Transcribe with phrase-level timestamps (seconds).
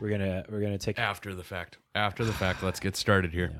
[0.00, 0.98] We're gonna we're gonna take.
[0.98, 1.78] After the fact.
[1.94, 3.52] After the fact, let's get started here.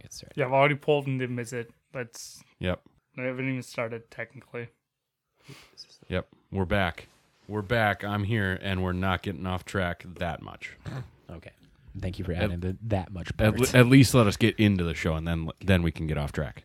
[0.00, 0.36] Get started.
[0.36, 1.70] Yeah, I've already pulled in the visit.
[1.94, 2.42] Let's.
[2.58, 2.80] Yep.
[3.18, 4.68] I haven't even started technically.
[6.08, 6.28] Yep.
[6.50, 7.06] We're back.
[7.46, 8.02] We're back.
[8.02, 10.76] I'm here, and we're not getting off track that much.
[11.30, 11.50] Okay.
[12.00, 13.28] Thank you for adding the, that much.
[13.28, 13.74] At, Part.
[13.74, 16.18] le- at least let us get into the show, and then then we can get
[16.18, 16.64] off track.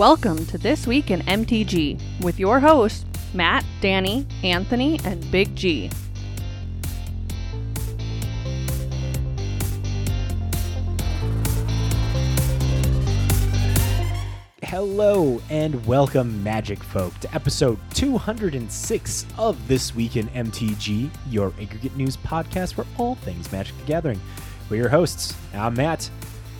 [0.00, 3.04] Welcome to This Week in MTG with your hosts,
[3.34, 5.90] Matt, Danny, Anthony, and Big G.
[14.62, 21.94] Hello and welcome, Magic Folk, to episode 206 of This Week in MTG, your aggregate
[21.94, 24.20] news podcast for all things Magic the Gathering.
[24.70, 25.36] We're your hosts.
[25.52, 26.08] I'm Matt.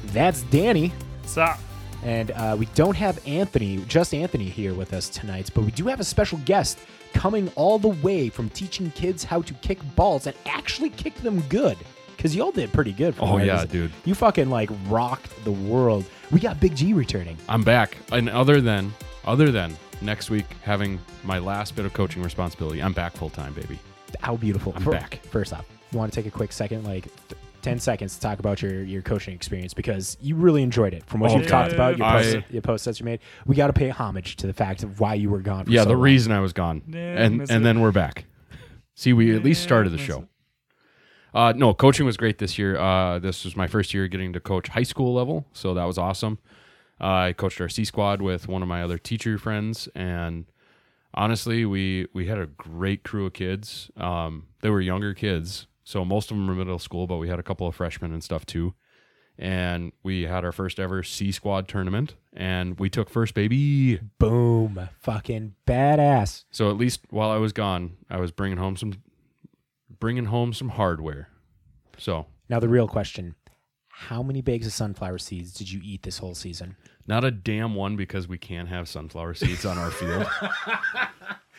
[0.09, 0.93] That's Danny.
[1.25, 1.55] So,
[2.03, 5.87] And uh, we don't have Anthony, just Anthony here with us tonight, but we do
[5.87, 6.79] have a special guest
[7.13, 11.41] coming all the way from teaching kids how to kick balls and actually kick them
[11.49, 11.77] good.
[12.17, 13.15] Because y'all did pretty good.
[13.19, 13.93] Oh, yeah, dude.
[14.05, 16.05] You fucking like rocked the world.
[16.31, 17.39] We got Big G returning.
[17.49, 17.97] I'm back.
[18.13, 18.93] And other than
[19.25, 23.55] other than next week having my last bit of coaching responsibility, I'm back full time,
[23.55, 23.79] baby.
[24.21, 24.75] How beautiful.
[24.77, 25.21] I'm Fir- back.
[25.31, 25.65] First off,
[25.95, 29.03] want to take a quick second, like th- 10 seconds to talk about your, your
[29.03, 31.05] coaching experience because you really enjoyed it.
[31.07, 33.55] From what Oh, you've talked about, your, I- posts, your posts that you made, we
[33.57, 35.89] got to pay homage to the fact of why you were gone for yeah, so
[35.91, 36.03] the long.
[36.03, 37.63] reason I was gone, Yeah, and and it.
[37.63, 38.25] then we're back.
[38.95, 40.27] See, we at least started the show.
[41.33, 42.77] Uh, no, coaching was great this year.
[42.77, 45.97] Uh, this was my first year getting to coach high school level, so that was
[45.97, 46.39] awesome.
[47.01, 50.47] Uh, I coached our C squad with one of my other teacher friends, and
[51.15, 53.91] honestly, we we had a great crew of kids.
[53.97, 57.41] Um, they were younger kids, so most of them were middle school, but we had
[57.41, 58.75] a couple of freshmen and stuff too.
[59.37, 63.99] And we had our first ever C squad tournament, and we took first, baby.
[64.21, 64.89] Boom.
[65.01, 66.45] Fucking badass.
[66.53, 68.93] So at least while I was gone, I was bringing home some,
[69.99, 71.29] bringing home some hardware.
[71.99, 73.35] So Now, the real question
[73.89, 76.77] How many bags of sunflower seeds did you eat this whole season?
[77.09, 80.25] not a damn one because we can't have sunflower seeds on our field.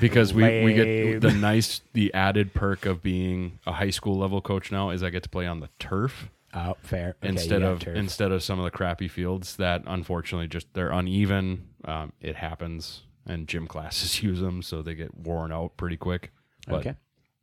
[0.00, 4.40] because we, we get the nice the added perk of being a high school level
[4.40, 7.16] coach now is I get to play on the turf Oh, fair.
[7.22, 7.96] Okay, instead of turf.
[7.96, 11.68] instead of some of the crappy fields that unfortunately just they're uneven.
[11.84, 16.30] Um, it happens, and gym classes use them, so they get worn out pretty quick.
[16.66, 16.94] But okay.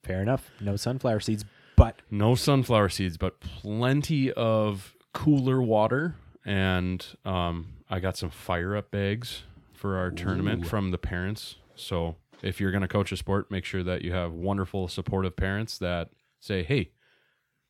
[0.03, 0.49] Fair enough.
[0.61, 1.43] No sunflower seeds,
[1.75, 6.15] but no sunflower seeds, but plenty of cooler water.
[6.45, 9.43] And um, I got some fire up bags
[9.73, 11.55] for our tournament from the parents.
[11.79, 15.35] So if you're going to coach a sport, make sure that you have wonderful, supportive
[15.35, 16.09] parents that
[16.39, 16.91] say, hey,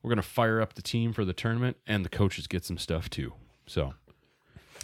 [0.02, 2.78] we're going to fire up the team for the tournament, and the coaches get some
[2.78, 3.34] stuff too.
[3.68, 3.94] So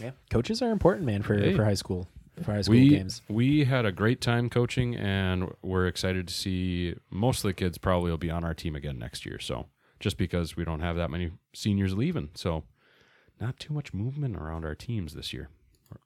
[0.00, 1.54] yeah, coaches are important, man, for, Hey.
[1.54, 2.08] for high school.
[2.42, 3.22] For high school we games.
[3.28, 7.78] we had a great time coaching, and we're excited to see most of the kids
[7.78, 9.38] probably will be on our team again next year.
[9.38, 9.66] So
[10.00, 12.64] just because we don't have that many seniors leaving, so
[13.40, 15.48] not too much movement around our teams this year,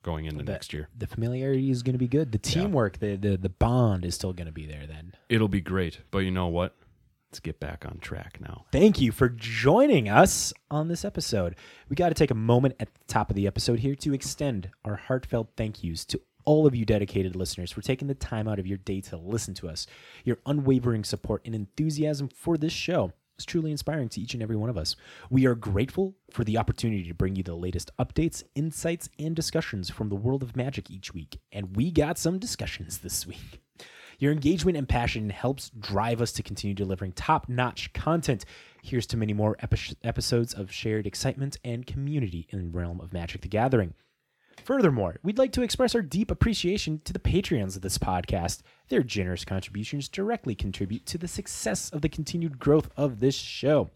[0.03, 0.89] going into The- next year.
[0.97, 2.31] The familiarity is going to be good.
[2.31, 4.85] The teamwork, the, the the bond is still going to be there.
[4.87, 5.13] Then.
[5.29, 6.75] It'll be great, but you know what?
[7.31, 8.65] Let's get back on track now.
[8.73, 11.55] Thank you for joining us on this episode.
[11.87, 14.69] We got to take a moment at the top of the episode here to extend
[14.83, 18.59] our heartfelt thank yous to all of you dedicated listeners for taking the time out
[18.59, 19.87] of your day to listen to us.
[20.25, 24.55] Your unwavering support and enthusiasm for this show is truly inspiring to each and every
[24.55, 24.95] one of us.
[25.31, 29.89] We are grateful for the opportunity to bring you the latest updates, insights, and discussions
[29.89, 31.39] from the world of magic each week.
[31.51, 33.59] And we got some discussions this week.
[34.19, 38.45] Your engagement and passion helps drive us to continue delivering top notch content.
[38.83, 43.11] Here's to many more epi- episodes of shared excitement and community in the realm of
[43.11, 43.95] Magic the Gathering.
[44.63, 48.61] Furthermore, we'd like to express our deep appreciation to the Patreons of this podcast.
[48.89, 53.89] Their generous contributions directly contribute to the success of the continued growth of this show.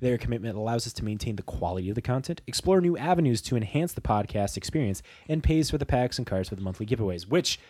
[0.00, 3.56] Their commitment allows us to maintain the quality of the content, explore new avenues to
[3.56, 7.28] enhance the podcast experience, and pays for the packs and cards for the monthly giveaways,
[7.28, 7.60] which,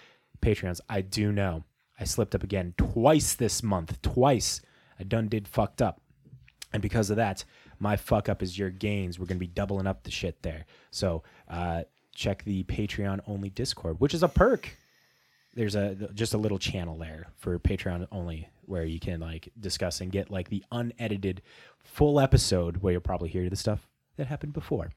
[0.41, 1.65] Patreons, I do know.
[1.99, 4.01] I slipped up again twice this month.
[4.01, 4.61] Twice.
[4.99, 6.01] I done did fucked up.
[6.73, 7.45] And because of that,
[7.79, 9.19] my fuck up is your gains.
[9.19, 10.67] We're going to be doubling up the shit there.
[10.91, 11.83] So uh,
[12.21, 14.77] check the Patreon only Discord, which is a perk.
[15.55, 20.01] There's a just a little channel there for Patreon only where you can like discuss
[20.01, 21.43] and get like the unedited
[21.83, 24.91] full episode where you'll probably hear the stuff that happened before.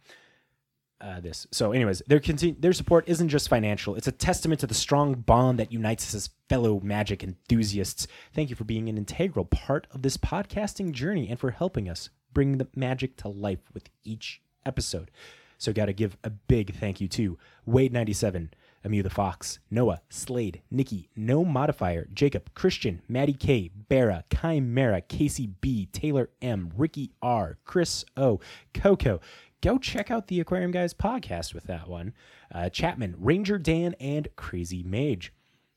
[1.01, 1.47] uh, this.
[1.51, 5.15] So, anyways, their conti- their support isn't just financial; it's a testament to the strong
[5.15, 8.07] bond that unites us as fellow Magic enthusiasts.
[8.33, 12.09] Thank you for being an integral part of this podcasting journey and for helping us
[12.33, 15.11] bring the Magic to life with each episode.
[15.57, 18.51] So, got to give a big thank you to Wade ninety seven.
[18.85, 25.47] Amu the Fox, Noah, Slade, Nikki, No Modifier, Jacob, Christian, Maddie K, Barra, Chimera, Casey
[25.61, 28.41] B, Taylor M, Ricky R, Chris O,
[28.73, 29.21] Coco.
[29.61, 32.13] Go check out the Aquarium Guys podcast with that one.
[32.53, 35.31] Uh, Chapman, Ranger Dan, and Crazy Mage.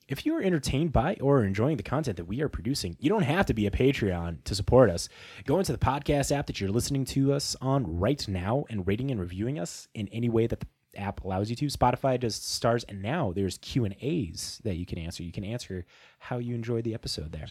[0.08, 3.22] If you are entertained by or enjoying the content that we are producing, you don't
[3.22, 5.08] have to be a Patreon to support us.
[5.46, 9.10] Go into the podcast app that you're listening to us on right now and rating
[9.10, 11.66] and reviewing us in any way that the app allows you to.
[11.66, 15.24] Spotify does stars, and now there's Q and A's that you can answer.
[15.24, 15.84] You can answer
[16.20, 17.48] how you enjoyed the episode there.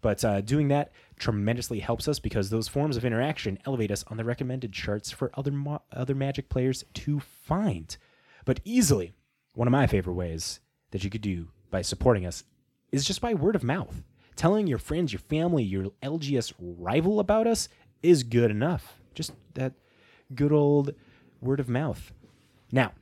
[0.00, 4.16] But uh, doing that tremendously helps us because those forms of interaction elevate us on
[4.16, 7.96] the recommended charts for other mo- other Magic players to find.
[8.44, 9.12] But easily,
[9.54, 10.58] one of my favorite ways
[10.90, 12.44] that you could do by supporting us
[12.92, 14.02] is just by word of mouth.
[14.36, 17.68] Telling your friends, your family, your LGS rival about us
[18.02, 18.94] is good enough.
[19.14, 19.72] Just that
[20.34, 20.94] good old
[21.40, 22.12] word of mouth.
[22.70, 22.92] Now,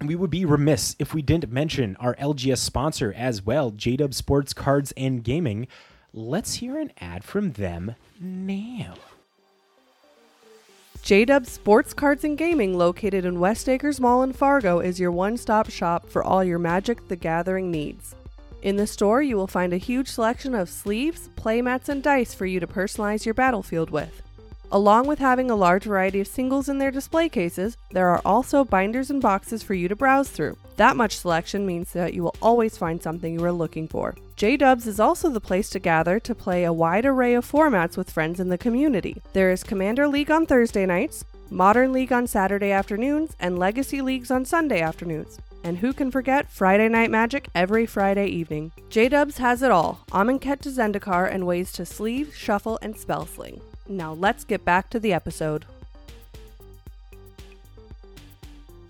[0.00, 4.52] we would be remiss if we didn't mention our LGS sponsor as well, JDub Sports
[4.52, 5.66] Cards and Gaming.
[6.12, 8.94] Let's hear an ad from them now.
[11.08, 15.38] JDub Sports Cards and Gaming, located in West Acres Mall in Fargo, is your one
[15.38, 18.14] stop shop for all your Magic the Gathering needs.
[18.60, 22.44] In the store, you will find a huge selection of sleeves, playmats, and dice for
[22.44, 24.20] you to personalize your battlefield with.
[24.70, 28.62] Along with having a large variety of singles in their display cases, there are also
[28.62, 30.58] binders and boxes for you to browse through.
[30.76, 34.14] That much selection means that you will always find something you are looking for.
[34.38, 37.96] J Dubs is also the place to gather to play a wide array of formats
[37.96, 39.20] with friends in the community.
[39.32, 44.30] There is Commander League on Thursday nights, Modern League on Saturday afternoons, and Legacy Leagues
[44.30, 45.40] on Sunday afternoons.
[45.64, 48.70] And who can forget Friday Night Magic every Friday evening?
[48.90, 53.26] J Dubs has it all Amonkhet to Zendikar and ways to sleeve, shuffle, and spell
[53.26, 53.60] sling.
[53.88, 55.64] Now let's get back to the episode.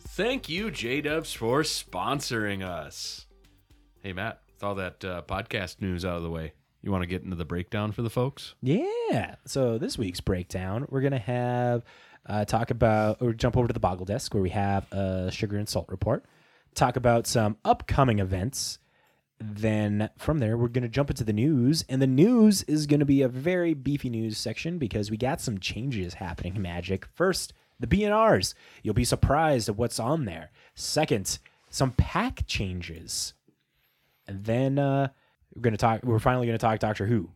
[0.08, 3.24] Thank you, J Dubs, for sponsoring us.
[4.02, 6.52] Hey, Matt, with all that uh, podcast news out of the way,
[6.82, 8.54] you want to get into the breakdown for the folks?
[8.60, 9.36] Yeah.
[9.44, 11.84] So this week's breakdown, we're gonna have
[12.26, 15.56] uh, talk about or jump over to the Boggle Desk where we have a sugar
[15.58, 16.24] and salt report.
[16.74, 18.80] Talk about some upcoming events.
[19.38, 23.22] Then from there, we're gonna jump into the news, and the news is gonna be
[23.22, 27.06] a very beefy news section because we got some changes happening in Magic.
[27.14, 28.54] First, the BNRs.
[28.82, 30.50] You'll be surprised at what's on there.
[30.74, 31.38] Second,
[31.70, 33.34] some pack changes.
[34.28, 35.08] And then uh,
[35.54, 36.04] we're gonna talk.
[36.04, 37.30] We're finally gonna talk Doctor Who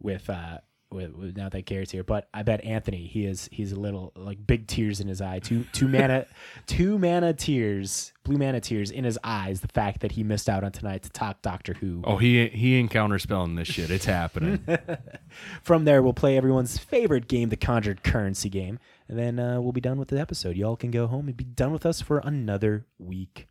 [0.00, 0.58] with uh
[0.92, 2.02] with, with now that Garrett's here.
[2.02, 5.38] But I bet Anthony he is he's a little like big tears in his eye.
[5.38, 6.26] Two two mana
[6.66, 9.60] two mana tears, blue mana tears in his eyes.
[9.60, 12.02] The fact that he missed out on tonight to talk Doctor Who.
[12.04, 13.90] Oh, he he ain't counterspelling this shit.
[13.90, 14.66] It's happening.
[15.62, 18.78] From there, we'll play everyone's favorite game, the Conjured Currency game,
[19.08, 20.56] and then uh, we'll be done with the episode.
[20.56, 23.46] Y'all can go home and be done with us for another week.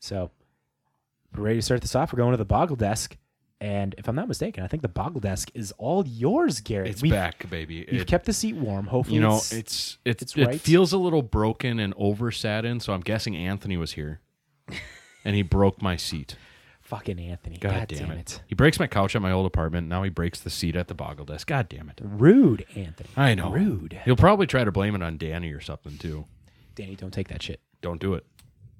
[0.00, 0.30] So,
[1.36, 2.12] we're ready to start this off.
[2.12, 3.16] We're going to the Boggle Desk,
[3.60, 6.90] and if I'm not mistaken, I think the Boggle Desk is all yours, Garrett.
[6.90, 7.86] it's We've- back, baby.
[7.90, 8.86] You've It- kept the seat warm.
[8.86, 10.60] Hopefully, you know, it's, it's it's, it's it right.
[10.60, 12.30] feels a little broken and over
[12.64, 12.80] in.
[12.80, 14.20] So I'm guessing Anthony was here,
[15.24, 16.36] and he broke my seat.
[16.80, 17.58] fucking Anthony.
[17.58, 18.40] God, damn, it.
[18.46, 19.88] He breaks my couch at my old apartment.
[19.88, 21.46] Now he breaks the seat at the Boggle Desk.
[21.46, 22.00] God damn it.
[22.02, 23.10] Rude, Anthony.
[23.16, 23.50] I know.
[23.50, 24.00] Rude.
[24.06, 26.24] He'll probably try to blame it on Danny or something too.
[26.74, 27.60] Danny, don't take that shit.
[27.82, 28.24] Don't do it.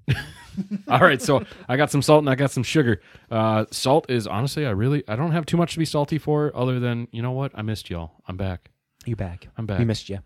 [0.89, 3.01] All right, so I got some salt and I got some sugar.
[3.31, 6.51] Uh, salt is honestly, I really, I don't have too much to be salty for,
[6.57, 8.13] other than you know what, I missed y'all.
[8.27, 8.71] I'm back.
[9.07, 9.49] You're back.
[9.57, 9.79] I'm back.
[9.79, 10.19] We missed you.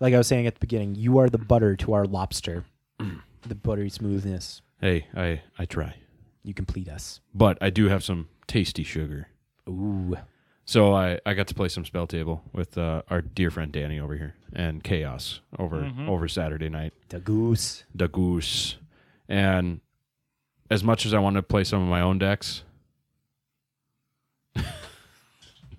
[0.00, 2.64] Like I was saying at the beginning, you are the butter to our lobster.
[2.98, 4.62] the buttery smoothness.
[4.80, 5.94] Hey, I I try,
[6.44, 7.20] You complete us.
[7.34, 9.28] but I do have some tasty sugar.
[9.68, 10.16] Ooh.
[10.64, 14.00] So I, I got to play some spell table with uh, our dear friend Danny
[14.00, 16.92] over here and Chaos over over Saturday night.
[17.08, 17.84] The goose.
[17.94, 18.76] The goose,
[19.28, 19.80] and
[20.70, 22.62] as much as I wanted to play some of my own decks,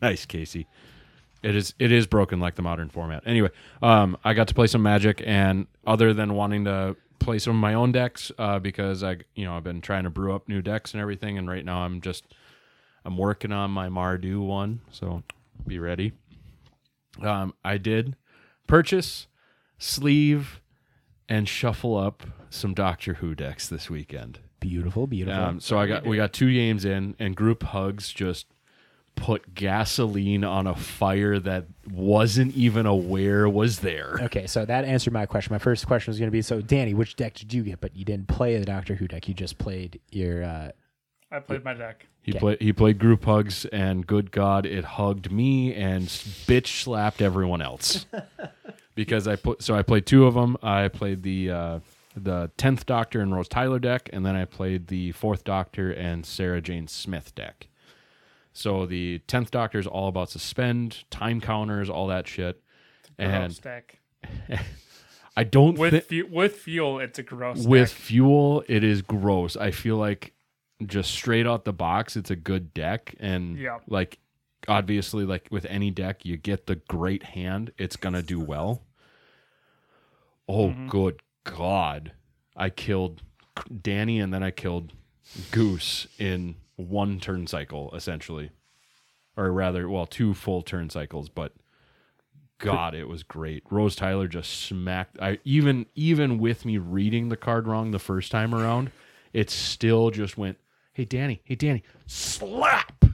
[0.01, 0.67] nice Casey.
[1.43, 3.23] It is it is broken like the modern format.
[3.25, 3.49] Anyway,
[3.81, 7.61] um, I got to play some Magic, and other than wanting to play some of
[7.61, 10.61] my own decks, uh, because I you know I've been trying to brew up new
[10.61, 12.25] decks and everything, and right now I'm just
[13.05, 15.23] I'm working on my Mardu one, so
[15.65, 16.13] be ready.
[17.21, 18.15] Um, I did
[18.67, 19.27] purchase,
[19.77, 20.59] sleeve,
[21.29, 24.39] and shuffle up some Doctor Who decks this weekend.
[24.59, 25.41] Beautiful, beautiful.
[25.43, 28.47] Um, so I got we got two games in, and group hugs just
[29.15, 34.17] put gasoline on a fire that wasn't even aware was there.
[34.23, 35.53] Okay, so that answered my question.
[35.53, 37.81] My first question was going to be so, Danny, which deck did you get?
[37.81, 39.27] But you didn't play the Doctor Who deck.
[39.27, 40.43] You just played your.
[40.43, 40.71] Uh,
[41.31, 42.05] I played my deck.
[42.21, 42.39] He Okay.
[42.39, 47.61] played he played group hugs and good god it hugged me and bitch slapped everyone
[47.61, 48.05] else.
[48.97, 50.57] because I put so I played two of them.
[50.61, 51.79] I played the uh
[52.17, 56.25] the 10th Doctor and Rose Tyler deck and then I played the 4th Doctor and
[56.25, 57.67] Sarah Jane Smith deck.
[58.53, 62.59] So the 10th Doctor is all about suspend, time counters, all that shit.
[63.19, 63.99] And Gross deck.
[65.37, 67.97] I don't With thi- fu- with fuel, it's a gross with deck.
[67.97, 70.33] fuel it is gross i feel like
[70.85, 73.77] just straight out the box it's a good deck and Yeah.
[73.87, 74.17] like
[74.67, 78.81] obviously like with any deck you get the great hand it's gonna do well
[80.47, 80.87] oh Mm-hmm.
[80.89, 82.11] good god
[82.55, 83.21] i killed
[83.81, 84.93] danny and then i killed
[85.51, 88.49] goose in one turn cycle essentially
[89.35, 91.53] or rather well two full turn cycles but
[92.59, 97.37] god it was great rose tyler just smacked i even even with me reading the
[97.37, 98.91] card wrong the first time around
[99.33, 100.57] it still just went
[100.93, 103.05] hey danny hey danny slap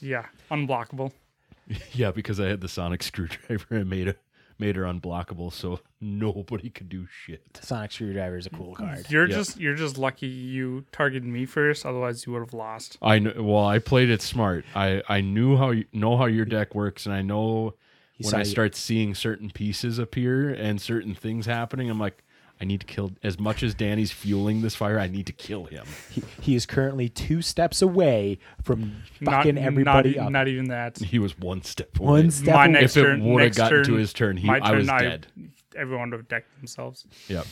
[0.00, 1.12] Yeah, unblockable.
[1.92, 4.18] yeah because i had the sonic screwdriver and made it
[4.62, 9.04] made her unblockable so nobody could do shit Sonic Screwdriver is a cool card.
[9.10, 9.36] You're Yeah.
[9.36, 11.84] just you're just lucky you targeted me first.
[11.84, 12.96] Otherwise, you would have lost.
[13.02, 16.44] i know well i played it smart i i knew how you know how your
[16.44, 17.74] deck works and i know
[18.16, 21.98] He when saw i you- start seeing certain pieces appear and certain things happening i'm
[21.98, 22.21] like
[22.62, 25.64] i need to kill as much as danny's fueling this fire i need to kill
[25.64, 30.32] him He, he is currently two steps away from fucking not, everybody not, up.
[30.32, 30.98] Not even that.
[30.98, 32.06] he was one step away.
[32.06, 32.72] One step My away.
[32.72, 34.86] next if it would have next gotten to his turn he my i turn, was
[34.86, 35.26] dead
[35.74, 37.06] Everyone would have decked themselves.
[37.28, 37.46] Yep.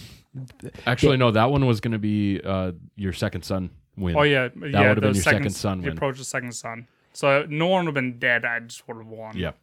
[0.87, 1.31] Actually, no.
[1.31, 4.15] That one was going to be uh, your Second Sun win.
[4.17, 4.89] Oh yeah, yeah.
[4.89, 5.97] would've been the your Second Sun The win.
[5.97, 6.87] approach the Second Sun.
[7.15, 8.45] So no one would have been dead.
[8.45, 9.37] I just would have won.
[9.37, 9.57] Yep.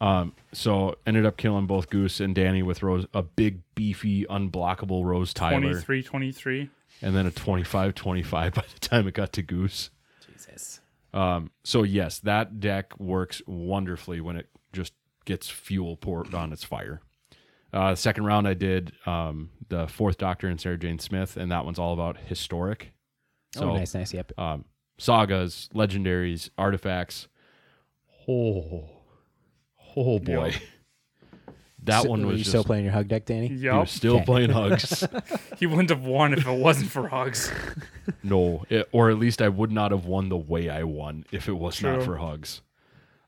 [0.00, 5.04] Um, so ended up killing both Goose and Danny with Rose, a big, beefy, unblockable
[5.04, 6.70] Rose Tyler, 23, 23.
[7.02, 9.90] and then a 25-25 by the time it got to Goose.
[10.30, 10.80] Jesus.
[11.14, 14.92] Um, so yes, that deck works wonderfully when it just
[15.24, 17.00] gets fuel poured on its fire.
[17.72, 21.64] Uh, second round, I did um, the fourth Doctor and Sarah Jane Smith, and that
[21.64, 22.92] one's all about historic.
[23.54, 24.12] So oh, nice, nice.
[24.12, 24.38] Yep.
[24.38, 24.64] um,
[24.98, 27.28] sagas, legendaries, artifacts.
[28.28, 28.88] Oh,
[29.96, 30.54] oh boy, Yep.
[31.84, 32.50] that So- one were was you just.
[32.50, 33.48] still playing your hug deck, Danny?
[33.48, 33.74] he Yep.
[33.74, 34.24] was still Okay.
[34.24, 35.06] playing hugs.
[35.58, 37.50] He wouldn't have won if it wasn't for hugs.
[38.22, 41.48] no, it, or at least I would not have won the way I won if
[41.48, 42.04] it was not True.
[42.04, 42.60] for hugs.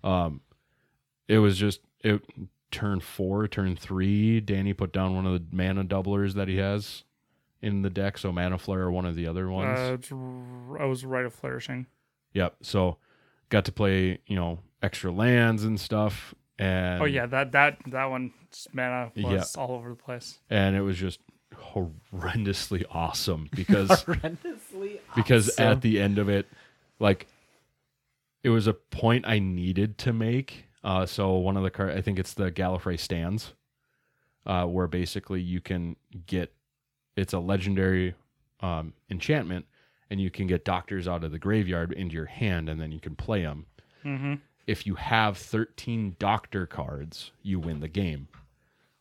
[0.04, 0.42] Um,
[1.26, 2.22] it was just it.
[2.70, 4.40] Turn four, turn three.
[4.40, 7.04] Danny put down one of the mana doublers that he has
[7.62, 8.18] in the deck.
[8.18, 9.78] So mana flare or one of the other ones.
[9.78, 11.87] Uh, it's r- I was Rite of Flourishing.
[12.34, 12.56] Yep.
[12.60, 12.98] So
[13.48, 16.34] got to play, you know, extra lands and stuff.
[16.59, 19.29] And oh yeah, that that that one just mana Yeah.
[19.35, 20.38] was all over the place.
[20.50, 21.21] and it was just
[21.55, 25.00] horrendously awesome because Horrendously.
[25.15, 25.65] because awesome.
[25.65, 26.47] at the end of it,
[26.99, 27.27] like
[28.43, 30.67] it was a point I needed to make.
[30.85, 33.53] Uh, so one of the card, I think it's the Gallifrey stands,
[34.47, 35.97] uh, where basically you can
[36.27, 36.53] get
[37.17, 38.15] it's a legendary
[38.61, 39.67] um, enchantment,
[40.09, 43.00] and you can get doctors out of the graveyard into your hand, and then you
[43.00, 43.67] can play them.
[44.05, 44.35] Mm-hmm.
[44.68, 48.28] If you have 13 doctor cards, you win the game.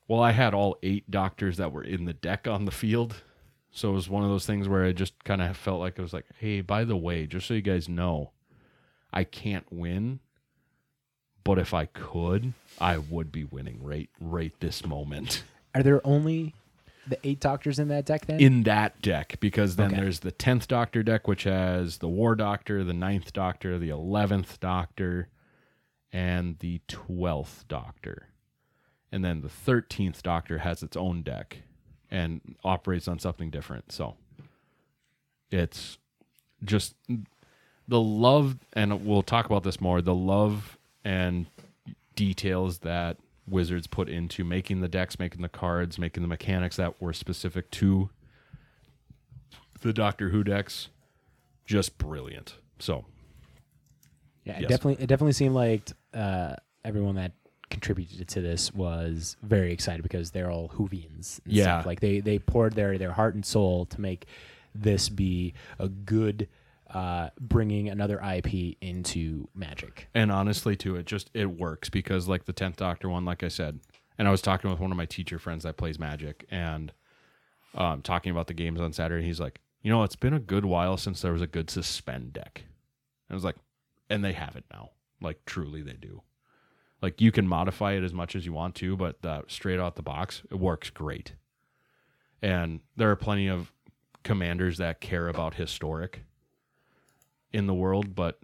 [0.07, 3.21] Well, I had all eight doctors that were in the deck on the field.
[3.71, 6.01] So it was one of those things where I just kind of felt like it
[6.01, 8.31] was like, hey, by the way, just so you guys know,
[9.13, 10.19] I can't win.
[11.43, 15.43] But if I could, I would be winning right right this moment
[15.75, 16.53] Are there only
[17.07, 18.39] the eight doctors in that deck then?
[18.39, 20.01] in that deck because then Okay.
[20.01, 24.59] there's the 10th doctor deck which has the war doctor the ninth doctor the 11th
[24.59, 25.29] doctor
[26.17, 28.29] and the 12th doctor.
[29.11, 31.59] And then the 13th doctor has its own deck
[32.09, 33.91] and operates on something different.
[33.91, 34.15] So
[35.51, 35.99] it's
[36.63, 36.95] just
[37.87, 41.45] the love and we'll talk about this more the love and
[42.15, 46.99] details that wizards put into making the decks making the cards making the mechanics that
[46.99, 48.09] were specific to
[49.81, 50.89] the doctor who decks
[51.65, 52.55] just brilliant.
[52.79, 53.05] So
[54.47, 54.69] yeah, it yes.
[54.69, 55.03] definitely.
[55.03, 57.33] It definitely seemed like uh, everyone that
[57.69, 61.39] contributed to this was very excited because they're all Whovians.
[61.43, 61.63] and Yeah.
[61.63, 61.85] stuff.
[61.85, 64.25] like they they poured their their heart and soul to make
[64.73, 66.47] this be a good.
[66.89, 70.07] Uh, bringing another IP into Magic.
[70.15, 73.49] and honestly too it just it works because like the 10th doctor one like i
[73.49, 73.81] said
[74.17, 76.93] and i was talking with one of my teacher friends that plays magic and
[77.75, 80.63] um, talking about the games on saturday he's like you know it's been a good
[80.63, 83.57] while since there was a good suspend deck and i was like
[84.09, 86.21] and they have it now Like truly, they do.
[87.01, 90.01] Like you can modify it as much as you want to, but straight out the
[90.01, 91.33] box, it works great.
[92.41, 93.71] And there are plenty of
[94.23, 96.23] commanders that care about historic
[97.53, 98.39] in the world, but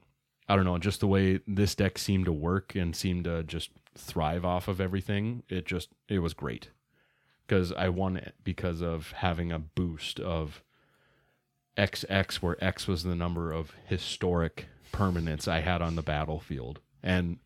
[0.48, 3.72] I don't know, just the way this deck seemed to work and seemed to just
[3.96, 6.70] thrive off of everything, it just it was great.
[7.46, 10.63] Because I won it because of having a boost of
[11.77, 16.79] XX where X was the number of historic permanents I had on the battlefield.
[17.01, 17.39] And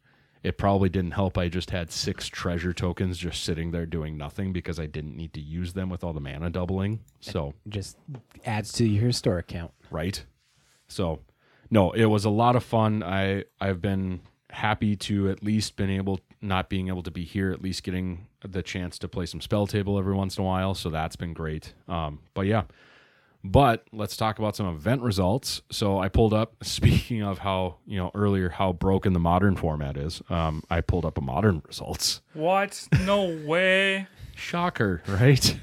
[0.44, 1.38] it probably didn't help.
[1.38, 5.34] I just had six treasure tokens just sitting there doing nothing because I didn't need
[5.34, 7.00] to use them with all the mana doubling.
[7.22, 7.98] So Just
[8.46, 9.72] adds to your historic count.
[9.90, 10.24] right?
[10.88, 11.22] So,
[11.72, 13.02] no, it was a lot of fun.
[13.04, 17.52] I I've been happy to at least been able not being able to be here,
[17.52, 20.76] at least getting the chance to play some spell table every once in a while.
[20.76, 21.74] So that's been great.
[21.88, 22.64] Um, but yeah.
[23.44, 25.62] But let's talk about some event results.
[25.72, 26.56] So I pulled up.
[26.64, 31.06] Speaking of how you know earlier how broken the modern format is, um, I pulled
[31.06, 32.22] up a modern results.
[32.34, 32.88] What?
[33.06, 34.08] No way.
[34.36, 35.58] Shocker, right?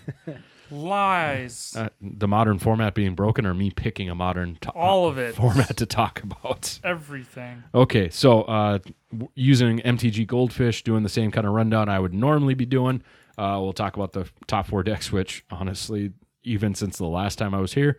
[0.71, 1.75] Lies.
[1.77, 5.35] uh, the modern format being broken, or me picking a modern to- All of it.
[5.37, 6.81] format to talk about.
[6.83, 7.63] Everything.
[7.75, 8.79] Okay, so uh,
[9.13, 13.03] w- using MTG Goldfish, doing the same kind of rundown I would normally be doing.
[13.39, 16.13] Uh, we'll talk about the top four decks, which honestly,
[16.45, 17.99] even since the last time I was here,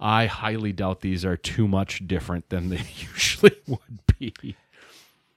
[0.00, 4.56] I highly doubt these are too much different than they usually would be.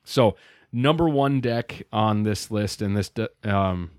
[0.04, 0.36] So,
[0.72, 3.92] number one deck on this list, and this de- um,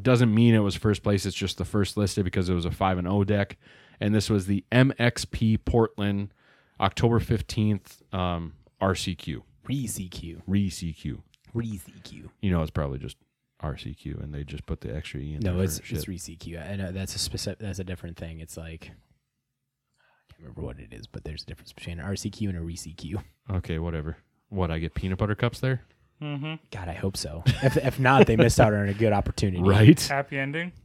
[0.00, 1.26] doesn't mean it was first place.
[1.26, 3.56] It's just the first listed because it was a five and O deck,
[4.00, 6.32] and this was the MXP Portland
[6.80, 9.42] October fifteenth um, RCQ.
[9.66, 10.42] Re-CQ.
[10.46, 11.22] Re-CQ.
[11.54, 12.28] Re-CQ.
[12.42, 13.16] You know, it's probably just
[13.62, 16.08] RCQ, and they just put the extra E in No, there it's it's shit.
[16.08, 16.70] re-CQ.
[16.70, 17.60] I know that's a specific.
[17.60, 18.40] That's a different thing.
[18.40, 22.48] It's like I can't remember what it is, but there's a difference between an RCQ
[22.48, 23.22] and a re-CQ.
[23.54, 24.16] okay, whatever.
[24.50, 25.82] What I get peanut butter cups there,
[26.22, 26.54] Mm-hmm.
[26.70, 27.42] God, I hope so.
[27.62, 29.62] if if not, they missed out on a good opportunity.
[29.62, 30.00] right?
[30.00, 30.72] Happy ending.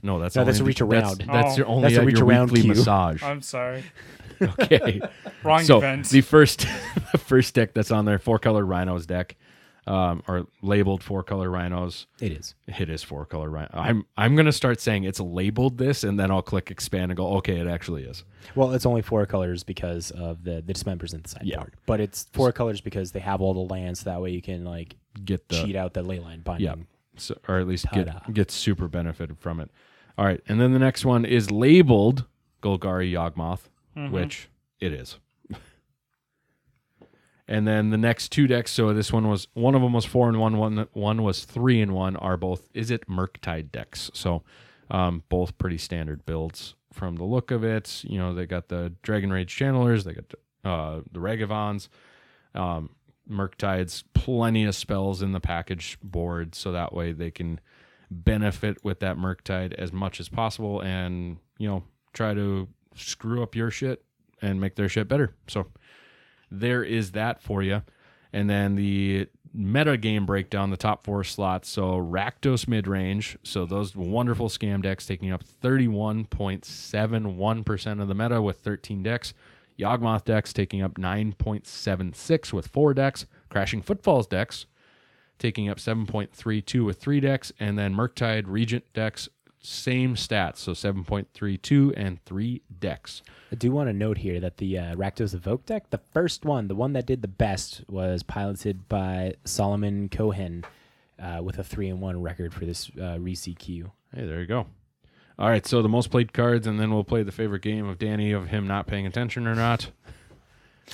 [0.00, 1.24] No, that's No, that's a the- reach around.
[1.26, 1.56] that's Oh.
[1.56, 2.68] your only That's a at reach your around weekly cue.
[2.74, 3.20] massage.
[3.22, 3.82] I'm sorry.
[4.40, 5.00] okay.
[5.42, 6.08] Wrong so event.
[6.10, 6.66] the first
[7.10, 9.34] the first deck that's on there, four color rhinos deck,
[9.88, 12.06] um, or labeled four color rhinos.
[12.20, 12.54] It is.
[12.66, 13.70] It is four color rhino.
[13.72, 17.28] I'm I'm gonna start saying it's labeled this, and then I'll click expand and go,
[17.38, 18.24] okay, it actually is.
[18.54, 21.58] Well, it's only four colors because of the the dismembers inside Yeah.
[21.58, 21.74] part.
[21.86, 24.04] But it's four colors because they have all the lands.
[24.04, 26.66] That way you can like Get the cheat out the Leyline Binding.
[26.66, 26.74] Yeah.
[27.16, 28.20] so, or at least Ta-da.
[28.26, 29.70] get get super benefited from it.
[30.16, 32.24] All right, and then the next one is labeled
[32.62, 33.68] Golgari Yawgmoth,
[34.10, 34.48] which
[34.80, 35.18] it is.
[37.48, 38.70] And then the next two decks.
[38.70, 40.58] So this one was one of them was four and one.
[40.58, 42.14] One one was three and one.
[42.16, 44.10] Are both is it Murktide decks?
[44.12, 44.42] So
[44.90, 48.02] um, both pretty standard builds from the look of it.
[48.04, 50.04] You know they got the Dragon Rage Channelers.
[50.04, 50.34] They got
[50.64, 51.88] uh, the Ragavans.
[52.54, 52.90] Um,
[53.30, 57.60] Murktide's plenty of spells in the package board, so that way they can
[58.10, 61.82] benefit with that Murktide as much as possible, and you know
[62.12, 64.02] try to screw up your shit
[64.42, 65.34] and make their shit better.
[65.46, 65.66] So
[66.50, 67.82] there is that for you.
[68.32, 71.68] And then the meta game breakdown, the top four slots.
[71.68, 73.36] So Rakdos mid range.
[73.42, 79.32] So those wonderful scam decks taking up 31.71% of the meta with 13 decks.
[79.78, 83.26] Yawgmoth decks taking up 9.76 with four decks.
[83.48, 84.66] Crashing Footfalls decks
[85.38, 87.52] taking up 7.32 with three decks.
[87.60, 89.28] And then Murktide Regent decks,
[89.68, 90.58] same stats.
[90.58, 93.22] So 7.32 and three decks.
[93.52, 96.68] I do want to note here that the uh, Rakdos Evoke deck, the first one,
[96.68, 100.64] the one that did the best, was piloted by Solomon Cohen
[101.20, 103.90] uh, with a three and one record for this uh, re-CQ.
[104.14, 104.66] Hey, there you go.
[105.38, 107.98] All right, so the most played cards, and then we'll play the favorite game of
[107.98, 109.90] Danny of him not paying attention or not.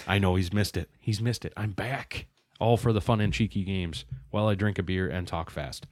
[0.07, 0.91] I know he's missed it.
[0.99, 1.53] He's missed it.
[1.57, 2.27] I'm back.
[2.61, 5.87] All for the fun and cheeky games while I drink a beer and talk fast.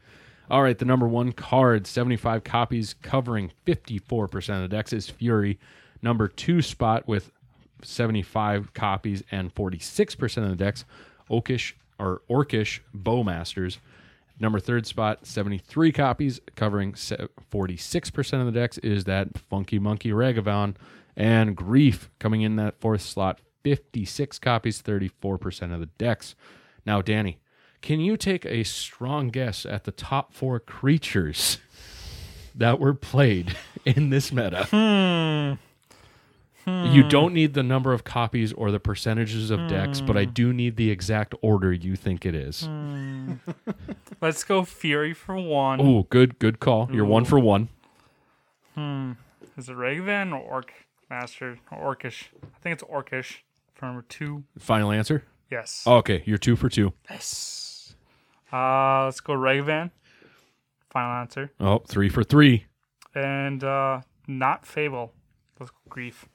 [0.50, 5.58] All right, the number one card, 75 copies, covering 54% of the decks, is Fury.
[6.02, 7.30] Number two spot with
[7.82, 10.84] 75 copies and 46% of the decks,
[11.30, 13.78] Okish or Orcish Bowmasters.
[14.40, 20.74] Number third spot, 73 copies, covering 46% of the decks, is that Funky Monkey Ragavan.
[21.16, 26.34] And Grief coming in that fourth slot, 56 copies, 34% of the decks.
[26.84, 27.38] Now, Danny,
[27.82, 31.58] can you take a strong guess at the top four creatures
[32.54, 34.64] that were played in this meta?
[34.70, 35.54] Hmm.
[36.64, 36.92] Hmm.
[36.92, 40.30] You don't need the number of copies or the percentages of decks, but I hmm.
[40.30, 42.68] do need the exact order you think it is.
[44.20, 45.80] Let's go Fury for one.
[45.80, 46.88] Oh, good, good call.
[46.92, 47.68] You're one for one.
[48.76, 50.72] Is it Ragavan or Orc
[51.10, 52.28] Master or Orcish?
[52.42, 53.38] I think it's Orcish
[53.74, 54.44] for number two.
[54.58, 55.24] Final answer.
[55.50, 55.84] Yes.
[55.86, 56.94] Okay, you're two for two.
[57.10, 57.61] Yes.
[58.52, 59.90] Uh, let's go Ragavan.
[60.90, 61.50] Final answer.
[61.58, 62.66] Oh, three for three.
[63.14, 65.12] And uh, not Fable.
[65.58, 66.26] Let's go Grief.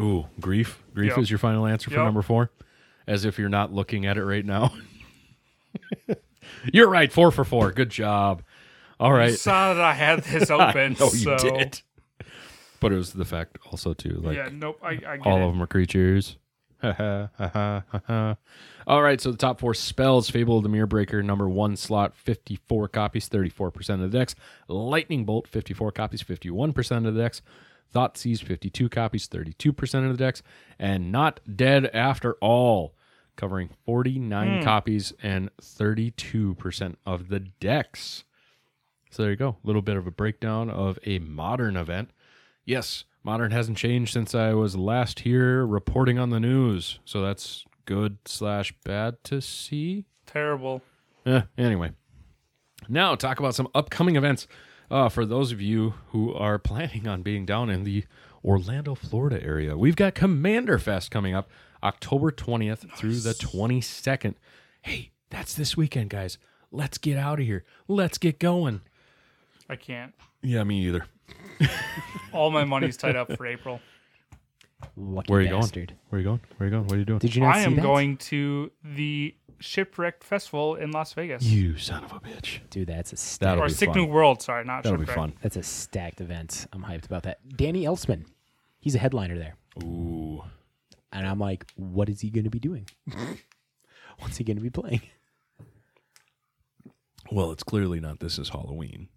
[0.00, 0.82] Ooh, grief.
[0.94, 1.18] Grief Yep.
[1.18, 2.04] is your final answer for Yep.
[2.06, 2.50] number four,
[3.06, 4.72] as if you're not looking at it right now.
[6.72, 7.12] you're right.
[7.12, 7.70] Four for four.
[7.72, 8.42] Good job.
[8.98, 9.30] All right.
[9.30, 10.96] You saw that I had this open.
[10.98, 11.32] no, so.
[11.32, 11.82] you did.
[12.80, 14.78] But it was the fact also too, like yeah, nope.
[14.82, 15.42] I, I get all it.
[15.44, 16.38] of them are creatures.
[16.82, 18.36] Ha ha ha ha ha ha.
[18.86, 22.16] All right, so the top four spells: Fable of the Mirror Breaker, number one slot,
[22.16, 24.34] fifty-four copies, thirty-four percent of the decks.
[24.68, 27.42] Lightning Bolt, fifty-four copies, fifty-one percent of the decks.
[27.94, 30.42] Thoughtseize, fifty-two copies, thirty-two percent of the decks,
[30.78, 32.94] and Not Dead After All,
[33.36, 34.64] covering forty-nine hmm.
[34.64, 38.24] copies and thirty-two percent of the decks.
[39.10, 42.10] So there you go, a little bit of a breakdown of a modern event.
[42.64, 46.98] Yes, modern hasn't changed since I was last here reporting on the news.
[47.04, 50.06] So that's good slash bad to see.
[50.26, 50.82] Terrible.
[51.26, 51.92] Eh, anyway,
[52.88, 54.46] now talk about some upcoming events.
[54.90, 58.04] Uh, for those of you who are planning on being down in the
[58.44, 61.48] Orlando, Florida area, we've got Commander Fest coming up
[61.82, 64.34] October 20th through the 22nd.
[64.82, 66.38] Hey, that's this weekend, guys.
[66.72, 67.64] Let's get out of here.
[67.86, 68.80] Let's get going.
[69.68, 70.12] I can't.
[70.42, 71.06] Yeah, me either.
[72.32, 73.80] All my money's tied up for April.
[74.96, 75.88] Lucky Where are you bastard.
[75.88, 75.98] going?
[76.08, 76.40] Where are you going?
[76.56, 76.84] Where are you going?
[76.86, 77.18] What are you doing?
[77.18, 77.82] Did you not I see am that?
[77.82, 81.42] going to the Shipwrecked Festival in Las Vegas.
[81.42, 82.60] You son of a bitch.
[82.70, 83.40] Dude, that's a stacked.
[83.40, 83.98] That'll or be Sick fun.
[83.98, 85.18] New World, sorry, not That'll be Shipwrecked.
[85.18, 85.32] fun.
[85.42, 86.66] That's a stacked event.
[86.72, 87.40] I'm hyped about that.
[87.56, 88.24] Danny Elfman,
[88.78, 90.42] he's a headliner there, Ooh.
[91.12, 92.88] and I'm like, what is he going to be doing?
[94.20, 95.02] What's he going to be playing?
[97.30, 99.08] Well, it's clearly not This Is Halloween.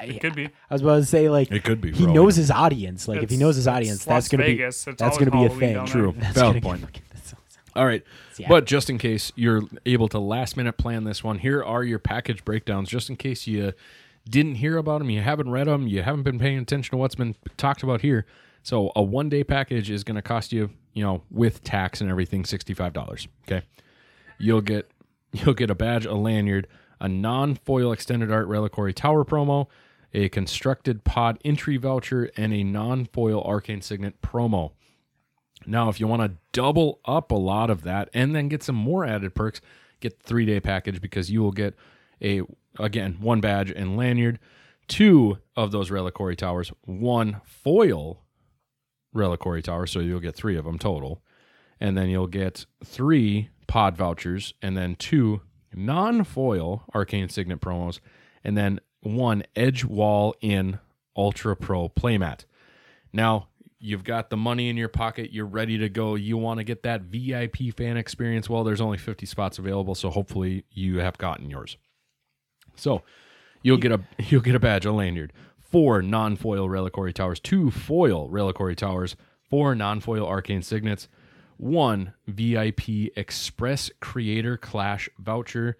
[0.00, 0.46] I, It could be.
[0.46, 1.92] I was about to say like It could be.
[1.92, 3.06] he for all knows we his audience.
[3.08, 4.84] Like if he It's- knows his it's audience, Las that's gonna Vegas.
[4.84, 5.74] be It's that's always gonna be a Halloween thing.
[5.74, 5.92] down there.
[5.92, 6.14] True.
[6.18, 6.80] That's Valid gonna be point.
[6.82, 7.62] fucking- that's awesome.
[7.76, 8.02] All right.
[8.38, 8.48] Yeah.
[8.48, 11.98] But just in case you're able to last minute plan this one, here are your
[11.98, 12.88] package breakdowns.
[12.88, 13.72] Just in case you
[14.28, 17.14] didn't hear about them, you haven't read them, you haven't been paying attention to what's
[17.14, 18.26] been talked about here.
[18.62, 22.10] So a one day package is going to cost you, you know, with tax and
[22.10, 23.28] everything, sixty five dollars.
[23.48, 23.64] Okay.
[24.38, 24.90] You'll get
[25.32, 26.66] you'll get a badge, a lanyard,
[27.00, 29.66] a non foil extended art reliquary tower promo,
[30.12, 34.72] a constructed pod entry voucher, and a non foil arcane signet promo.
[35.66, 38.76] Now, if you want to double up a lot of that and then get some
[38.76, 39.60] more added perks,
[40.00, 41.74] get the three day package because you will get
[42.22, 42.42] a
[42.78, 44.38] again one badge and lanyard,
[44.88, 48.22] two of those reliquary towers, one foil
[49.12, 51.22] reliquary tower, so you'll get three of them total,
[51.78, 55.42] and then you'll get three pod vouchers and then two
[55.74, 58.00] non foil arcane signet promos,
[58.42, 60.78] and then one edge wall in
[61.16, 62.44] ultra pro playmat.
[63.12, 66.14] Now, you've got the money in your pocket, you're ready to go.
[66.14, 68.48] You want to get that VIP fan experience.
[68.48, 71.76] Well, there's only 50 spots available, so hopefully you have gotten yours.
[72.76, 73.02] So,
[73.62, 78.28] you'll get a you'll get a badge, a lanyard, four non-foil reliquary towers, two foil
[78.28, 79.16] reliquary towers,
[79.48, 81.08] four non-foil arcane signets,
[81.56, 85.76] one VIP Express Creator Clash voucher,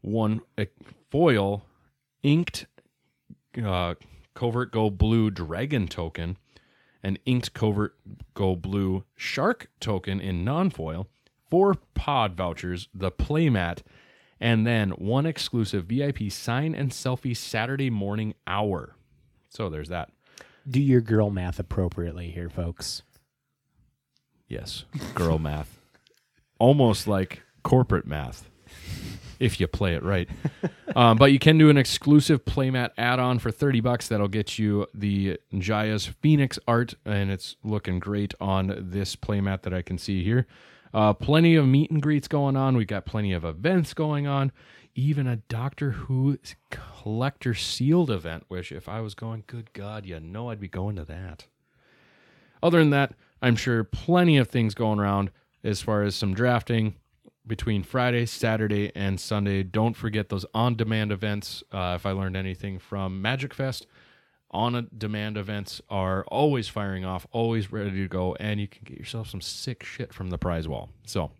[0.00, 0.64] one uh,
[1.10, 1.64] foil
[2.22, 2.66] inked
[3.62, 3.94] uh,
[4.34, 6.36] Covert Go Blue Dragon token,
[7.02, 7.96] an inked Covert
[8.34, 11.08] Go Blue Shark token in non-foil,
[11.50, 13.80] four pod vouchers, the playmat,
[14.40, 18.94] and then one exclusive VIP sign and selfie Saturday morning hour.
[19.48, 20.10] So there's that.
[20.68, 23.02] Do your girl math appropriately here, folks.
[24.46, 25.80] Yes, girl math.
[26.58, 28.47] Almost like corporate math,
[29.38, 30.28] if you play it right.
[30.96, 34.08] um, but you can do an exclusive playmat add-on for thirty bucks.
[34.08, 39.74] That'll get you the Jaya's Phoenix art, and it's looking great on this playmat that
[39.74, 40.46] I can see here.
[40.92, 42.76] Uh, plenty of meet and greets going on.
[42.76, 44.52] We've got plenty of events going on.
[44.94, 46.38] Even a Doctor Who
[46.70, 48.44] collector sealed event.
[48.48, 51.46] Which, if I was going, good God, you know I'd be going to that.
[52.62, 55.30] Other than that, I'm sure plenty of things going around
[55.62, 56.94] as far as some drafting
[57.48, 59.62] between Friday, Saturday, and Sunday.
[59.62, 61.64] Don't forget those on demand events.
[61.72, 63.86] Uh, if I learned anything from Magic Fest,
[64.50, 68.98] on demand events are always firing off, always ready to go, and you can get
[68.98, 70.90] yourself some sick shit from the prize wall.
[71.04, 71.32] So,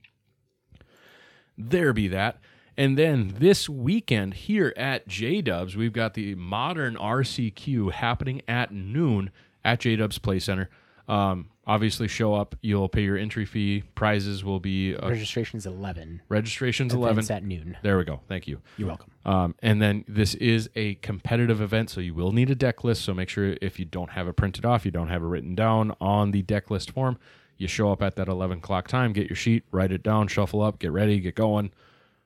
[1.57, 2.39] there be that.
[2.77, 8.73] And then this weekend here at J Dubs, we've got the modern RCQ happening at
[8.73, 9.31] noon
[9.65, 10.71] at J Dubs Play Center.
[11.09, 12.57] Um, obviously, show up.
[12.63, 13.85] You'll pay your entry fee.
[13.95, 16.21] Prizes will be uh, Registration's eleven.
[16.29, 17.31] registration's eleven.
[17.31, 17.77] At noon.
[17.83, 18.21] There we go.
[18.27, 18.61] Thank you.
[18.77, 19.13] You're welcome.
[19.25, 23.03] Um, and then this is a competitive event, so you will need a deck list.
[23.05, 25.55] So make sure if you don't have it printed off, you don't have it written
[25.55, 27.19] down on the deck list form,
[27.59, 30.63] You show up at that 11 o'clock time, get your sheet, write it down, shuffle
[30.63, 31.71] up, get ready, get going,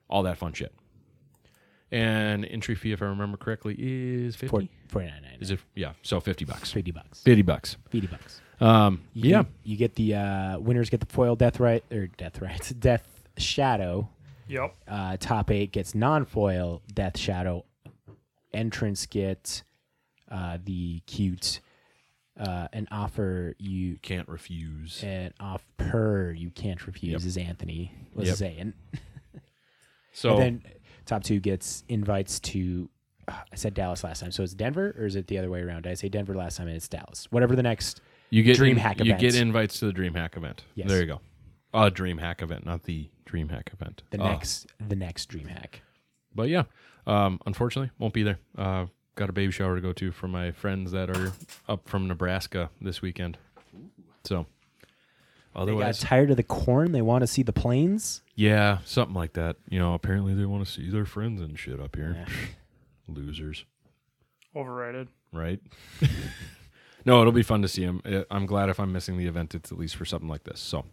[0.09, 0.73] all that fun shit.
[1.91, 4.47] And entry fee, if I remember correctly, is 50.
[4.47, 5.59] Four, 49 Is it?
[5.75, 5.93] Yeah.
[6.01, 6.71] So 50 bucks.
[6.71, 7.21] 50 bucks.
[7.23, 7.77] 50 bucks.
[7.91, 8.41] 50 bucks.
[8.63, 9.43] Um, You yeah.
[9.43, 13.07] get- you get the uh, winners get the foil death right or death rights death
[13.37, 14.09] shadow.
[14.47, 14.75] Yep.
[14.87, 17.65] Uh, top eight gets non foil death shadow.
[18.53, 19.63] Entrance get
[20.29, 21.59] uh, the cute.
[22.39, 25.03] Uh, an offer you Can't refuse.
[25.03, 27.27] an off per you can't refuse Yep.
[27.29, 28.37] is Anthony was Yep.
[28.37, 28.73] saying.
[30.15, 30.63] So And then
[31.05, 32.87] top two gets invites to.
[33.27, 35.61] uh, I said Dallas last time, so it's Denver, or is it the other way
[35.61, 35.83] around?
[35.83, 37.27] Did I say Denver last time and it's Dallas?
[37.31, 37.99] Whatever the next.
[38.33, 39.19] You get DreamHack You event.
[39.21, 40.63] get invites to the DreamHack event.
[40.75, 40.87] Yes.
[40.89, 41.21] There you go.
[41.73, 44.03] A DreamHack event, not the DreamHack event.
[44.11, 45.81] The Uh, next, the next dream hack.
[46.35, 46.63] But yeah,
[47.07, 48.39] um, unfortunately, won't be there.
[48.57, 51.33] Uh, got a baby shower to go to for my friends that are
[51.67, 53.37] up from Nebraska this weekend.
[54.23, 54.45] So,
[55.53, 56.91] They got otherwise, tired of the corn.
[56.91, 58.21] They want to see the plains.
[58.35, 59.57] yeah, something like that.
[59.69, 62.15] You know, apparently they want to see their friends and shit up here.
[62.17, 62.33] Yeah.
[63.07, 63.65] Losers,
[64.55, 65.09] Overrated.
[65.31, 65.59] right?
[67.05, 68.01] no, it'll be fun to see him.
[68.05, 70.59] Uh, I'm glad if I'm missing the event, it's at least for something like this.
[70.59, 70.85] So,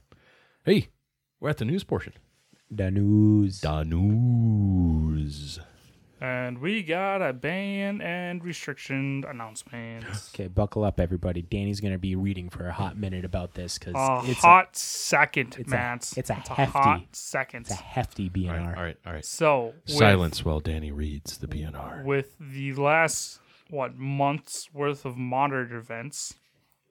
[0.65, 0.89] hey,
[1.41, 2.13] we're at the news portion.
[2.71, 3.61] The news.
[3.61, 5.59] The news.
[6.23, 10.05] And we got a ban and restriction announcement.
[10.35, 11.41] Okay, buckle up, everybody.
[11.41, 14.41] Danny's going to be reading for a hot minute about this because it's A it's,
[14.43, 15.97] hot second, it's a- man.
[16.17, 17.61] it's a hot hefty- second.
[17.63, 18.51] it's a hefty BNR.
[18.51, 19.25] All right, all right, all right.
[19.25, 22.05] So with, Silence while Danny reads the BNR.
[22.05, 23.41] with the last
[23.71, 26.35] what month's worth of modern events,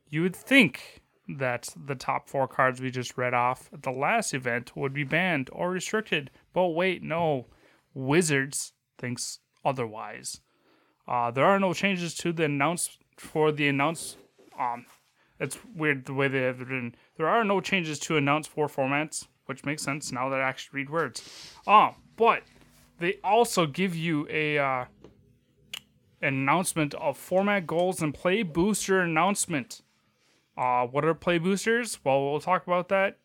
[0.10, 4.34] you would think that the top four cards we just read off at the last
[4.34, 6.32] event would be banned or restricted.
[6.54, 7.46] But wait, no.
[7.94, 10.42] Wizards thinks otherwise.
[11.08, 14.18] Uh, there are no changes to the announce for the announce.
[14.60, 14.86] Um,
[15.40, 16.96] it's weird the way they have it written.
[17.18, 20.80] There are no changes to announce four formats, which makes sense now that I actually
[20.80, 21.54] read words.
[21.68, 22.44] Um, but
[23.00, 24.86] they also give you a uh,
[26.22, 29.82] announcement of format goals and play booster announcement.
[30.58, 32.00] Uh, what are play boosters?
[32.04, 33.18] Well, we'll talk about that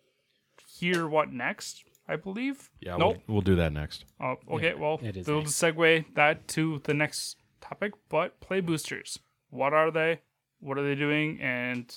[0.78, 1.08] here.
[1.08, 1.84] What next?
[2.06, 2.70] I believe.
[2.80, 3.16] Yeah, Nope.
[3.26, 4.04] we'll, we'll do that next.
[4.20, 4.74] Oh, okay.
[4.74, 5.52] well, it is they'll next.
[5.54, 7.94] segue that to the next topic.
[8.08, 9.18] But play boosters.
[9.50, 10.20] What are they?
[10.60, 11.40] What are they doing?
[11.40, 11.96] And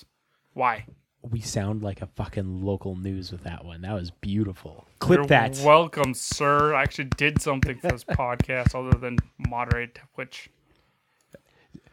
[0.54, 0.86] why?
[1.20, 3.82] We sound like a fucking local news with that one.
[3.82, 4.86] That was beautiful.
[4.98, 5.60] Clip You're that.
[5.62, 6.74] Welcome, sir.
[6.74, 10.48] I actually did something for this podcast other than moderate Twitch.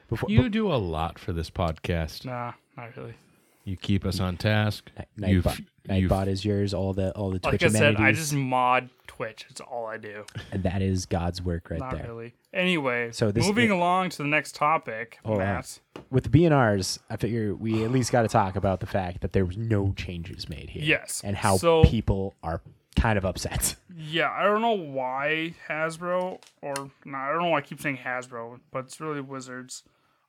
[0.08, 2.26] Before, You do a lot for this podcast.
[2.26, 3.16] Nah, not really.
[3.64, 4.92] You keep us on task.
[5.18, 6.72] Night, Nightbot, Nightbot is yours.
[6.74, 9.48] All the all the Twitch Like I said, I just mod Twitch.
[9.50, 10.24] It's all I do.
[10.52, 12.06] and that is God's work right Not there.
[12.06, 12.36] really.
[12.54, 15.46] Anyway, So this- moving along to the next topic, Hold on.
[15.46, 15.80] Matt.
[16.12, 19.34] With the BNRs, I figure we at least got to talk about the fact that
[19.34, 20.84] there was no changes made here.
[20.84, 21.22] Yes.
[21.24, 22.62] and how So- people are
[22.96, 23.76] kind of upset.
[23.98, 26.74] Yeah, I don't know why Hasbro or
[27.06, 29.84] no, I don't know why I keep saying Hasbro, but it's really Wizards.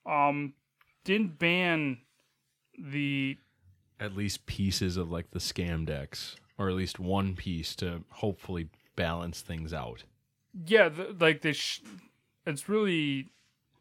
[0.07, 0.55] Um,
[1.05, 1.99] didn't ban
[2.79, 3.38] the
[3.99, 8.69] At least pieces of like the scam decks, or at least one piece to hopefully
[8.95, 10.05] balance things out.
[10.66, 11.81] yeah the, like this, sh-
[12.47, 13.29] it's really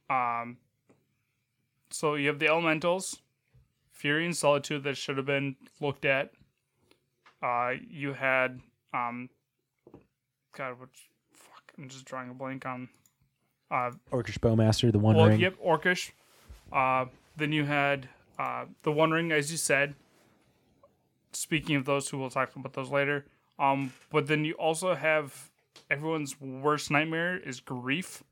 [0.10, 0.58] um.
[1.92, 3.20] So you have the elementals,
[3.92, 6.32] Fury and Solitude that should have been looked at.
[7.42, 8.60] Uh, you had
[8.94, 9.30] um.
[10.58, 10.90] God, what?
[11.34, 11.74] fuck?
[11.78, 12.90] I'm just drawing a blank on.
[13.76, 15.40] Uh, Orcish Bowmaster, the One well, Ring.
[15.40, 16.12] yep, Orcish.
[16.72, 18.08] Uh, then you had
[18.40, 19.96] uh, the One Ring, as you said.
[21.34, 23.26] Speaking of those two, we'll talk about those later.
[23.60, 25.52] Um, but then you also have
[25.92, 28.24] everyone's worst nightmare is grief.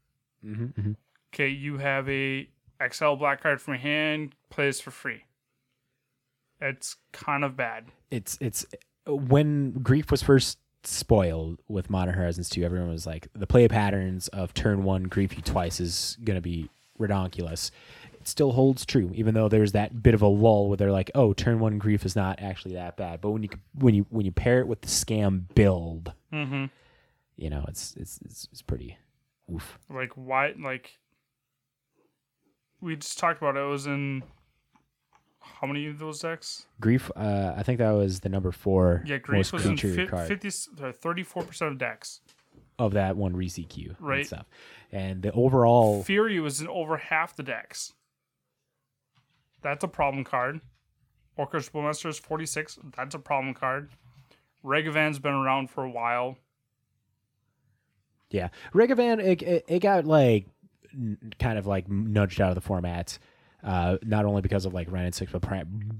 [0.45, 0.93] Mm-hmm,
[1.33, 2.47] Okay, you have a
[2.91, 5.25] XL black card from your hand, plays for free.
[6.61, 7.85] It's kind of bad.
[8.11, 8.65] It's it's
[9.05, 14.27] when grief was first spoiled with Modern Horizons 2, everyone was like, the play patterns
[14.29, 16.69] of turn one grief you twice is gonna be
[16.99, 17.71] redonkulous.
[18.13, 21.11] It still holds true, even though there's that bit of a lull where they're like,
[21.13, 23.19] oh, turn one grief is not actually that bad.
[23.19, 26.65] But when you when you when you pair it with the scam build, Mm-hmm.
[27.35, 28.97] you know, it's it's it's, it's pretty
[29.53, 29.77] oof.
[29.89, 30.53] Like why?
[30.57, 30.97] Like
[32.81, 33.61] we just talked about it.
[33.61, 34.23] It was in
[35.43, 36.65] how many of those decks?
[36.79, 40.05] Grief, uh, I think that was the number four Yeah, Grief most was in fi-
[40.07, 42.21] card 50, 34% of decks.
[42.79, 44.25] of that one ReCQ and Right.
[44.25, 44.45] stuff.
[44.91, 47.93] And the overall Fury was in over half the decks.
[49.61, 50.61] That's a problem card.
[51.37, 52.77] Orcish Bowmaster is 46.
[52.95, 53.89] That's a problem card.
[54.63, 56.37] Ragavan's been around for a while.
[58.29, 60.47] Yeah, Ragavan, it, it, it got like
[61.39, 63.17] kind of like nudged out of the format
[63.63, 65.41] Uh, not only because of like Wrenn and Six, but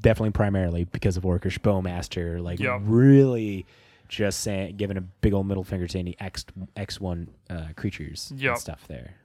[0.02, 2.44] definitely primarily because of Orcish Bowmaster.
[2.44, 2.82] Like Yep.
[2.84, 3.66] really,
[4.10, 6.46] just saying, giving a big old middle finger to any X
[6.76, 8.52] X one uh, creatures Yep.
[8.52, 9.16] and stuff there.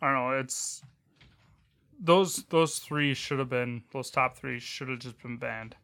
[0.00, 0.38] I don't know.
[0.38, 0.82] It's
[1.98, 5.74] those those three should have been those top three should have just been banned.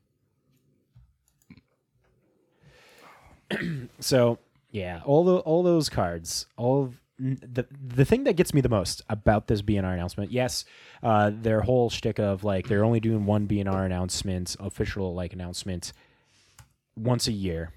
[4.00, 4.38] So
[4.70, 9.02] yeah, all the all those cards, all the the thing that gets me the most
[9.08, 10.64] about this BNR announcement, yes,
[11.02, 15.92] uh, their whole shtick of like they're only doing one BNR announcement, official like announcement,
[16.96, 17.70] once a year.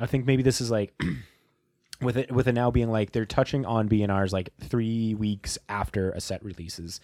[0.00, 0.98] I think maybe this is like
[2.00, 6.12] with it with it now being like they're touching on BNRs like three weeks after
[6.12, 7.00] a set releases,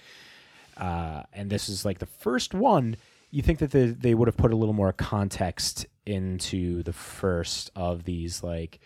[0.78, 2.96] uh, and this is like the first one.
[3.30, 7.70] You think that they, they would have put a little more context into the first
[7.74, 8.78] of these like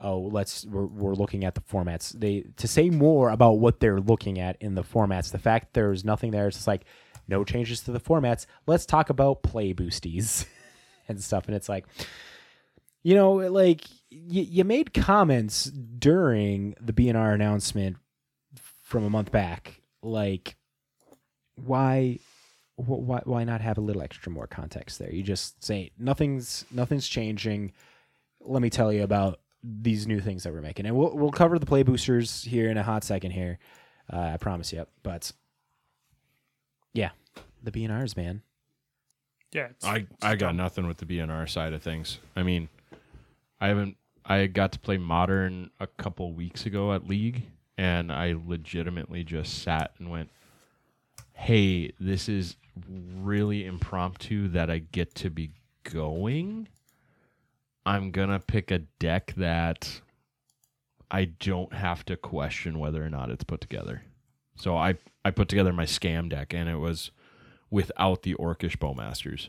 [0.00, 2.18] oh let's we're, we're looking at the formats.
[2.18, 6.04] They to say more about what they're looking at in the formats the fact there's
[6.04, 6.84] nothing there it's just like
[7.26, 8.46] no changes to the formats.
[8.66, 10.46] Let's talk about play boosties
[11.08, 11.46] and stuff.
[11.46, 11.86] And it's like
[13.02, 17.96] you know like y- you made comments during the bnr announcement
[18.82, 20.56] from a month back like
[21.56, 22.18] why
[22.76, 25.12] why why not have a little extra more context there?
[25.12, 27.72] You just say nothing's nothing's changing.
[28.40, 31.58] Let me tell you about these new things that we're making and we'll we'll cover
[31.58, 33.58] the play boosters here in a hot second here
[34.12, 35.32] uh, i promise you but
[36.94, 37.10] yeah
[37.62, 38.40] the bnrs man
[39.52, 40.56] Yeah, it's, I it's I got dumb.
[40.58, 42.18] nothing with the BNR side of things.
[42.36, 42.68] I mean,
[43.60, 43.96] I haven't.
[44.24, 47.44] I got to play modern a couple weeks ago at League,
[47.78, 50.28] and I legitimately just sat and went,
[51.32, 52.56] "Hey, this is
[53.22, 55.50] really impromptu that I get to be
[55.82, 56.68] going.
[57.88, 60.00] I'm gonna pick a deck that
[61.10, 64.02] I don't have to question whether or not it's put together."
[64.56, 67.10] So I I put together my scam deck, and it was
[67.70, 69.48] without the Orcish Bowmasters.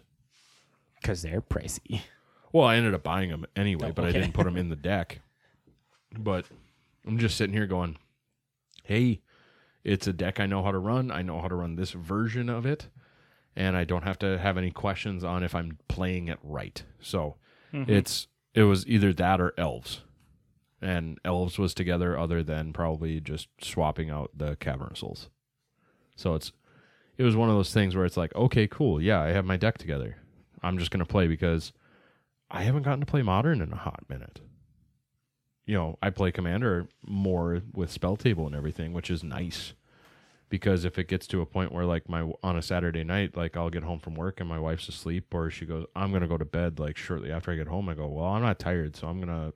[1.01, 2.01] because they're pricey
[2.51, 4.75] Well, I ended up buying them anyway, Oh, but I didn't put them in the
[4.91, 5.21] deck.
[6.17, 6.45] But
[7.05, 7.97] I'm just sitting here going,
[8.83, 9.21] "Hey,
[9.83, 11.11] it's a deck I know how to run.
[11.11, 12.87] I know how to run this version of it,
[13.55, 17.35] and I don't have to have any questions on if I'm playing it right." So
[17.71, 17.89] mm-hmm.
[17.91, 20.01] it's it was either that or elves,
[20.81, 25.29] and elves was together other than probably just swapping out the cavern souls.
[26.15, 26.51] So it's
[27.17, 29.57] it was one of those things where it's like, okay, cool, yeah, I have my
[29.57, 30.17] deck together.
[30.63, 31.73] I'm just gonna play because
[32.49, 34.41] I haven't gotten to play modern in a hot minute.
[35.65, 39.73] You know, I play commander more with spell table and everything, which is nice.
[40.49, 43.55] Because if it gets to a point where like my on a Saturday night, like
[43.55, 46.37] I'll get home from work and my wife's asleep or she goes, I'm gonna go
[46.37, 49.07] to bed like shortly after I get home, I go, Well, I'm not tired, so
[49.07, 49.53] I'm gonna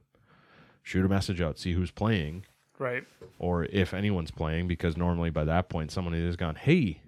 [0.83, 2.45] shoot a message out, see who's playing,
[2.77, 3.03] right.
[3.39, 7.01] or if anyone's playing, because normally by that point someone has gone, Hey,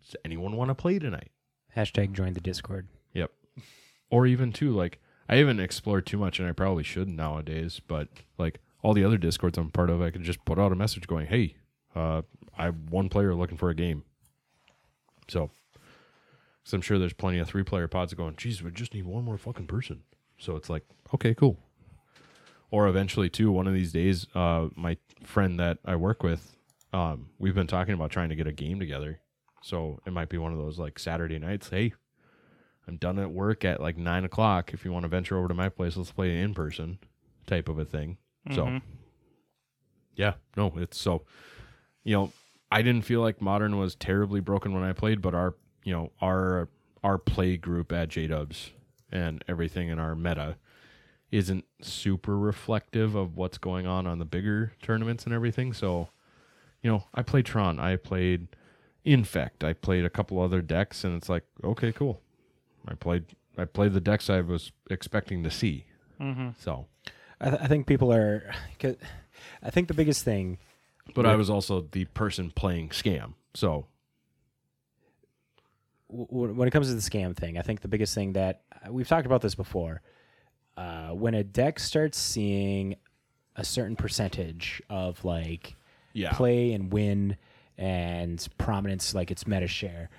[0.00, 1.30] does anyone want to play tonight?
[1.76, 3.30] hashtag join the discord Yep.
[4.08, 7.80] Or even too, like I haven't explored too much, and I probably should nowadays.
[7.88, 8.06] But
[8.38, 11.08] like all the other discords I'm part of, I could just put out a message
[11.08, 11.56] going, "Hey,
[11.96, 12.22] uh,
[12.56, 14.04] I have one player looking for a game."
[15.28, 15.50] So,
[16.64, 19.24] so I'm sure there's plenty of three player pods going, "Geez, we just need one
[19.24, 20.02] more fucking person."
[20.38, 21.58] So it's like, okay, cool.
[22.70, 26.56] Or eventually, too, one of these days, uh, my friend that I work with,
[26.92, 29.20] um, we've been talking about trying to get a game together.
[29.62, 31.68] So it might be one of those like Saturday nights.
[31.70, 31.94] Hey,
[32.86, 34.72] I'm done at work at like nine o'clock.
[34.74, 36.98] If you want to venture over to my place, let's play in person
[37.46, 38.18] type of a thing.
[38.52, 38.82] So, Mhm.
[40.16, 41.24] yeah, no, it's so,
[42.04, 42.32] you know,
[42.70, 46.12] I didn't feel like modern was terribly broken when I played, but our, you know,
[46.20, 46.68] our,
[47.04, 48.72] our play group at J Dubs
[49.10, 50.56] and everything in our meta
[51.30, 55.72] isn't super reflective of what's going on on the bigger tournaments and everything.
[55.72, 56.08] So,
[56.82, 58.48] you know, I played Tron, I played
[59.04, 62.20] Infect, I played a couple other decks, and it's like, okay, cool.
[62.88, 63.24] I played
[63.58, 65.86] I played the decks I was expecting to see.
[66.20, 66.50] Mm-hmm.
[66.58, 66.86] So,
[67.40, 68.52] I, th- I think people are.
[69.62, 70.58] i think the biggest thing
[71.14, 73.34] but I was also the person playing scam.
[73.54, 73.86] So,
[76.08, 79.08] when it comes to the scam thing, I think the biggest thing that uh, we've
[79.08, 80.02] talked about this before.
[80.76, 82.96] Uh, when a deck starts seeing
[83.56, 85.74] a certain percentage of like
[86.12, 86.32] yeah.
[86.32, 87.36] play and win
[87.78, 90.10] and prominence, like its meta share,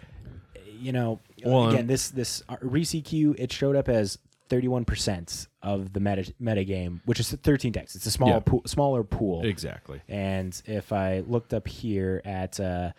[0.80, 4.17] you know, Well, again, this this uh, RCQ it showed up as
[4.50, 7.95] thirty one percent of the meta meta game, which is thirteen decks.
[7.95, 8.39] It's a small Yeah.
[8.39, 9.45] pool, smaller pool.
[9.45, 10.02] Exactly.
[10.08, 12.91] And if I looked up here at uh,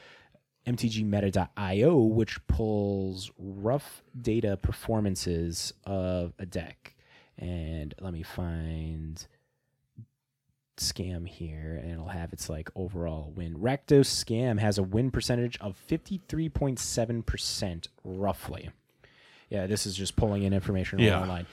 [0.67, 6.95] mtgmeta.io, which pulls rough data performances of a deck,
[7.39, 9.27] and let me find
[10.77, 13.57] scam here, and it'll have its like overall win.
[13.57, 18.71] Rakdos scam has a win percentage of fifty three point seven percent, roughly.
[19.51, 21.21] Yeah, this is just pulling in information Yeah.
[21.21, 21.47] online.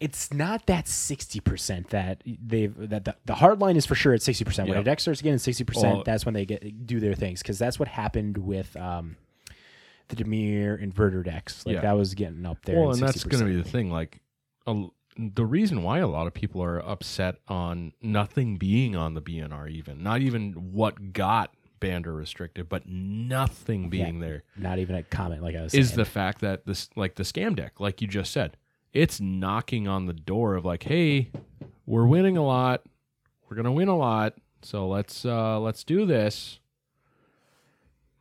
[0.00, 4.14] It's not that sixty percent that they've that the, the hard line is for sure
[4.14, 4.68] at sixty percent.
[4.68, 4.82] When Yeah.
[4.82, 7.58] a deck starts getting sixty percent, Well- that's when they get do their things because
[7.58, 9.16] that's what happened with um,
[10.08, 11.66] the Dimir inverter decks.
[11.66, 11.80] Like Yeah.
[11.82, 12.78] that was getting up there.
[12.80, 13.90] Well, and that's going to be the thing.
[13.90, 14.20] Like,
[14.68, 14.84] a,
[15.18, 19.68] the reason why a lot of people are upset on nothing being on the BNR,
[19.68, 25.02] even not even what got banned or restricted, but nothing being there, not even a
[25.02, 25.42] comment.
[25.42, 25.82] Like I was saying.
[25.82, 25.98] is saying.
[25.98, 28.56] the fact that this, like the scam deck, like you just said,
[28.92, 31.30] it's knocking on the door of like, hey,
[31.86, 32.82] we're winning a lot,
[33.48, 36.60] we're gonna win a lot, so let's uh let's do this.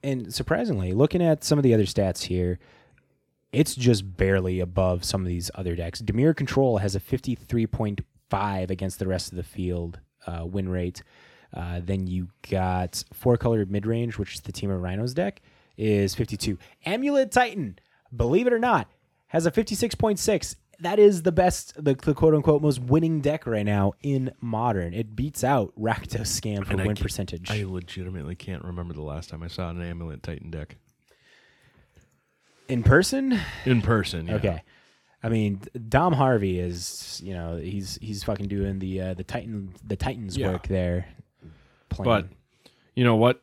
[0.04, 2.60] and surprisingly, looking at some of the other stats here,
[3.52, 6.02] it's just barely above some of these other decks.
[6.02, 11.02] Dimir Control has a 53.5 against the rest of the field uh, win rate.
[11.54, 15.42] Uh, then you got four colored mid range, which is the Temur Rhinos deck,
[15.78, 16.58] is 52.
[16.86, 17.80] Amulet Titan,
[18.16, 18.88] believe it or not,
[19.28, 20.56] has a 56.6.
[20.82, 24.94] That is the best, the, the quote unquote most winning deck right now in modern.
[24.94, 27.50] It beats out Rakdos Scam for And I win can't- percentage.
[27.50, 30.76] I legitimately can't remember the last time I saw an Amulet Titan deck
[32.68, 34.28] in person, in person.
[34.28, 34.36] Yeah.
[34.36, 34.64] Okay.
[35.24, 39.74] I mean, Dom Harvey is, you know, he's he's fucking doing the uh, the Titan
[39.86, 40.52] the Titans Yeah.
[40.52, 41.08] work there.
[41.90, 42.06] Playing.
[42.06, 43.42] But you know what?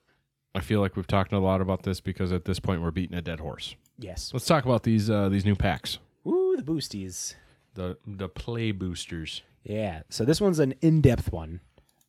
[0.55, 3.16] I feel like we've talked a lot about this because at this point we're beating
[3.16, 3.74] a dead horse.
[3.99, 4.30] yes.
[4.32, 7.34] Let's talk about these uh, these new packs, Ooh, the boosties.
[7.74, 9.42] the the play boosters.
[9.64, 10.03] Yeah.
[10.11, 11.61] So this one's an in-depth one.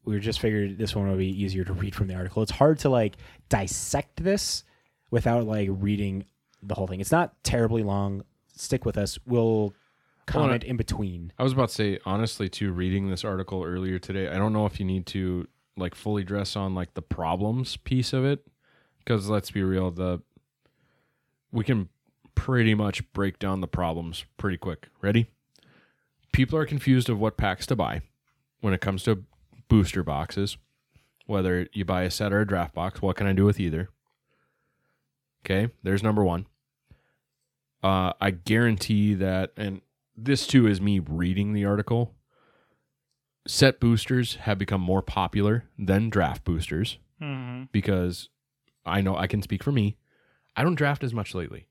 [0.03, 2.43] We just figured this one would be easier to read from the article.
[2.43, 3.15] It's hard to like
[3.49, 4.63] dissect this
[5.09, 6.25] without like reading
[6.61, 6.99] the whole thing.
[7.01, 8.23] It's not terribly long.
[8.55, 9.17] Stick with us.
[9.25, 9.73] We'll
[10.27, 11.33] comment in between.
[11.39, 12.71] I was about to say honestly too.
[12.71, 15.47] Reading this article earlier today, I don't know if you need to
[15.78, 18.45] like fully dress on like the problems piece of it
[18.99, 20.21] because let's be real, the
[21.51, 21.89] we can
[22.34, 24.88] pretty much break down the problems pretty quick.
[25.01, 25.28] Ready?
[26.34, 28.01] People are confused of what packs to buy
[28.59, 29.23] when it comes to
[29.69, 30.57] booster boxes.
[31.28, 33.89] Whether you buy a set or a draft box, what can I do with either?
[35.43, 36.47] Okay, there's number one.
[37.84, 39.82] Uh, I guarantee that, and
[40.17, 42.14] this too is me reading the article.
[43.47, 47.63] Set boosters have become more popular than draft boosters Mm-hmm.
[47.71, 48.27] because
[48.85, 49.95] I know I can speak for me.
[50.57, 51.67] I don't draft as much lately.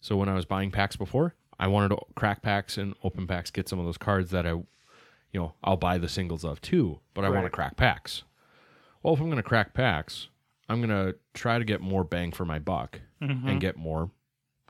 [0.00, 3.50] So when I was buying packs before, I wanted to crack packs and open packs,
[3.50, 4.64] get some of those cards that I, you
[5.34, 8.22] know, I'll buy the singles of too, but I want to crack packs.
[9.02, 10.28] Well, if I'm going to crack packs,
[10.68, 13.48] I'm going to try to get more bang for my buck Mm-hmm.
[13.48, 14.10] and get more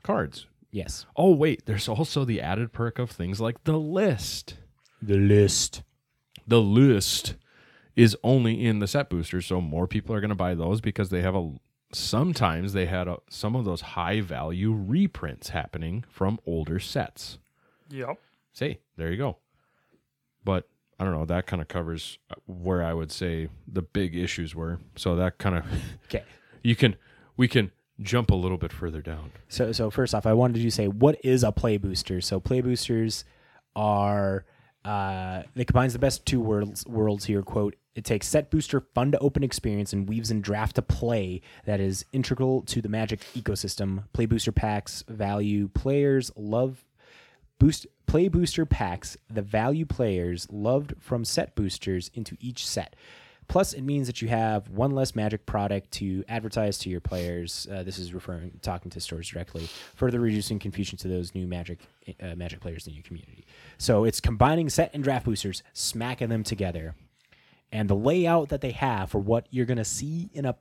[0.03, 0.47] cards.
[0.71, 1.05] Yes.
[1.15, 4.55] Oh, wait, there's also the added perk of things like the list.
[5.01, 5.83] The list.
[6.47, 7.35] The list
[7.95, 11.09] is only in the set boosters, so more people are going to buy those because
[11.09, 11.51] they have a.
[11.93, 17.37] Sometimes they had a, some of those high value reprints happening from older sets.
[17.89, 18.19] Yep.
[18.51, 19.37] Say, there you go.
[20.43, 20.67] But
[20.99, 21.25] I don't know.
[21.25, 24.79] That kind of covers uh, where I would say the big issues were.
[24.95, 25.65] So that kind of
[26.05, 26.23] Okay.
[26.61, 26.95] you can
[27.37, 27.71] we can
[28.01, 29.31] jump a little bit further down.
[29.47, 32.19] So, so first off, I wanted you to say what is a play booster.
[32.21, 33.23] So, play boosters
[33.75, 34.43] are
[34.87, 36.85] uh, it combines the best two worlds.
[36.87, 37.41] Worlds here.
[37.41, 41.41] Quote: It takes set booster fun to open experience and weaves in draft to play
[41.65, 44.05] that is integral to the Magic ecosystem.
[44.13, 46.85] Play booster packs value players love
[47.59, 52.95] boost play booster packs the value players loved from set boosters into each set.
[53.47, 57.65] Plus, it means that you have one less magic product to advertise to your players.
[57.71, 61.79] Uh, this is referring, talking to stores directly, further reducing confusion to those new magic
[62.21, 63.45] uh, magic players in your community.
[63.77, 66.95] So it's combining set and draft boosters, smacking them together,
[67.71, 70.55] and the layout that they have for what you're gonna see in a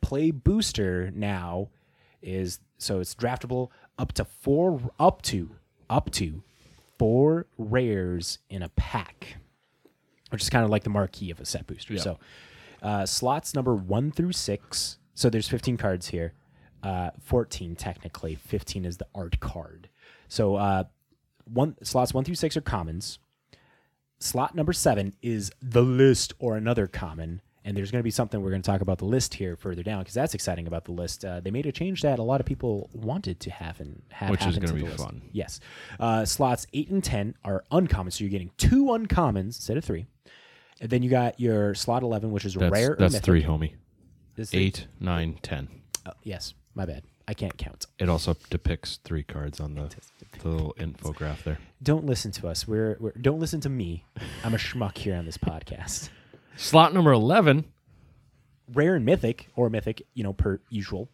[0.00, 1.68] play booster now
[2.22, 3.68] is so it's draftable
[3.98, 5.50] up to four, up to
[5.90, 6.42] up to
[6.98, 9.36] four rares in a pack
[10.30, 11.94] which is kind of like the marquee of a set booster.
[11.94, 12.00] Yeah.
[12.00, 12.18] So
[12.82, 14.98] uh, slots number one through six.
[15.14, 16.32] So there's 15 cards here.
[16.82, 18.34] Uh, 14 technically.
[18.36, 19.88] 15 is the art card.
[20.28, 20.84] So uh,
[21.44, 23.18] one slots one through six are commons.
[24.18, 27.40] Slot number seven is the list or another common.
[27.62, 29.82] And there's going to be something we're going to talk about the list here further
[29.82, 31.24] down because that's exciting about the list.
[31.26, 34.30] Uh, they made a change that a lot of people wanted to have and have
[34.30, 34.96] Which is happen gonna be list.
[35.04, 35.20] fun.
[35.32, 35.60] Yes.
[35.98, 40.06] Uh, slots eight and ten are uncommon, so you're getting two uncommons instead of three.
[40.80, 42.96] And then you got your slot eleven, which is That's rare.
[42.98, 43.24] that's mythic.
[43.24, 43.74] three, homie.
[44.36, 45.68] Is it- Eight, nine, ten.
[46.06, 47.02] oh, yes, my bad.
[47.28, 47.86] I can't count.
[47.98, 49.94] It also depicts three cards on the,
[50.42, 51.58] the little infograph there.
[51.80, 52.66] Don't listen to us.
[52.66, 54.04] We're, we're don't listen to me.
[54.42, 56.08] I'm a schmuck here on this podcast.
[56.56, 57.66] Slot number 11.
[58.72, 61.08] rare and mythic or mythic, you know, per usual.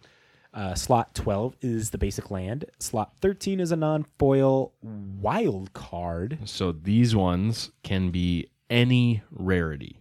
[0.55, 2.64] Uh, slot 12 is the basic land.
[2.79, 4.73] Slot 13 is a non-foil
[5.21, 6.39] wild card.
[6.47, 10.01] So these ones can be any rarity.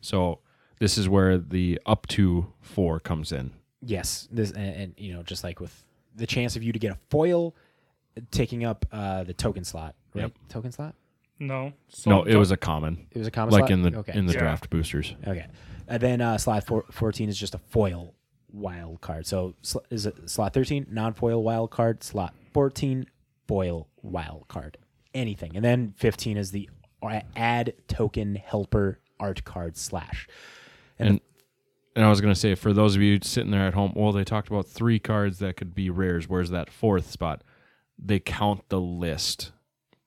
[0.00, 0.40] So
[0.78, 3.52] this is where the up to four comes in.
[3.82, 5.84] Yes, this and, and you know, just like with
[6.14, 7.54] the chance of you to get a foil,
[8.30, 10.22] taking up uh, the token slot, right?
[10.22, 10.32] Yep.
[10.48, 10.94] Token slot.
[11.38, 11.72] No.
[11.88, 13.70] So no, it was a common, It was a common like slot?
[13.70, 14.12] in the okay.
[14.18, 14.40] in the Yeah.
[14.40, 15.14] draft boosters.
[15.26, 15.46] Okay.
[15.88, 18.14] And then uh, slot four, 14 is just a foil
[18.52, 19.26] wild card.
[19.26, 23.06] So sl- is it slot 13 non-foil wild card, slot 14
[23.48, 24.76] foil wild card.
[25.14, 25.56] Anything.
[25.56, 26.68] And then 15 is the
[27.02, 30.26] a- add token helper art card slash.
[30.98, 31.20] And
[31.96, 34.24] and I was gonna say for those of you sitting there at home, well, they
[34.24, 36.28] talked about three cards that could be rares.
[36.28, 37.42] Where's that fourth spot?
[37.98, 39.52] They count the list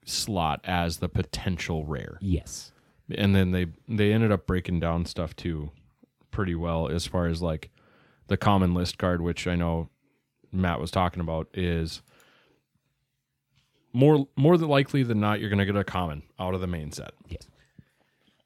[0.05, 2.71] slot as the potential rare, Yes.
[3.15, 5.71] and then they they ended up breaking down stuff too,
[6.31, 7.69] pretty well as far as like
[8.27, 9.89] the common list card, which I know
[10.51, 12.01] Matt was talking about, is
[13.93, 16.91] more more than likely than not you're gonna get a common out of the main
[16.91, 17.11] set.
[17.27, 17.47] Yes.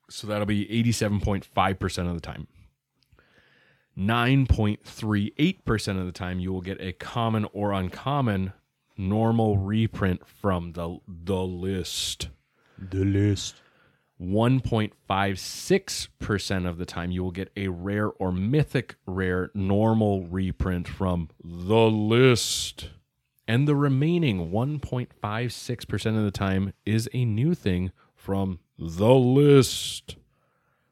[0.10, 2.48] So that'll be 87.5% of the time.
[3.98, 8.54] 9.38% of the time you will get a common or uncommon
[8.95, 12.30] normal reprint from the the list.
[12.78, 13.56] The list.
[14.20, 21.30] 1.56% of the time you will get a rare or mythic rare normal reprint from
[21.43, 22.89] the list.
[23.48, 30.18] And the remaining 1.56% of the time is a new thing from the list.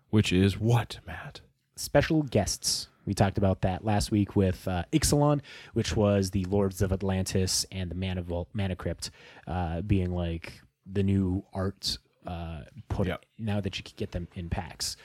[0.09, 1.41] Which is what, Matt?
[1.77, 2.87] special guests.
[3.05, 5.41] We talked about that last week with uh, Ixalan,
[5.73, 9.11] which was the Lords of Atlantis and the Man of Mana Crypt
[9.45, 10.53] uh, being like
[10.91, 13.25] the new art uh, put Yep.
[13.37, 14.95] now that you can get them in packs.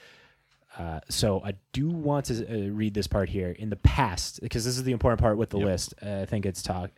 [0.79, 3.51] Uh, so I do want to uh, read this part here.
[3.51, 5.67] In the past, because this is the important part with the Yep.
[5.67, 6.89] list, uh, I think it's talk.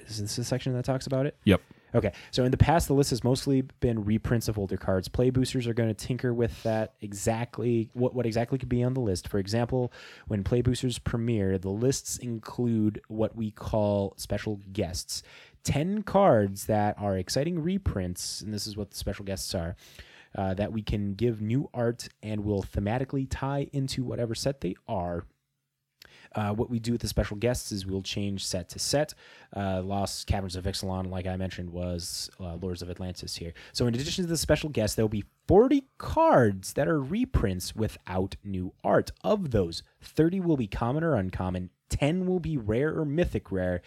[0.00, 1.36] Is this the section that talks about it?
[1.44, 1.60] Yep.
[1.94, 5.08] Okay, so in the past, the list has mostly been reprints of older cards.
[5.08, 8.92] Play boosters are going to tinker with that exactly what what exactly could be on
[8.92, 9.28] the list.
[9.28, 9.92] For example,
[10.26, 15.22] when play boosters premiere, the lists include what we call special guests.
[15.64, 19.74] 10 cards that are exciting reprints, and this is what the special guests are,
[20.36, 24.76] uh, that we can give new art and will thematically tie into whatever set they
[24.86, 25.24] are.
[26.36, 29.14] Uh, what we do with the special guests is we'll change set to set.
[29.56, 33.54] Uh, Lost Caverns of Ixalan, like I mentioned, was uh, Lords of Atlantis here.
[33.72, 37.74] So, in addition to the special guests, there will be 40 cards that are reprints
[37.74, 39.12] without new art.
[39.24, 43.80] Of those, 30 will be common or uncommon, 10 will be rare or mythic rare.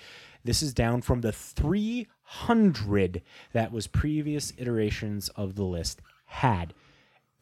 [0.44, 3.22] This is down from the 300
[3.54, 6.74] that was previous iterations of the list had.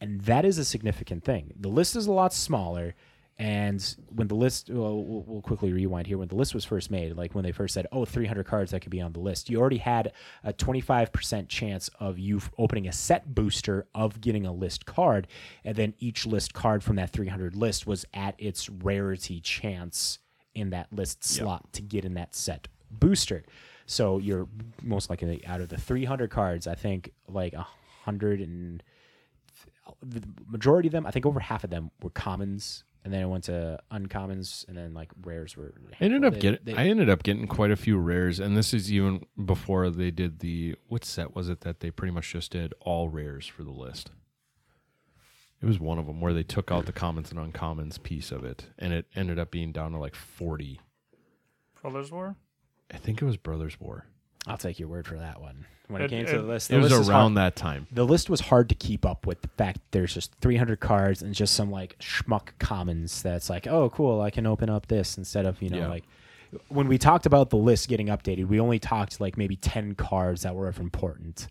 [0.00, 1.52] And that is a significant thing.
[1.58, 2.94] The list is a lot smaller.
[3.38, 6.18] And when the list, well, we'll, quickly rewind here.
[6.18, 8.80] When the list was first made, like when they first said, oh, 300 cards that
[8.80, 10.12] could be on the list, you already had
[10.42, 15.28] a 25% chance of you opening a set booster of getting a list card.
[15.64, 20.18] And then each list card from that 300 list was at its rarity chance
[20.54, 23.44] in that list slot to get in that set booster.
[23.86, 24.48] So you're
[24.82, 27.66] most likely out of the 300 cards, I think like a
[28.04, 28.82] hundred and
[30.02, 33.26] the majority of them, I think over half of them were commons, and then it
[33.26, 35.72] went to uncommons, and then like rares were.
[35.98, 38.54] I ended up they- getting they- I ended up getting quite a few rares, and
[38.54, 42.30] this is even before they did the what set was it that they pretty much
[42.30, 44.10] just did all rares for the list.
[45.62, 48.44] It was one of them where they took out the commons and uncommons piece of
[48.44, 50.78] it, and it ended up being down to like forty.
[51.80, 52.36] Brothers War?
[52.90, 54.04] I think it was Brothers War.
[54.48, 55.66] I'll take your word for that one.
[55.88, 57.54] When it, It- came it- to the list, It the was list is around hard-
[57.54, 57.86] that time.
[57.92, 61.34] The list was hard to keep up with the fact there's just 300 cards and
[61.34, 65.46] just some like schmuck commons that's like, oh, cool, I can open up this instead
[65.46, 65.88] of, you know, Yeah.
[65.88, 66.04] like
[66.68, 70.42] when we talked about the list getting updated, we only talked like maybe 10 cards
[70.42, 71.48] that were of important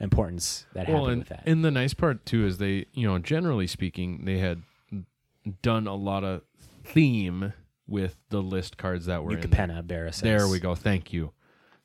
[0.00, 1.42] importance that Well, happened and, with that.
[1.46, 4.62] and the nice part too is they, you know, generally speaking, they had
[5.62, 6.42] done a lot of
[6.84, 7.52] theme
[7.86, 9.82] with the list cards that were New in there.
[9.82, 10.20] Barris.
[10.20, 10.74] There we go.
[10.74, 11.32] Thank you.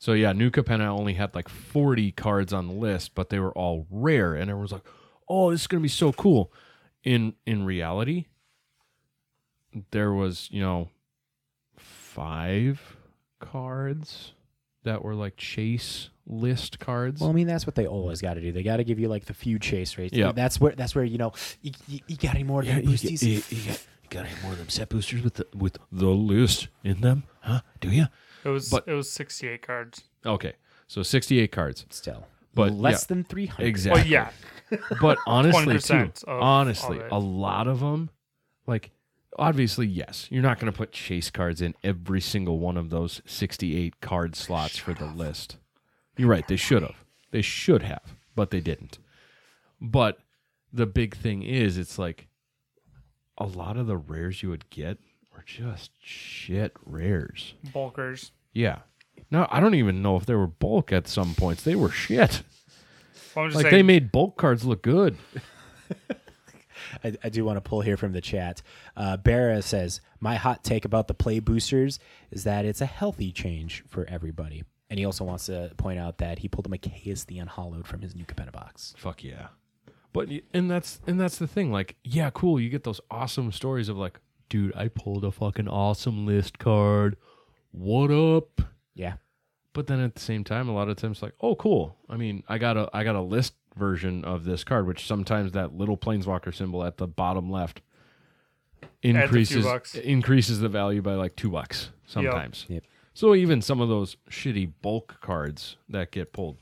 [0.04, 3.52] So yeah, New Capenna only had like 40 cards on the list, but they were
[3.52, 4.84] all rare, and everyone's like,
[5.30, 6.52] "Oh, this is gonna be so cool."
[7.04, 8.26] In in reality,
[9.92, 10.90] there was you know
[11.78, 12.98] five
[13.40, 14.32] cards
[14.82, 17.22] that were like chase list cards.
[17.22, 18.52] Well, I mean, that's what they always got to do.
[18.52, 20.14] They got to give you like the few chase rates.
[20.14, 21.32] Yeah, That's where that's where you know
[21.62, 23.22] you, you, you got any more of them boosties?
[23.22, 26.10] you, you got, you got any more of them set boosters with the with the
[26.10, 27.22] list in them?
[27.40, 27.62] Huh?
[27.80, 28.08] Do you?
[28.44, 30.04] It was But- it was 68 cards.
[30.26, 30.54] Okay,
[30.86, 31.86] so 68 cards.
[31.90, 33.66] Still, But less yeah, than 300.
[33.66, 34.02] exactly.
[34.02, 34.30] Well, yeah,
[35.00, 38.10] But honestly, too, of- honestly, of a lot of them,
[38.66, 38.90] like
[39.38, 43.20] obviously, yes, you're not going to put chase cards in every single one of those
[43.26, 45.56] 68 card slots for the list.
[46.16, 46.46] You're right.
[46.46, 47.04] They should have.
[47.32, 48.98] They should have, but they didn't.
[49.80, 50.18] But
[50.72, 52.28] the big thing is, it's like
[53.36, 54.98] a lot of the rares you would get
[55.44, 57.54] were just shit rares.
[57.72, 58.32] bulkers.
[58.52, 58.80] Yeah.
[59.30, 61.62] No, I don't even know if they were bulk at some points.
[61.62, 62.42] They were shit.
[63.34, 65.16] Well, I'm just Like saying, they made bulk cards look good.
[67.02, 68.62] I, I do want to pull here from the chat.
[68.96, 71.98] Uh, Barra says, My hot take about the play boosters
[72.30, 74.62] is that it's a healthy change for everybody.
[74.90, 78.02] And he also wants to point out that he pulled a Mikaeus the Unhallowed from
[78.02, 78.94] his new Capenna box.
[78.96, 79.48] Fuck yeah.
[80.12, 81.72] But and that's and that's the thing.
[81.72, 82.60] Like, yeah, cool.
[82.60, 87.16] You get those awesome stories of like, dude, I pulled a fucking awesome list card.
[87.72, 88.60] What up?
[88.94, 89.14] Yeah.
[89.72, 91.96] But then at the same time, a lot of times, like, oh, cool.
[92.08, 95.52] I mean, I got a I got a list version of this card, which sometimes
[95.52, 97.80] that little planeswalker symbol at the bottom left
[99.02, 99.94] increases bucks.
[99.94, 102.66] increases the value by like two bucks sometimes.
[102.68, 102.84] Yep.
[103.14, 106.58] So even some of those shitty bulk cards that get pulled,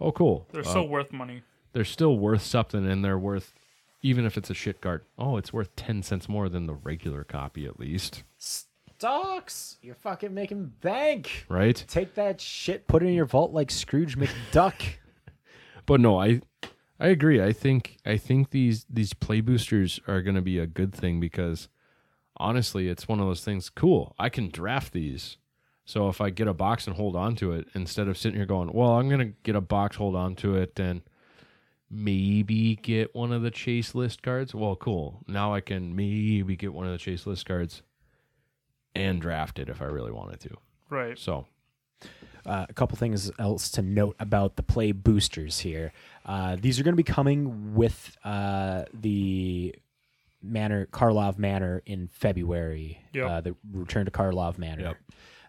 [0.00, 0.46] oh, cool.
[0.52, 1.42] they're Uh, still worth money.
[1.72, 3.54] they're still worth something and they're worth
[4.02, 7.24] even if it's a shit card oh it's worth 10 cents more than the regular
[7.24, 9.76] copy at least Stocks!
[9.80, 11.46] You're fucking making bank.
[11.48, 14.74] right Take that shit, put it in your vault like Scrooge McDuck.
[15.88, 16.40] but no i
[17.00, 20.66] i agree i think i think these these play boosters are going to be a
[20.66, 21.68] good thing because
[22.36, 25.38] honestly it's one of those things cool i can draft these
[25.84, 28.46] so if i get a box and hold on to it instead of sitting here
[28.46, 31.00] going well i'm going to get a box hold on to it and
[31.90, 36.72] maybe get one of the chase list cards well cool now i can maybe get
[36.74, 37.82] one of the chase list cards
[38.94, 40.50] and draft it if i really wanted to
[40.90, 41.18] Right.
[41.18, 41.46] so
[42.46, 45.92] uh, a couple things else to note about the play boosters here.
[46.24, 49.74] Uh, these are going to be coming with uh, the
[50.42, 53.02] Manor Karlov Manor in February.
[53.12, 53.26] Yep.
[53.30, 54.82] Uh, the return to Karlov Manor.
[54.82, 54.96] Yep.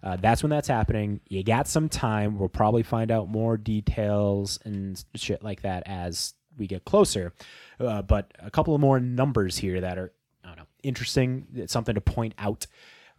[0.03, 1.19] Uh, that's when that's happening.
[1.27, 2.37] You got some time.
[2.37, 7.33] We'll probably find out more details and shit like that as we get closer.
[7.79, 10.11] Uh, but a couple of more numbers here that are
[10.43, 11.47] I don't know interesting.
[11.55, 12.65] It's something to point out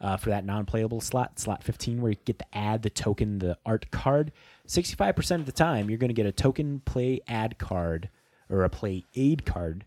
[0.00, 3.58] uh, for that non-playable slot, slot 15, where you get the ad, the token, the
[3.66, 4.32] art card.
[4.66, 8.08] 65% of the time, you're going to get a token play ad card
[8.48, 9.84] or a play aid card,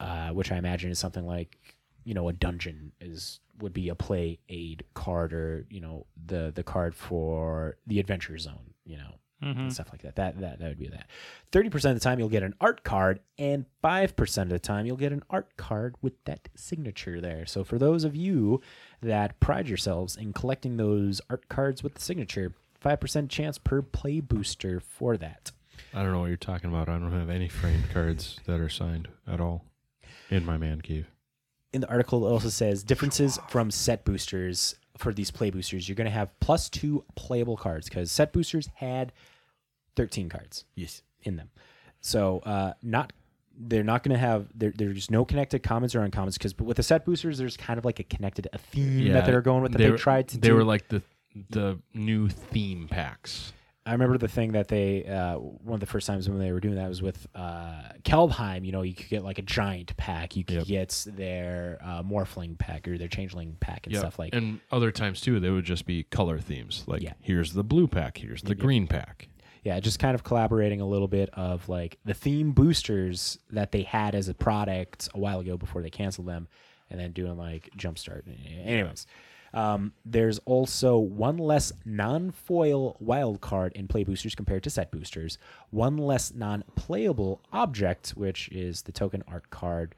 [0.00, 1.56] uh, which I imagine is something like
[2.04, 6.52] you know a dungeon is would be a play aid card or you know the
[6.54, 9.14] the card for the adventure zone, you know.
[9.44, 9.60] Mm-hmm.
[9.60, 10.16] And stuff like that.
[10.16, 11.08] That that that would be that.
[11.52, 14.66] Thirty percent of the time you'll get an art card, and five percent of the
[14.66, 17.44] time you'll get an art card with that signature there.
[17.44, 18.62] So for those of you
[19.02, 23.82] that pride yourselves in collecting those art cards with the signature, five percent chance per
[23.82, 25.52] play booster for that.
[25.92, 28.68] i don't know what you're talking about i don't have any framed cards that are
[28.70, 29.64] signed at all
[30.30, 31.06] in my man cave
[31.72, 35.96] in the article it also says differences from set boosters for these play boosters you're
[35.96, 39.12] going to have plus two playable cards because set boosters had
[39.96, 41.50] 13 cards yes in them
[42.00, 43.12] so uh not
[43.58, 46.82] they're not going to have there, there's no connected commons or uncommons because with the
[46.82, 49.78] set boosters there's kind of like a connected a theme that they're going with that
[49.78, 50.40] they, were- tried to do.
[50.40, 50.54] they do.
[50.54, 51.02] were like the
[51.50, 53.52] the new theme packs
[53.86, 56.58] I remember the thing that they uh, one of the first times when they were
[56.60, 58.66] doing that was with uh, Kaldheim.
[58.66, 60.34] You know, you could get like a giant pack.
[60.36, 60.66] You could Yep.
[60.66, 64.32] get their uh, morphling pack or their changeling pack and Yeah, stuff like.
[64.32, 64.38] That.
[64.42, 67.12] And other times too they would just be color themes like Yeah.
[67.20, 69.28] here's the blue pack here's the green pack
[69.62, 73.82] yeah, just kind of collaborating a little bit of like the theme boosters that they
[73.82, 76.46] had as a product a while ago before they canceled them,
[76.88, 78.22] and then doing like Jumpstart.
[78.64, 79.06] Anyways,
[79.54, 85.38] um, there's also one less non-foil wild card in play boosters compared to set boosters.
[85.70, 89.94] One less non-playable object, which is the token art card.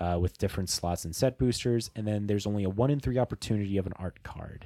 [0.00, 3.18] Uh, with different slots and set boosters, and then there's only a one in three
[3.18, 4.64] opportunity of an art card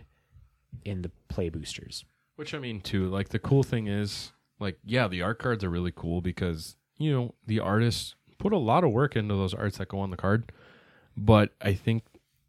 [0.84, 2.04] in the play boosters.
[2.36, 5.68] Which I mean too, like the cool thing is, like, yeah, the art cards are
[5.68, 9.78] really cool because, you know, the artists put a lot of work into those arts
[9.78, 10.52] that go on the card.
[11.16, 12.04] But I think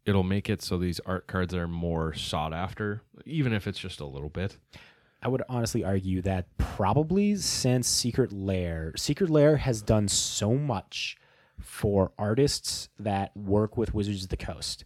[0.08, 4.00] it'll make it so these art cards are more sought after, even if it's just
[4.00, 4.56] a little bit.
[5.22, 11.16] I would honestly argue that probably since Secret Lair, Secret Lair has done so much
[11.60, 14.84] for artists that work with Wizards of the Coast.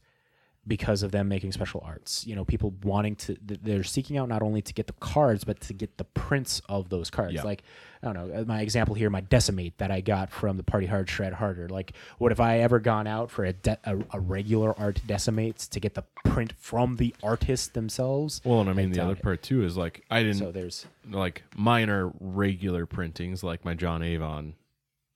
[0.67, 2.27] Because of them making special arts.
[2.27, 5.61] You know, people wanting to they're seeking out not only to get the cards but
[5.63, 7.35] to get the prints of those cards.
[7.35, 7.43] Yeah.
[7.43, 7.65] Like
[8.03, 10.87] I don't know, uh, my example here, my decimate that I got from the Party
[10.87, 11.69] Hard Shred Harder.
[11.69, 15.69] Like, what if I ever gone out for a de- a, a regular art decimates
[15.69, 18.41] to get the print from the artist themselves?
[18.45, 19.23] Well, and I mean the other it.
[19.23, 24.03] part too is like I didn't So there's like minor regular printings, like my John
[24.03, 24.55] Avon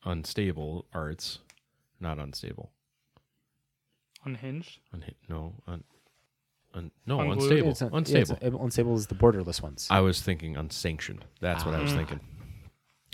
[0.05, 1.41] unstable arts,
[2.01, 2.71] not unstable.
[4.27, 4.81] Unhinged.
[4.95, 5.85] Unha- no, un,
[6.75, 7.39] un, no, Unglued?
[7.39, 7.71] unstable.
[7.71, 8.37] it's not- yeah, unstable.
[8.37, 9.87] it's- uh, unstable is the borderless ones.
[9.91, 11.25] I was thinking unsanctioned.
[11.41, 11.97] That's what I was Ah.
[11.97, 12.21] thinking.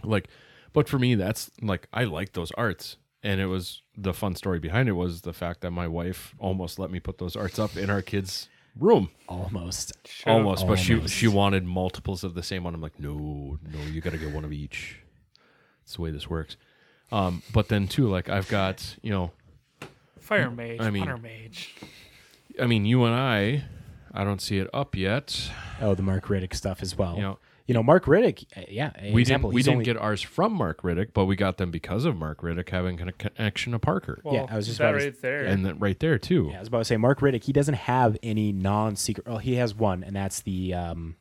[0.03, 0.29] Like,
[0.73, 4.59] but for me, that's like I like those arts, and it was the fun story
[4.59, 7.77] behind it was the fact that my wife almost let me put those arts up
[7.77, 9.93] in our kids' room, Almost.
[10.07, 10.67] Should've- almost.
[10.67, 11.15] But she Almost.
[11.15, 12.75] she wanted multiples of the same one.
[12.75, 14.97] I'm like, no, no, you got to get one of each.
[15.83, 16.57] It's the way this works.
[17.13, 19.33] Um, but then too, like I've got you know,
[20.23, 20.81] Fire mage.
[20.81, 21.75] I mean- water mage.
[22.61, 23.65] I mean, you and I,
[24.13, 25.51] I don't see it up yet.
[25.81, 27.17] Oh, the Mark Riddick stuff as well.
[27.17, 28.45] You know, You know, Mark Riddick.
[28.57, 31.25] uh, Yeah, we example, didn't we he's didn't only- get ours from Mark Riddick, but
[31.25, 34.67] we got them because of Mark Riddick having a connection to Parker, Well, I was
[34.67, 35.45] just that about to- right there.
[35.45, 36.49] and then right there too.
[36.51, 37.45] Yeah, I was about to say Mark Riddick.
[37.45, 39.27] He doesn't have any non-secret.
[39.27, 41.17] Well, he has one, and that's the um,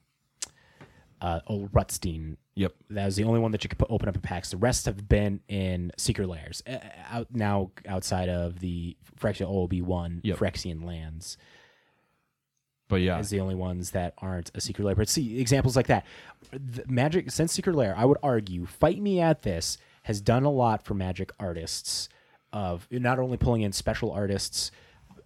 [1.21, 2.37] uh, old Rutstein.
[2.55, 2.73] Yep.
[2.89, 4.51] That was the only one that you could put, open up in packs.
[4.51, 6.61] The rest have been in Secret Lairs.
[6.67, 6.77] Uh,
[7.09, 10.37] out now, outside of the Phyrexian OOB one, Yep.
[10.37, 11.37] Phyrexian lands
[12.89, 14.95] But yeah, is the only ones that aren't a Secret Lair.
[14.95, 16.05] But see examples like that.
[16.51, 20.51] The Magic since Secret Lair, I would argue, fight me at this has done a
[20.51, 22.09] lot for Magic artists
[22.51, 24.71] of not only pulling in special artists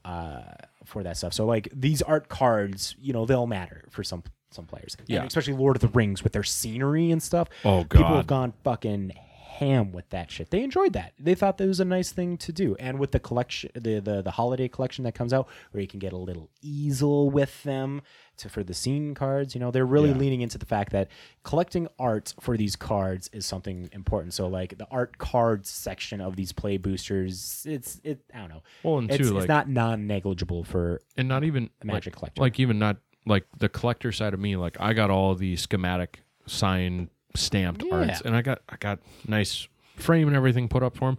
[0.03, 0.43] uh,
[0.84, 1.34] for that stuff.
[1.34, 4.21] So like these art cards, you know, they'll matter for some
[4.55, 4.95] some players.
[4.97, 5.23] And Yeah.
[5.25, 7.49] especially Lord of the Rings with their scenery and stuff.
[7.63, 7.89] Oh, god.
[7.99, 9.11] people have gone fucking
[9.57, 10.49] ham with that shit.
[10.49, 11.13] They enjoyed that.
[11.17, 12.75] They thought that was a nice thing to do.
[12.77, 15.99] And with the collection, the the, the holiday collection that comes out, where you can
[15.99, 18.01] get a little easel with them
[18.37, 19.55] to for the scene cards.
[19.55, 20.17] You know, they're really Yeah.
[20.17, 21.07] leaning into the fact that
[21.43, 24.33] collecting art for these cards is something important.
[24.33, 28.19] So like the art cards section of these play boosters, it's it.
[28.33, 28.63] I don't know.
[28.83, 32.35] Well, and it's, too, it's like- not non negligible for and not even Magic like,
[32.35, 32.41] collector.
[32.41, 34.55] like even not like the collector side of me.
[34.55, 37.95] Like I got all the schematic signed stamped Yeah.
[37.95, 41.17] arts, and I got I got nice frame and everything put up for them.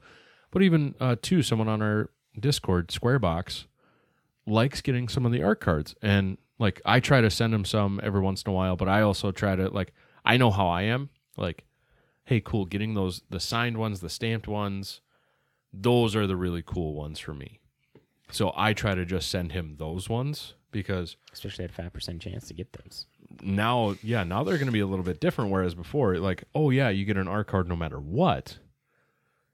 [0.50, 3.64] But even uh, too, someone on our Discord, Squarebox,
[4.46, 8.00] likes getting some of the art cards, and like I try to send him some
[8.02, 8.76] every once in a while.
[8.76, 9.92] But I also try to like
[10.24, 11.10] I know how I am.
[11.36, 11.64] Like,
[12.24, 15.00] hey, cool, getting those the signed ones, the stamped ones.
[15.72, 17.60] Those are the really cool ones for me.
[18.30, 22.46] So I try to just send him those ones because especially at five percent chance
[22.48, 23.06] to get those.
[23.42, 25.50] now, yeah, now they're going to be a little bit different.
[25.50, 28.58] Whereas before, like, oh yeah, you get an art card no matter what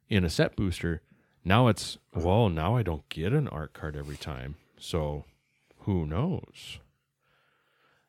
[0.08, 1.00] in a set booster.
[1.44, 5.24] Now it's well, now I don't get an art card every time, so
[5.80, 6.78] who knows?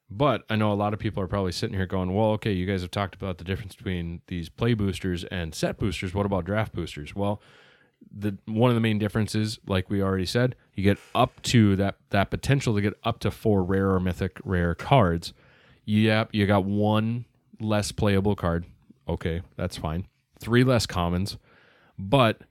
[0.09, 2.67] But I know a lot of people are probably sitting here going, "Well, okay, you
[2.67, 6.13] guys have talked about the difference between these play boosters and set boosters.
[6.13, 7.41] What about draft boosters?" Well,
[8.11, 11.95] the one of the main differences, like we already said, you get up to that
[12.09, 15.33] that potential to get up to four rare or mythic rare cards.
[15.85, 17.25] Yep, you got one
[17.59, 18.65] less playable card.
[19.07, 20.07] Okay, that's fine.
[20.39, 21.37] Three less commons,
[21.97, 22.41] but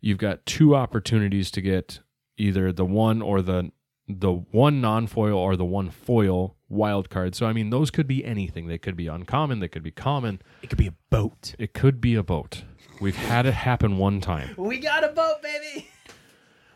[0.00, 2.00] you've got two opportunities to get
[2.36, 3.72] either the one or the
[4.08, 7.34] the one non-foil or the one foil wild card.
[7.34, 8.66] So I mean, those could be anything.
[8.66, 9.60] They could be uncommon.
[9.60, 10.40] They could be common.
[10.62, 11.54] It could be a boat.
[11.58, 12.64] It could be a boat.
[13.00, 14.54] We've had it happen one time.
[14.56, 15.88] We got a boat, baby.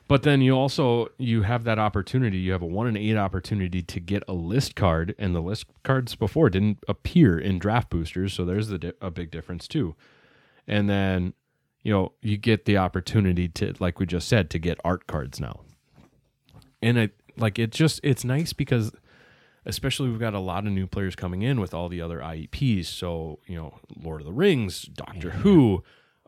[0.09, 2.37] But then you also you have that opportunity.
[2.39, 5.65] You have a one in eight opportunity to get a list card, and the list
[5.85, 9.95] cards before didn't appear in draft boosters, so there's the di- a big difference too.
[10.69, 11.33] And then
[11.83, 15.41] you know you get the opportunity to, like we just said, to get art cards
[15.41, 15.61] now.
[16.83, 17.71] And I like it.
[17.71, 18.93] Just it's nice because,
[19.65, 22.89] especially we've got a lot of new players coming in with all the other IPs.
[22.89, 25.83] So you know, Lord of the Rings, Doctor Who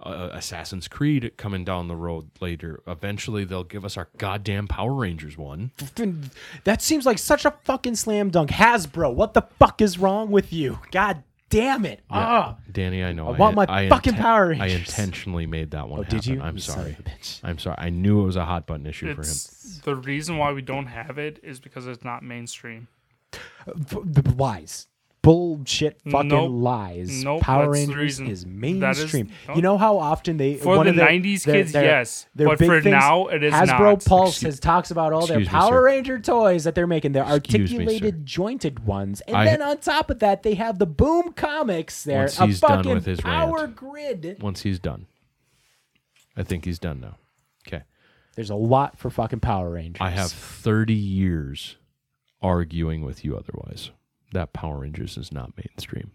[0.05, 2.83] uh, Assassin's Creed coming down the road later.
[2.87, 5.71] Eventually, they'll give us our goddamn Power Rangers one.
[6.65, 8.51] That seems like such a fucking slam dunk.
[8.51, 10.79] Hasbro, what the fuck is wrong with you?
[10.91, 12.01] God damn it.
[12.11, 12.57] Ah.
[12.71, 13.29] Danny, I know.
[13.29, 14.63] I want my fucking Power Rangers.
[14.73, 16.01] I intentionally made that one.
[16.01, 16.41] Oh, did you?
[16.41, 16.93] I'm You sorry.
[16.93, 17.41] of a bitch.
[17.43, 17.77] I'm sorry.
[17.79, 19.81] I knew it was a hot button issue for him.
[19.85, 22.89] The reason why we don't have it is because it's not mainstream.
[23.33, 24.87] F- the lies.
[25.25, 26.51] Bullshit fucking Nope.
[26.53, 27.25] lies.
[27.25, 29.31] Nope, Power Rangers is That is- mainstream.
[29.49, 29.57] nope.
[29.57, 32.27] You know how often they For one the of their- 90s their- kids, their- yes.
[32.35, 34.05] their But big for things- now, it is Hasbro not.
[34.05, 35.83] Pulse Excuse- has talks about all their excuse me, Power.
[35.83, 37.13] Ranger toys that they're making.
[37.13, 40.79] They're Excuse me, articulated, jointed ones, and I- then on top of that, they have
[40.79, 42.21] the Boom Comics there.
[42.21, 43.77] Once a he's done fucking with his Power rant.
[43.77, 44.37] Grid.
[44.41, 45.07] Once he's done,
[46.37, 47.17] I think he's done now.
[47.67, 47.85] Okay.
[48.37, 50.01] There's a lot for fucking Power Rangers.
[50.01, 51.77] I have 30 years
[52.43, 53.91] arguing with you otherwise.
[54.35, 56.11] That Power Rangers is not mainstream.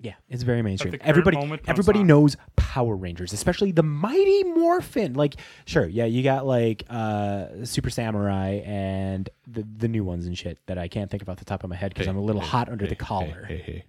[0.00, 0.96] Yeah, it's very mainstream.
[1.00, 2.06] Everybody, moment everybody on.
[2.06, 5.14] knows Power Rangers, especially the Mighty Morphin.
[5.14, 10.36] Like, sure, yeah, you got like uh, Super Samurai and the the new ones and
[10.36, 12.18] shit that I can't think of off the top of my head because Hey, I'm
[12.18, 13.44] a little hey, hot under hey, the collar.
[13.48, 13.84] Hey, hey, hey.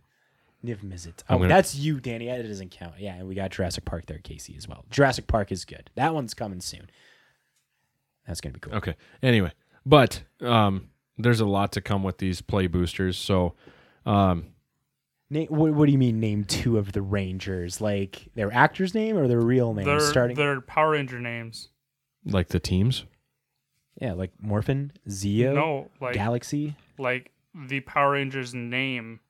[0.64, 1.24] Niv Mizzet.
[1.30, 2.28] Oh, gonna- that's you, Danny.
[2.28, 2.94] That doesn't count.
[2.98, 4.86] Yeah, and we got Jurassic Park there, Casey, as well.
[4.90, 5.90] Jurassic Park is good.
[5.96, 6.90] That one's coming soon.
[8.28, 8.76] That's gonna be cool.
[8.76, 8.96] Okay.
[9.22, 9.52] Anyway,
[9.86, 13.18] but um, there's a lot to come with these play boosters.
[13.18, 13.54] So,
[14.06, 14.46] um,
[15.30, 16.20] Na- what, what do you mean?
[16.20, 17.82] Name two of the Rangers?
[17.82, 19.86] Like their actor's name or their real name?
[19.86, 20.36] Their, Starting.
[20.38, 21.70] their Power Ranger names.
[22.26, 23.06] like the teams.
[24.00, 26.76] Yeah, like Morphin, Zeo, No, like Galaxy.
[26.98, 29.22] like the Power Rangers name,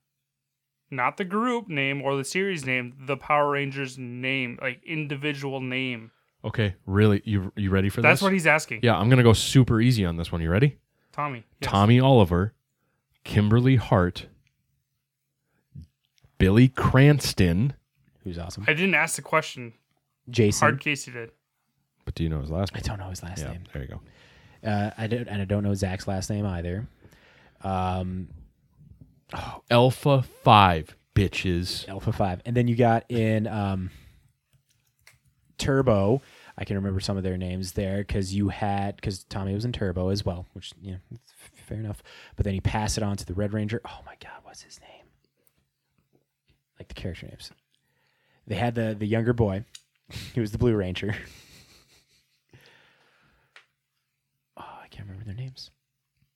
[0.89, 2.95] not the group name or the series name.
[3.05, 6.09] The Power Rangers name, like individual name.
[6.43, 6.76] Okay.
[6.88, 7.21] Really?
[7.26, 8.19] You you ready for That's this?
[8.19, 8.80] That's what he's asking.
[8.84, 10.41] Yeah, I'm gonna go super easy on this one.
[10.41, 10.78] You ready?
[11.11, 11.43] Tommy.
[11.61, 11.71] yes.
[11.71, 12.53] Tommy Oliver,
[13.23, 14.28] Kimberly Hart,
[16.38, 17.73] Billy Cranston.
[18.23, 18.65] Who's awesome?
[18.67, 19.73] I didn't ask the question.
[20.29, 20.59] Jason.
[20.59, 21.31] Hard case you did.
[22.05, 22.81] But do you know his last name?
[22.83, 22.97] I name?
[22.97, 23.63] don't know his last Yeah, name.
[23.73, 24.01] there you go.
[24.69, 26.88] Uh, I don't, and I don't know Zach's last name either.
[27.61, 28.29] Um,
[29.69, 31.88] Alpha Five bitches.
[31.88, 33.91] Alpha Five, and then you got in um,
[35.57, 36.21] Turbo.
[36.57, 39.71] I can remember some of their names there because you had because Tommy was in
[39.73, 41.17] Turbo as well, which you know,
[41.67, 42.01] fair enough.
[42.36, 43.81] But then you pass it on to the Red Ranger.
[43.86, 44.94] Oh my God, what's his name?
[46.86, 47.51] Like the character names.
[48.45, 49.65] They had the the younger boy,
[50.33, 51.15] he was the Blue Ranger.
[54.57, 55.71] oh, I can't remember their names.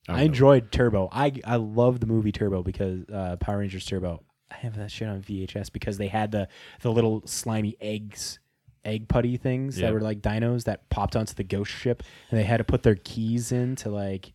[0.07, 1.07] I I, enjoyed Turbo.
[1.11, 4.23] I I love the movie Turbo because uh, Power Rangers Turbo.
[4.49, 6.47] I have that shit on VHS because they had the
[6.81, 8.39] the little slimy eggs,
[8.83, 9.85] egg putty things Yeah.
[9.87, 12.81] that were like dinos that popped onto the ghost ship, and they had to put
[12.81, 14.33] their keys in to like.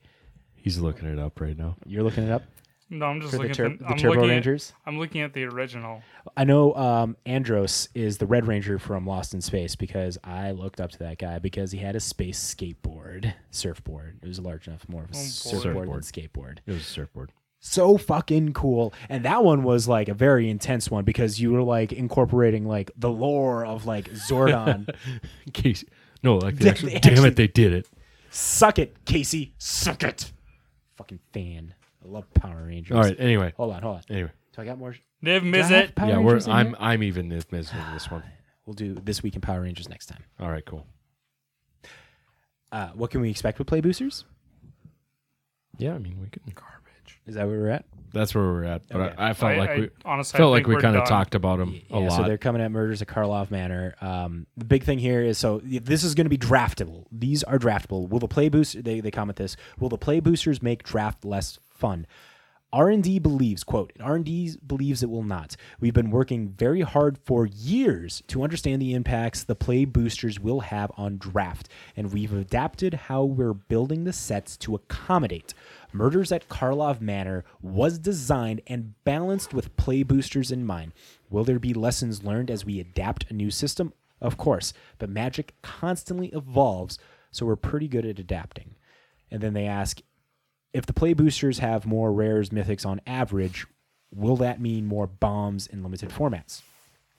[0.55, 1.75] He's looking it up right now.
[1.85, 2.45] You're looking it up
[2.91, 4.73] No, I'm just for the, looking tur- at the, the Turbo Rangers.
[4.85, 6.03] At, I'm looking at the original.
[6.37, 10.81] I know um, Andros is the Red Ranger from Lost in Space because I looked
[10.81, 14.19] up to that guy because he had a space skateboard, surfboard.
[14.23, 15.27] It was large enough, more of a Oh, boy.
[15.27, 16.59] surfboard than skateboard.
[16.67, 17.33] It was a surfboard.
[17.59, 18.93] so fucking cool.
[19.09, 22.91] And that one was like a very intense one because you were like incorporating like
[22.97, 24.89] the lore of like Zordon.
[25.55, 25.89] Casey.
[26.23, 27.89] No, like the They- actual, they damn actually- it, they did it.
[28.31, 29.55] Suck it, Casey.
[29.59, 30.33] Suck it.
[30.97, 31.75] Fucking fan.
[32.05, 32.97] I love Power Rangers.
[32.97, 33.17] All right.
[33.19, 33.53] Anyway.
[33.57, 34.03] Hold on, hold on.
[34.11, 34.31] Anyway.
[34.55, 34.93] Do I got more?
[34.93, 35.95] Niv Do I have Mizzet.
[35.95, 36.41] Power yeah, we're.
[36.49, 36.69] I'm.
[36.69, 36.77] here?
[36.79, 38.23] I'm even this missing this one.
[38.67, 40.25] We'll do this week in Power Rangers next time.
[40.41, 40.65] All right.
[40.65, 40.87] Cool.
[42.73, 44.25] Uh, what can we expect with play boosters?
[45.77, 45.93] Yeah.
[45.93, 46.41] I mean, we can.
[46.55, 47.21] Garbage.
[47.27, 47.85] Is that where we're at?
[48.15, 48.89] That's where we're at.
[48.89, 49.15] But Okay.
[49.19, 51.35] I, I felt I, like I we honestly I felt like we kind of talked
[51.35, 52.17] about him a lot.
[52.17, 53.97] so they're coming at Murders at Karlov Manor.
[54.01, 57.07] Um, the big thing here is so this is going to be draftable.
[57.11, 58.09] These are draftable.
[58.09, 58.83] Will the play boost?
[58.83, 59.57] They they comment this.
[59.79, 62.07] Will the play boosters make draft less fun?
[62.75, 65.55] R&D believes, quote, R&D believes it will not.
[65.79, 70.59] We've been working very hard for years to understand the impacts the play boosters will
[70.59, 75.55] have on draft, and we've adapted how we're building the sets to accommodate.
[75.93, 80.95] Murders at Karlov Manor was designed and balanced with play boosters in mind.
[81.31, 83.93] Will there be lessons learned as we adapt a new system?
[84.21, 86.99] Of course, but Magic constantly evolves,
[87.31, 88.75] so we're pretty good at adapting.
[89.31, 90.01] And then they ask,
[90.75, 93.65] if the play boosters have more rares mythics on average,
[94.13, 96.63] will that mean more bombs in limited formats?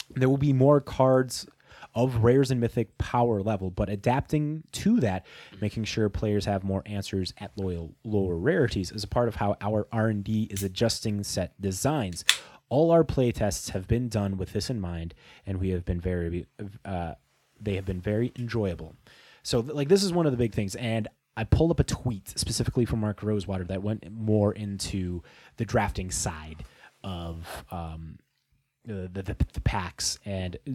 [0.10, 1.48] There will be more cards
[1.96, 5.26] of rares and mythic power level, but adapting to that,
[5.62, 9.56] making sure players have more answers at loyal lower rarities is a part of how
[9.62, 12.26] our R&D is adjusting set designs.
[12.68, 15.14] All our play tests have been done with this in mind,
[15.46, 16.46] and we have been very,
[16.84, 17.14] uh,
[17.62, 18.96] they have been very enjoyable.
[19.44, 21.08] So, like, this is one of the big things, and
[21.38, 25.22] I pulled up a tweet specifically from Mark Rosewater that went more into
[25.58, 26.64] the drafting side
[27.04, 28.20] of um,
[28.86, 30.20] the, the, the, the packs.
[30.26, 30.72] And uh,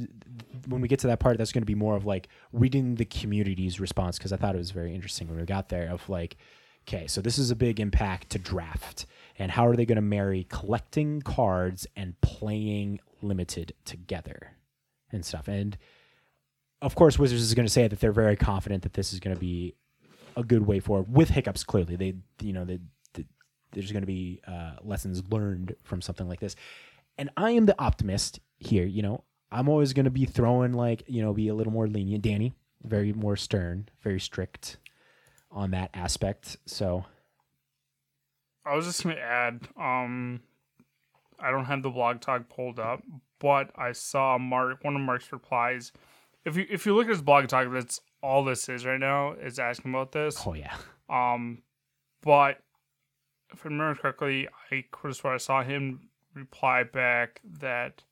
[0.69, 3.05] when we get to that part, that's going to be more of like reading the
[3.05, 6.37] community's response because I thought it was very interesting when we got there of like,
[6.89, 9.07] okay, so this is a big impact to draft.
[9.39, 14.57] And how are they going to marry collecting cards and playing limited together
[15.11, 15.49] and stuff?
[15.49, 15.79] And
[16.83, 19.35] of course, Wizards is going to say that they're very confident that this is going
[19.35, 19.75] to be
[20.37, 21.65] a good way forward with hiccups.
[21.65, 22.79] Clearly, they you know they,
[23.15, 23.25] they,
[23.73, 26.57] there's going to be uh, lessons learned from something like this,
[27.19, 28.85] and I am the optimist here.
[28.85, 31.87] You know, I'm always going to be throwing like you know be a little more
[31.87, 32.23] lenient.
[32.23, 32.53] Danny,
[32.83, 34.79] very more stern, very strict
[35.51, 36.57] on that aspect.
[36.67, 37.05] So
[38.65, 40.41] I was just gonna add, um,
[41.39, 43.03] I don't have the Blogatog pulled up,
[43.39, 45.93] but I saw Mark one of Mark's replies.
[46.45, 49.59] If you if you look at his Blogatog, that's all this is right now is
[49.59, 50.41] asking about this.
[50.47, 50.77] Oh yeah.
[51.09, 51.63] Um,
[52.23, 52.59] but
[53.53, 58.03] if I remember correctly, I sworn I saw him reply back that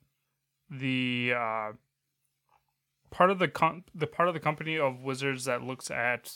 [0.70, 1.72] the uh,
[3.11, 6.32] part of the com- the part of the company of Wizards that looks at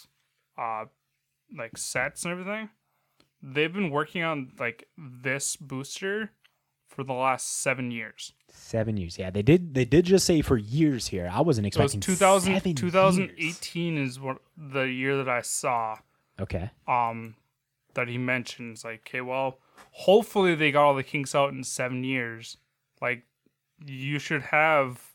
[0.59, 0.85] uh,
[1.57, 2.71] like sets and everything,
[3.43, 6.31] they've been working on like this booster
[6.93, 8.35] for the last seven years.
[8.49, 9.19] Seven years.
[9.19, 9.75] Yeah, they did.
[9.75, 11.31] They did just say for years here.
[11.33, 15.97] I wasn't So it's expecting 2000, seven 2018 is what the year that I saw.
[16.41, 16.71] Okay.
[16.89, 17.35] um
[17.95, 19.59] that he mentions like okay well
[19.91, 22.57] hopefully they got all the kinks out in seven years
[23.03, 23.25] like
[23.85, 25.13] you should have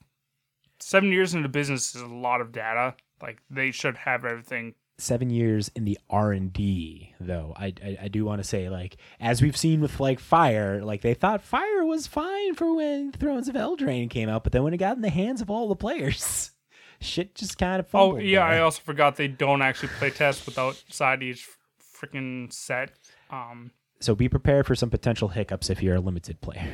[0.80, 5.30] seven years into business is a lot of data like they should have everything Seven
[5.30, 7.54] years in the R and D, though.
[7.56, 11.02] I, I I do want to say, like, as we've seen with like Fire, like
[11.02, 14.74] they thought Fire was fine for when Thrones of Eldraine came out, but then when
[14.74, 16.50] it got in the hands of all the players,
[17.00, 20.82] shit just kind of oh yeah i also forgot they don't actually play test without
[20.90, 21.48] side each
[21.96, 22.92] freaking set
[23.30, 26.68] um so be prepared for some potential hiccups if you're a limited player.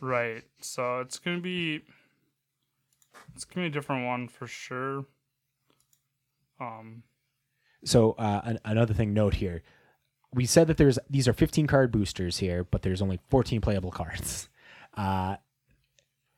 [0.00, 1.82] right so it's gonna be
[3.34, 5.04] it's gonna be a different one for sure
[6.60, 7.02] um
[7.84, 9.62] So uh, an, another thing, note here,
[10.32, 13.90] we said that there's these are 15 card boosters here, but there's only 14 playable
[13.90, 14.48] cards.
[14.96, 15.34] Uh,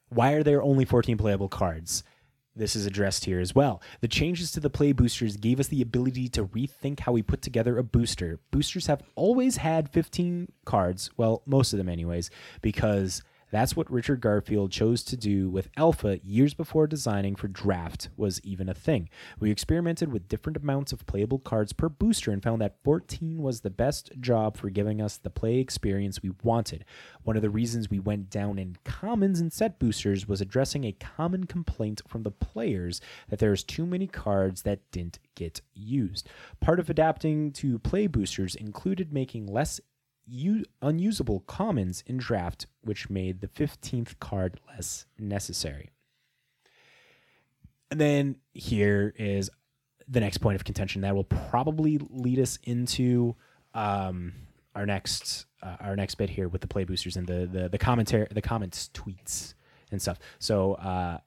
[0.08, 2.02] why are there only 14 playable cards?
[2.54, 3.82] This is addressed here as well.
[4.00, 7.42] The changes to the play boosters gave us the ability to rethink how we put
[7.42, 8.40] together a booster.
[8.50, 12.30] Boosters have always had 15 cards, well, most of them, anyways,
[12.62, 18.08] because that's what Richard Garfield chose to do with Alpha years before designing for Draft
[18.16, 19.08] was even a thing.
[19.38, 23.60] We experimented with different amounts of playable cards per booster and found that 14 was
[23.60, 26.84] the best job for giving us the play experience we wanted.
[27.22, 30.92] One of the reasons we went down in commons and set boosters was addressing a
[30.92, 36.28] common complaint from the players that there's too many cards that didn't get used.
[36.60, 39.80] Part of adapting to play boosters included making less
[40.26, 45.90] u- unusable commons in draft, which made the 15th card less necessary.
[47.90, 49.50] And then here is
[50.08, 53.36] the next point of contention that will probably lead us into
[53.74, 54.32] um,
[54.74, 57.78] our next uh, our next bit here with the play boosters and the the, the
[57.78, 59.54] commentary the comments tweets
[59.90, 60.18] and stuff.
[60.38, 61.18] So uh,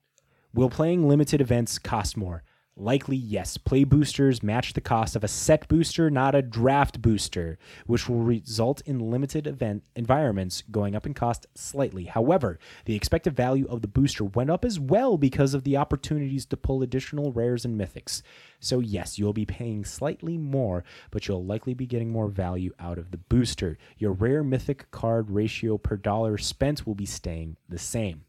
[0.54, 2.44] will playing limited events cost more?
[2.82, 3.58] Likely, yes.
[3.58, 8.22] Play boosters match the cost of a set booster, not a draft booster, which will
[8.22, 12.06] result in limited event environments going up in cost slightly.
[12.06, 16.46] However, the expected value of the booster went up as well because of the opportunities
[16.46, 18.22] to pull additional rares and mythics.
[18.62, 22.98] So, yes, you'll be paying slightly more, but you'll likely be getting more value out
[22.98, 23.78] of the booster.
[23.98, 28.24] Your rare mythic card ratio per dollar spent will be staying the same.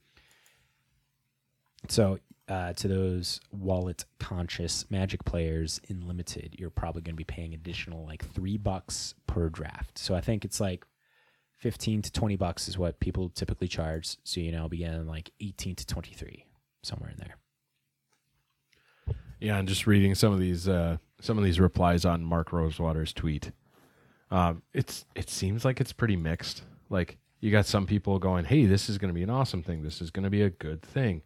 [1.88, 2.18] So,
[2.50, 7.54] uh, to those wallet conscious magic players in limited, you're probably going to be paying
[7.54, 9.96] additional like three bucks per draft.
[9.96, 10.84] So I think it's like
[11.58, 14.16] 15 to 20 bucks is what people typically charge.
[14.24, 16.44] So, you know, begin like 18 to 23,
[16.82, 17.36] somewhere in there.
[19.38, 23.14] Yeah, and just reading some of these uh, some of these replies on Mark Rosewater's
[23.14, 23.52] tweet.
[24.30, 26.62] Um, it's it seems like it's pretty mixed.
[26.90, 29.82] Like you got some people going, "Hey, this is going to be an awesome thing.
[29.82, 31.22] This is going to be a good thing,"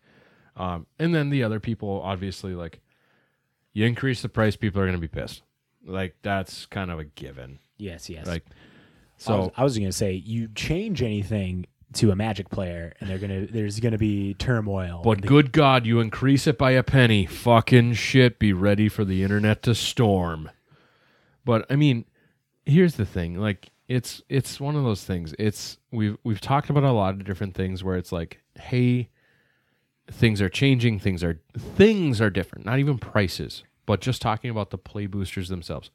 [0.57, 2.81] um, and then the other people, obviously, like
[3.73, 5.43] you increase the price, people are going to be pissed.
[5.85, 7.59] Like that's kind of a given.
[7.77, 8.27] Yes, yes.
[8.27, 8.45] Like
[9.17, 12.95] so I was, I was going to say, you change anything to a magic player,
[12.99, 15.03] and they're gonna there's gonna be turmoil.
[15.05, 17.25] but The- good God, you increase it by a penny.
[17.27, 20.51] Fucking shit, be ready for the internet to storm.
[21.45, 22.05] But I mean,
[22.67, 26.83] here's the thing like it's it's one of those things it's we've we've talked about
[26.85, 29.11] a lot of different things where it's like hey
[30.11, 32.65] things are changing things are things are different.
[32.65, 35.91] Not even prices but just talking about the play boosters themselves.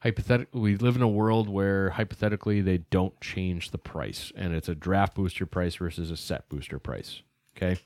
[0.00, 4.68] Hypothetically we live in a world where hypothetically they don't change the price and it's
[4.68, 7.22] a draft booster price versus a set booster price
[7.56, 7.80] okay?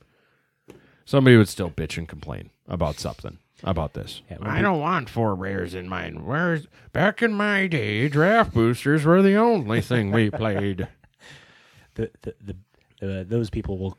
[1.04, 4.22] Somebody would still bitch and complain about something about this.
[4.30, 6.24] Yeah, i we- don't want four rares in mine.
[6.24, 10.88] Where's back in my day draft boosters were the only thing we played.
[11.94, 12.56] The, the, the,
[13.00, 13.98] the those people will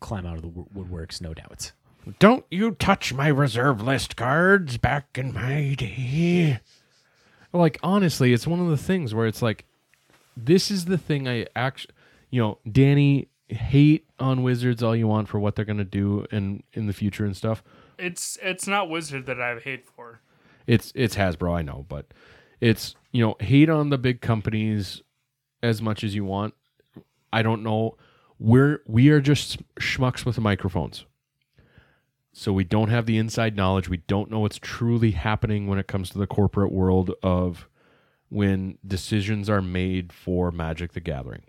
[0.00, 1.72] climb out of the woodworks, no doubt.
[2.18, 6.60] Don't you touch my reserve list cards back in my day.
[7.52, 9.64] Like honestly, it's one of the things where it's like
[10.36, 11.94] this is the thing I actually
[12.30, 16.24] you know, Danny hate on Wizards all you want for what they're going to do
[16.30, 17.62] in in the future and stuff.
[17.98, 20.20] it's it's not wizard that i hate for
[20.66, 22.06] It's it's Hasbro, I know, but
[22.60, 25.02] it's you know, hate on the big companies
[25.62, 26.54] as much as you want.
[27.32, 27.96] I don't know.
[28.40, 31.04] We're we are just schmucks with microphones.
[32.32, 33.88] So we don't have the inside knowledge.
[33.88, 37.68] We don't know what's truly happening when it comes to the corporate world of
[38.30, 41.42] when decisions are made for Magic the Gathering.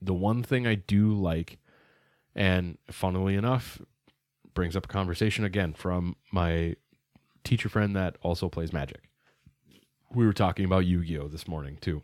[0.00, 1.58] The one thing I do like,
[2.34, 3.80] and funnily enough,
[4.54, 6.76] brings up a conversation again from my
[7.42, 9.08] teacher friend that also plays Magic.
[10.14, 12.02] We were talking about Yu Gi Oh this morning too.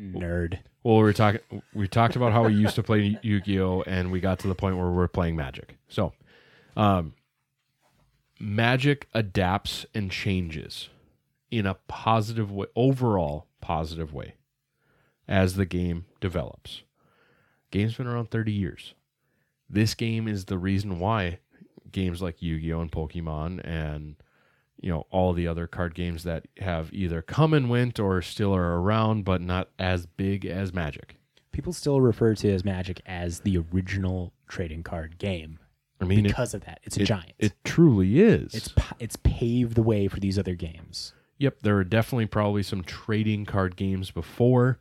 [0.00, 0.58] Nerd.
[0.86, 1.40] Well, we were talking.
[1.74, 4.76] We talked about how we used to play Yu-Gi-Oh, and we got to the point
[4.76, 5.76] where we're playing Magic.
[5.88, 6.12] So,
[6.76, 7.14] um,
[8.38, 10.88] Magic adapts and changes
[11.50, 14.34] in a positive way, overall positive way,
[15.26, 16.84] as the game develops.
[17.72, 18.94] Game's been around thirty years.
[19.68, 21.40] This game is the reason why
[21.90, 24.14] games like Yu-Gi-Oh and Pokemon and
[24.80, 28.54] you know all the other card games that have either come and went or still
[28.54, 31.16] are around but not as big as magic
[31.52, 35.58] People still refer to as Magic as the original trading card game
[36.02, 36.80] i mean it, because of that.
[36.82, 37.32] It's a it, giant.
[37.38, 41.14] it truly is it's it's paved the way for these other games.
[41.38, 44.78] yep there are definitely probably some trading card games before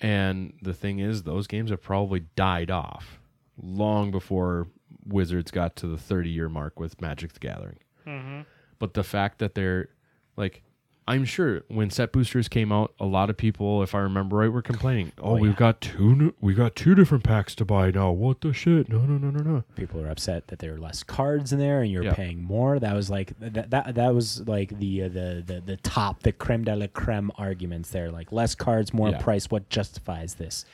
[0.00, 3.18] and the thing is those games have probably died off
[3.60, 4.68] long before
[5.04, 8.42] wizards got to the 30 year mark with magic the gathering Mm-hmm.
[8.78, 9.88] But the fact that they're
[10.36, 10.62] like
[11.08, 14.50] i'm sure when set boosters came out a lot of people if i remember right
[14.52, 15.56] were complaining oh, Oh, we've yeah.
[15.56, 18.98] got two new, we got two different packs to buy now what the shit no
[19.02, 21.92] no no no no People are upset that there are less cards in there and
[21.92, 22.14] you're Yeah.
[22.14, 22.78] paying more.
[22.80, 26.32] That was like that that, that was like the, uh, the the the top the
[26.32, 28.10] creme de la creme arguments there.
[28.10, 29.18] Like less cards, more Yeah.
[29.18, 29.48] price.
[29.50, 30.64] What justifies this?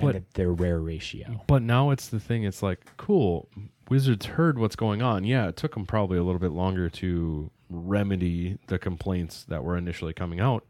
[0.00, 1.42] But- and the, their rare ratio.
[1.48, 3.48] but now it's the thing it's like cool
[3.92, 5.22] wizards heard what's going on.
[5.22, 9.76] Yeah it took them probably a little bit longer to remedy the complaints that were
[9.76, 10.64] initially coming out.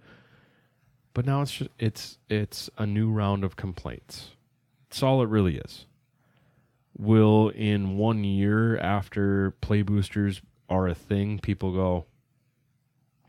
[1.14, 4.30] But now it's just it's it's a new round of complaints.
[4.88, 5.86] That's all it really is.
[6.98, 12.06] Will in one year after play boosters are a thing people go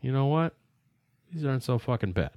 [0.00, 0.54] you know what?
[1.32, 2.32] These aren't so fucking bad.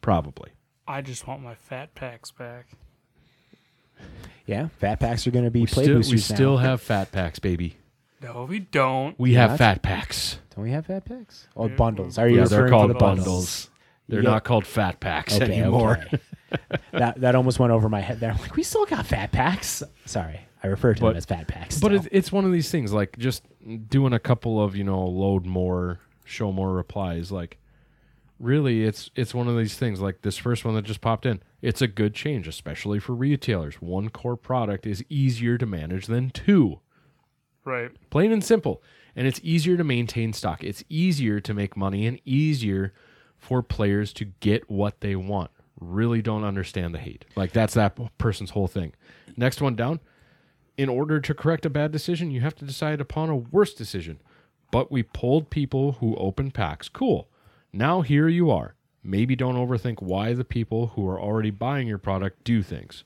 [0.00, 0.52] Probably.
[0.86, 2.68] I just want my fat packs back.
[4.46, 6.36] Yeah, fat packs are going to be we play still, we boosters now.
[6.36, 7.76] still have fat packs baby
[8.22, 9.18] No, we don't.
[9.18, 11.48] we Yeah, have fat packs Don't we have fat packs?
[11.56, 12.18] Oh, Yeah, bundles.
[12.18, 13.70] Are you yeah, they're referring called to the bundles.
[14.08, 14.30] They're Yeah.
[14.30, 15.98] not called fat packs Okay, anymore.
[16.06, 16.18] okay.
[16.92, 18.30] that that almost went over my head there.
[18.32, 19.82] I'm like, we still got fat packs.
[20.04, 21.80] Sorry, I refer to But- them as fat packs.
[21.80, 22.00] But still.
[22.00, 23.42] it's, it's one of these things, like just
[23.88, 27.32] doing a couple of you know load more, show more replies.
[27.32, 27.58] Like
[28.38, 30.00] really, it's it's one of these things.
[30.00, 33.76] Like this first one that just popped in, it's a good change, especially for retailers.
[33.76, 36.80] One core product is easier to manage than two.
[37.64, 37.90] Right.
[38.10, 38.82] Plain and simple.
[39.16, 40.62] And it's easier to maintain stock.
[40.62, 42.92] It's easier to make money and easier
[43.38, 45.50] for players to get what they want.
[45.80, 47.24] Really don't understand the hate.
[47.34, 48.92] Like that's that person's whole thing.
[49.34, 50.00] Next one down.
[50.76, 54.20] In order to correct a bad decision, you have to decide upon a worse decision.
[54.70, 56.90] But we pulled people who open packs.
[56.90, 57.30] Cool.
[57.72, 58.74] Now here you are.
[59.04, 63.04] Maybe don't overthink why the people who are already buying your product do things.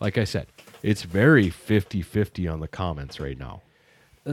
[0.00, 0.48] Like I said,
[0.82, 3.62] it's very 50 50 on the comments right now.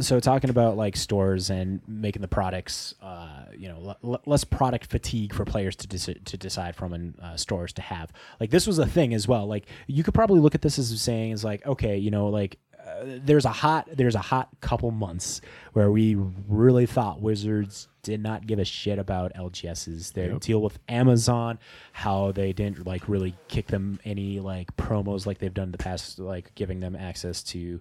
[0.01, 4.87] so talking about like stores and making the products, uh, you know, l- less product
[4.87, 8.11] fatigue for players to deci- to decide from and uh, stores to have.
[8.39, 9.45] Like this was a thing as well.
[9.45, 12.57] Like you could probably look at this as saying is like, okay, you know, like
[12.85, 15.41] uh, there's a hot there's a hot couple months
[15.73, 16.15] where we
[16.47, 21.57] really thought Wizards did not give a shit about LGS's their deal with Amazon,
[21.93, 25.77] how they didn't like really kick them any like promos like they've done in the
[25.77, 27.79] past, like giving them access to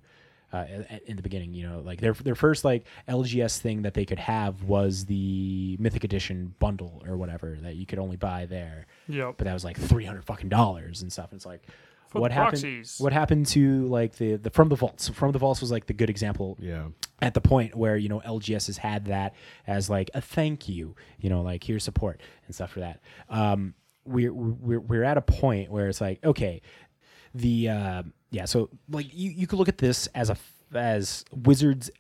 [0.53, 0.66] uh,
[1.07, 1.53] in the beginning.
[1.55, 5.76] You know, like their their first like LGS thing that they could have was the
[5.80, 9.34] Mythic Edition bundle or whatever that you could only buy there, Yep.
[9.38, 11.32] but that was like three hundred fucking dollars and stuff.
[11.32, 11.66] And it's like,
[12.12, 12.62] For what the happened?
[12.62, 12.96] proxies.
[12.98, 15.08] What happened to like the the from the vaults?
[15.08, 16.88] From the vaults was like the good example Yeah.
[17.20, 19.34] at the point where you know LGS has had that
[19.66, 23.00] as like a thank you, you know, like here's support and stuff for that.
[23.28, 26.62] Um, we're we're we're at a point where it's like okay,
[27.34, 30.36] the uh, yeah, so like you you could look at this as a
[30.74, 31.90] as Wizards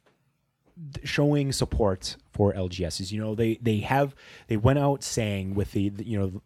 [1.04, 3.12] showing support for LGSs.
[3.12, 4.14] You know, they they have
[4.48, 6.42] they went out saying with the, the, you know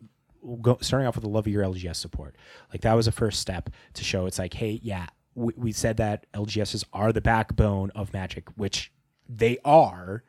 [0.62, 2.36] go, starting off with the love of your LGS support.
[2.72, 5.96] Like that was a first step to show it's like, hey, yeah, we, we said
[5.98, 8.92] that LGSs are the backbone of Magic, which
[9.28, 10.22] they are,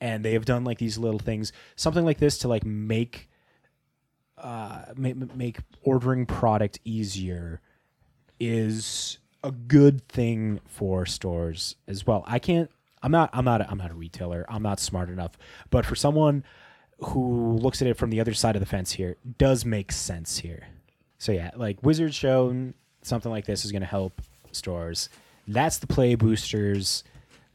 [0.00, 3.28] and they have done like these little things, something like this to like make
[4.38, 7.60] uh make, make ordering product easier
[8.38, 12.24] is a good thing for stores as well.
[12.26, 12.70] I can't
[13.02, 14.46] I'm not I'm not a, I'm not a retailer.
[14.48, 15.32] I'm not smart enough.
[15.70, 16.44] But for someone
[17.02, 20.38] who looks at it from the other side of the fence here, does make sense
[20.38, 20.66] here.
[21.18, 24.20] So yeah, like Wizards shown something like this is going to help
[24.52, 25.08] stores.
[25.48, 27.02] That's the play boosters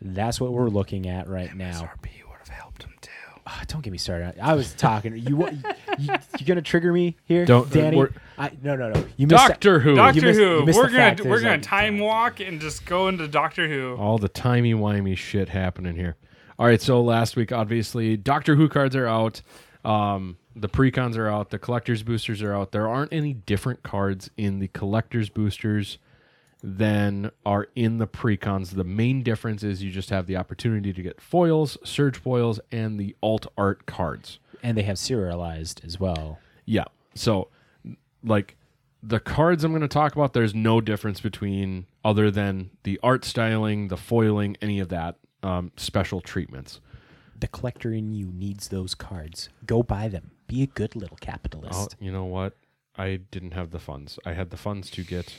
[0.02, 1.72] That's what we're looking at right now.
[1.82, 3.10] SRP would have helped him too.
[3.48, 4.36] Ah, don't get me started.
[4.42, 5.16] I was talking.
[5.18, 5.52] You wa-
[6.00, 6.10] you,
[6.40, 7.96] you gonna trigger me here, Don't- Danny?
[7.98, 9.06] we're- I, no, no, no.
[9.18, 9.96] You Doctor Who.
[9.96, 10.66] Doctor missed- Who.
[10.68, 13.96] you We're gonna we're gonna time walk and just go into Doctor Who.
[13.98, 16.16] All the timey wimey shit happening here.
[16.58, 19.42] All right, so last week, obviously, Doctor Who cards are out.
[19.84, 21.50] Um, the precons are out.
[21.50, 22.72] The collector's boosters are out.
[22.72, 25.98] There aren't any different cards in the collector's boosters
[26.64, 28.72] than are in the precons.
[28.72, 33.00] The main difference is you just have the opportunity to get foils, surge foils, and
[33.00, 34.40] the alt art cards.
[34.64, 36.40] and they have serialized as well.
[36.66, 36.86] Yeah.
[37.14, 37.50] So,
[38.24, 38.56] like,
[39.04, 43.26] the cards I'm going to talk about, there's no difference between other than the art
[43.26, 46.80] styling, the foiling, any of that um, special treatments.
[47.38, 49.50] The collector in you needs those cards.
[49.66, 50.32] Go buy them.
[50.48, 51.96] Be a good little Oh, capitalist.
[52.00, 52.56] you know what?
[52.98, 54.18] I didn't have the funds.
[54.26, 55.36] I had the funds to get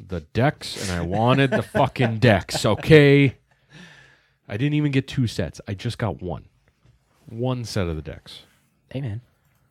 [0.00, 2.64] the decks, and I wanted the fucking decks.
[2.64, 3.36] Okay.
[4.48, 5.60] I didn't even get two sets.
[5.68, 6.46] I just got one.
[7.28, 8.42] One set of the decks.
[8.90, 9.20] Hey man,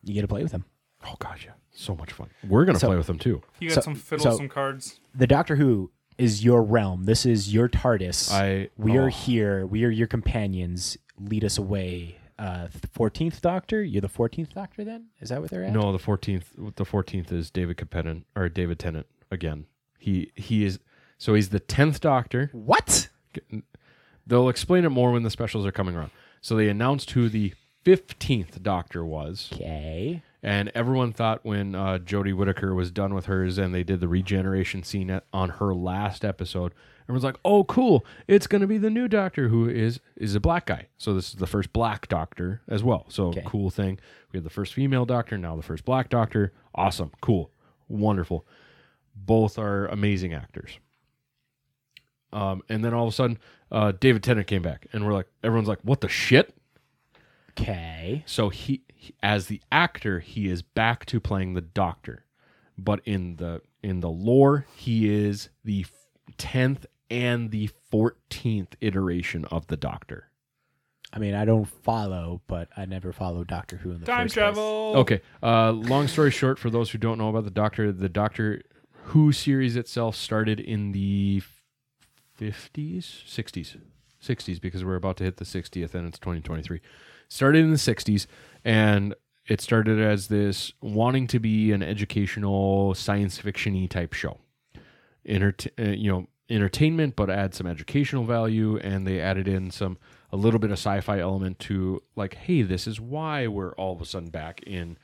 [0.04, 0.64] you get to play with them.
[1.04, 2.30] Oh gosh, yeah, so much fun.
[2.48, 3.42] We're gonna So- play with them too.
[3.60, 5.00] You got So- some fiddle, so- some cards.
[5.14, 7.04] The Doctor Who is your realm.
[7.04, 8.30] This is your TARDIS.
[8.32, 9.08] I we are oh.
[9.08, 9.66] here.
[9.66, 10.96] We are your companions.
[11.18, 12.16] Lead us away.
[12.38, 13.82] Uh, Fourteenth Doctor.
[13.82, 14.84] You're the Fourteenth Doctor.
[14.84, 15.72] Then is that what they're at?
[15.72, 16.50] No, the fourteenth.
[16.76, 19.66] The fourteenth is David Capenin or David Tennant again.
[19.98, 20.78] He he is
[21.18, 22.50] so he's the tenth Doctor.
[22.52, 23.08] What?
[24.26, 26.10] They'll explain it more when the specials are coming around.
[26.40, 30.22] So they announced who the fifteenth Doctor was, Okay.
[30.42, 34.08] And everyone thought when uh, Jodie Whittaker was done with hers and they did the
[34.08, 36.72] regeneration scene at, on her last episode,
[37.04, 38.04] everyone's like, "Oh, cool!
[38.26, 41.28] It's going to be the new Doctor who is is a black guy." So this
[41.28, 43.06] is the first black Doctor as well.
[43.08, 43.42] So Okay.
[43.46, 43.98] cool thing.
[44.32, 46.52] We have the first female Doctor, now the first black Doctor.
[46.74, 47.50] Awesome, cool,
[47.88, 48.46] wonderful.
[49.14, 50.78] Both are amazing actors.
[52.32, 53.38] Um, and then all of a sudden,
[53.70, 56.54] uh, David Tennant came back, and we're like, everyone's like, "What the shit?"
[57.58, 58.22] Okay.
[58.26, 62.24] So he, he- as the actor, he is back to playing the Doctor,
[62.78, 65.84] but in the in the lore, he is the
[66.38, 70.28] tenth and the fourteenth iteration of the Doctor.
[71.12, 74.34] I mean, I don't follow, but I never followed Doctor Who in the Time first
[74.34, 74.44] place.
[74.44, 74.94] travel.
[74.96, 75.20] Okay.
[75.42, 78.62] Uh, long story short, for those who don't know about the Doctor, the Doctor
[79.06, 81.42] Who series itself started in the
[82.34, 83.76] fifties, sixties,
[84.20, 86.80] sixties, because we're about to hit the sixtieth, and it's twenty twenty three.
[87.32, 88.26] Started in the sixties,
[88.62, 89.14] and
[89.48, 94.38] it started as this wanting to be an educational science fiction-y type show.
[95.26, 99.96] Entert- uh, you know, entertainment, but add some educational value, and they added in some
[100.30, 104.02] a little bit of sci-fi element to like, hey, this is why we're all of
[104.02, 104.98] a sudden back in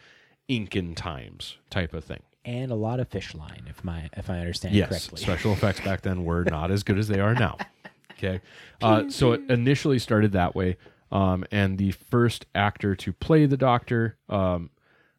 [0.48, 2.20] Incan times type of thing.
[2.44, 5.22] and a lot of fish line, if my if I understand Yes, correctly.
[5.22, 7.56] special effects back then were not as good as they are now.
[8.12, 8.40] Okay,
[8.82, 10.76] uh, so it initially started that way,
[11.10, 14.70] um, and the first actor to play the Doctor um,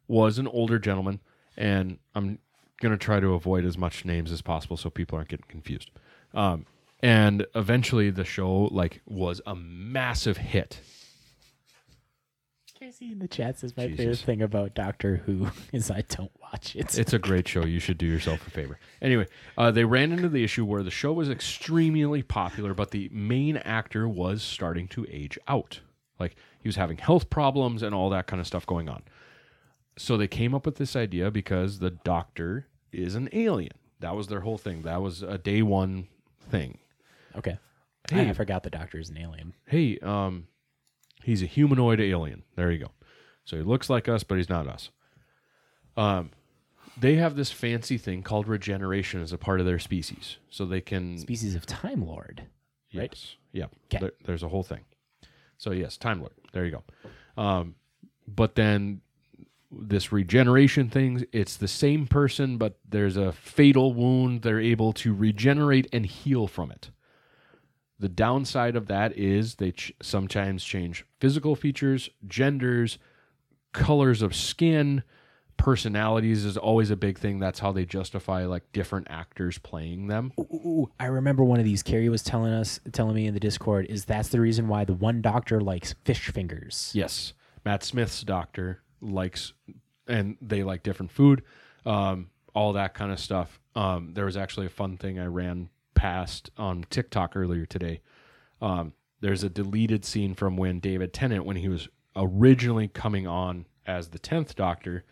[0.08, 1.20] was an older gentleman,
[1.56, 2.38] and I'm
[2.80, 5.90] gonna try to avoid as much names as possible so people aren't getting confused.
[6.34, 6.66] Um,
[7.02, 10.80] and eventually, the show like was a massive hit.
[12.80, 13.98] Casey in the chat says my Jesus.
[13.98, 16.98] favorite thing about Doctor Who is I don't watch it.
[16.98, 17.66] It's a great show.
[17.66, 18.78] You should do yourself a favor.
[19.02, 19.26] Anyway,
[19.58, 23.58] uh, they ran into the issue where the show was extremely popular, but the main
[23.58, 25.80] actor was starting to age out.
[26.18, 29.02] Like he was having health problems and all that kind of stuff going on.
[29.98, 33.74] So they came up with this idea because the doctor is an alien.
[33.98, 34.82] That was their whole thing.
[34.82, 36.08] That was a day one
[36.48, 36.78] thing.
[37.36, 37.58] okay.
[38.10, 38.30] Hey.
[38.30, 39.52] I forgot the Doctor is an alien.
[39.66, 40.48] Hey, um,
[41.22, 42.42] he's a humanoid alien.
[42.56, 42.90] There you go.
[43.44, 44.90] So he looks like us, but he's not us.
[45.96, 46.30] Um,
[46.98, 50.80] they have this fancy thing called regeneration as a part of their species, so they
[50.80, 51.18] can.
[51.18, 52.44] Species of Time Lord.
[52.94, 53.08] right?
[53.12, 53.36] Yes.
[53.52, 53.66] Yeah.
[53.88, 53.98] 'Kay.
[54.00, 54.80] There, there's a whole thing.
[55.58, 56.32] So yes, Time Lord.
[56.52, 56.72] There you
[57.36, 57.42] go.
[57.42, 57.74] Um,
[58.26, 59.00] but then
[59.72, 64.42] this regeneration thing, it's the same person, but there's a fatal wound.
[64.42, 66.90] They're able to regenerate and heal from it.
[68.00, 72.98] The downside of that is they ch- sometimes change physical features, genders,
[73.72, 75.02] colors of skin,
[75.60, 77.38] personalities is always a big thing.
[77.38, 80.32] That's how they justify like different actors playing them.
[80.40, 80.90] Ooh, ooh, ooh.
[80.98, 81.82] I remember one of these.
[81.82, 84.94] Carrie was telling us, telling me in the Discord, is that's the reason why the
[84.94, 86.90] one Doctor likes fish fingers.
[86.94, 89.52] Yes, Matt Smith's doctor likes,
[90.08, 91.42] and they like different food,
[91.84, 93.60] um, all that kind of stuff.
[93.74, 95.68] Um, there was actually a fun thing I ran
[96.00, 98.00] past on TikTok earlier today.
[98.62, 103.66] Um, there's a deleted scene from when David Tennant, when he was originally coming on
[103.84, 105.04] as the tenth Doctor,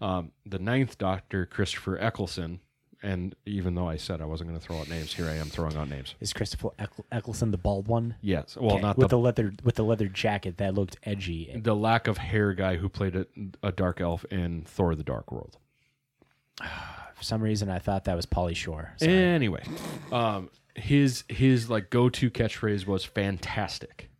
[0.00, 2.60] um, the ninth Doctor, Christopher Eccleston,
[3.02, 5.48] and even though I said I wasn't going to throw out names, here I am
[5.48, 6.14] throwing out names.
[6.20, 8.14] Is Christopher Eccl- Eccleston the bald one?
[8.20, 11.50] Yes, well, Okay, not with the, the leather with the leather jacket that looked edgy.
[11.64, 13.26] the lack of hair guy who played a,
[13.60, 15.58] a dark elf in Thor: The Dark World.
[17.22, 18.94] For some reason, I thought that was Pauly Shore.
[18.96, 19.12] Sorry.
[19.12, 19.62] Anyway,
[20.10, 24.10] um, his his like go to catchphrase was fantastic,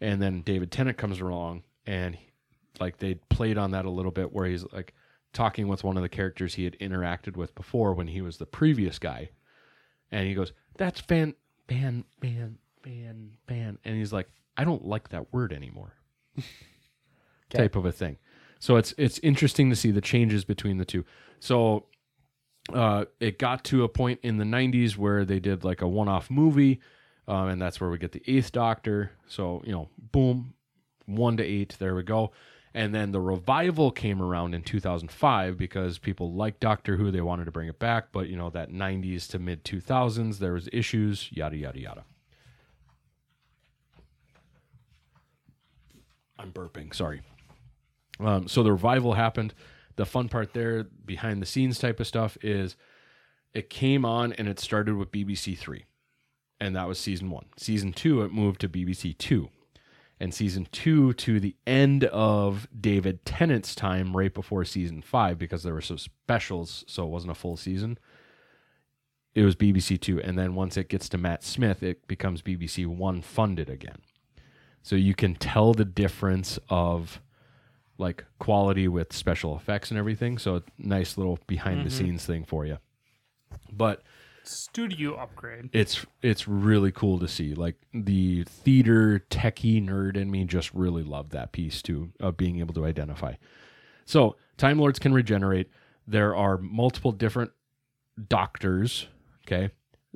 [0.00, 2.30] and then David Tennant comes along and he-
[2.78, 4.94] like they played on that a little bit where he's like
[5.32, 8.46] talking with one of the characters he had interacted with before when he was the
[8.46, 9.30] previous guy,
[10.12, 11.34] and he goes, "That's fan
[11.66, 15.94] fan fan fan fan," and he's like, "I don't like that word anymore."
[17.50, 18.16] Type of a thing.
[18.60, 21.04] So it's it's interesting to see the changes between the two.
[21.40, 21.86] So
[22.72, 26.30] uh, it got to a point in the 90s where they did like a one-off
[26.30, 26.80] movie
[27.26, 29.12] um, and that's where we get the eighth doctor.
[29.26, 30.54] So you know boom
[31.06, 32.32] one to eight there we go.
[32.76, 37.44] And then the revival came around in 2005 because people liked doctor who they wanted
[37.44, 38.08] to bring it back.
[38.12, 42.04] But you know that 90s to mid 2000s there was issues yada yada yada.
[46.38, 47.22] I'm burping sorry.
[48.20, 49.54] Um, so the revival happened.
[49.96, 52.76] The fun part there, behind the scenes type of stuff, is
[53.52, 55.84] it came on and it started with BBC Three,
[56.60, 57.46] and that was season one.
[57.56, 59.50] Season two, it moved to BBC Two,
[60.18, 65.62] and season two to the end of David Tennant's time, right before season five, because
[65.62, 67.98] there were some specials, so it wasn't a full season.
[69.34, 72.86] It was BBC Two, and then once it gets to Matt Smith, it becomes BBC
[72.86, 73.98] One funded again.
[74.82, 77.20] So you can tell the difference of
[77.98, 80.38] like quality with special effects and everything.
[80.38, 82.06] So a nice little behind the mm-hmm.
[82.06, 82.78] scenes thing for you.
[83.72, 84.02] But
[84.42, 85.70] Studio upgrade.
[85.72, 87.54] it's it's really cool to see.
[87.54, 92.60] Like the theater techie nerd in me just really loved that piece too of being
[92.60, 93.34] able to identify.
[94.04, 95.70] So Time Lords can regenerate.
[96.06, 97.52] There are multiple different
[98.28, 99.08] doctors,
[99.46, 99.70] okay,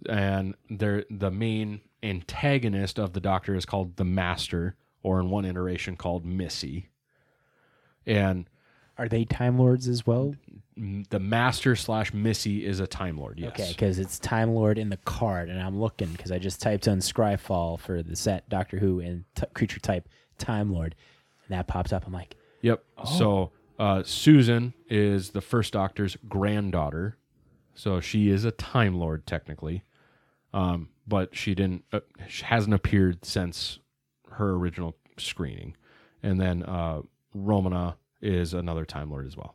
[0.09, 5.45] and they're the main antagonist of the Doctor is called the Master, or in one
[5.45, 6.91] iteration called Missy,
[8.09, 8.49] and
[8.97, 10.35] Are they Time Lords as well?
[11.11, 13.39] the Master slash Missy is a Time Lord.
[13.39, 13.51] Yes.
[13.53, 16.87] Okay, because it's Time Lord in the card, and I'm looking because I just typed
[16.89, 20.09] on Scryfall for the set Doctor Who and t- creature type
[20.39, 20.95] Time Lord,
[21.47, 22.07] and that pops up.
[22.07, 22.83] I'm like, Yep.
[23.17, 27.17] So uh, Susan is the first Doctor's granddaughter,
[27.75, 29.83] so she is a Time Lord technically,
[30.53, 33.79] um, but she didn't uh, she hasn't appeared since
[34.33, 35.77] her original screening,
[36.23, 37.03] and then uh,
[37.35, 39.55] Romana is another Time Lord as well.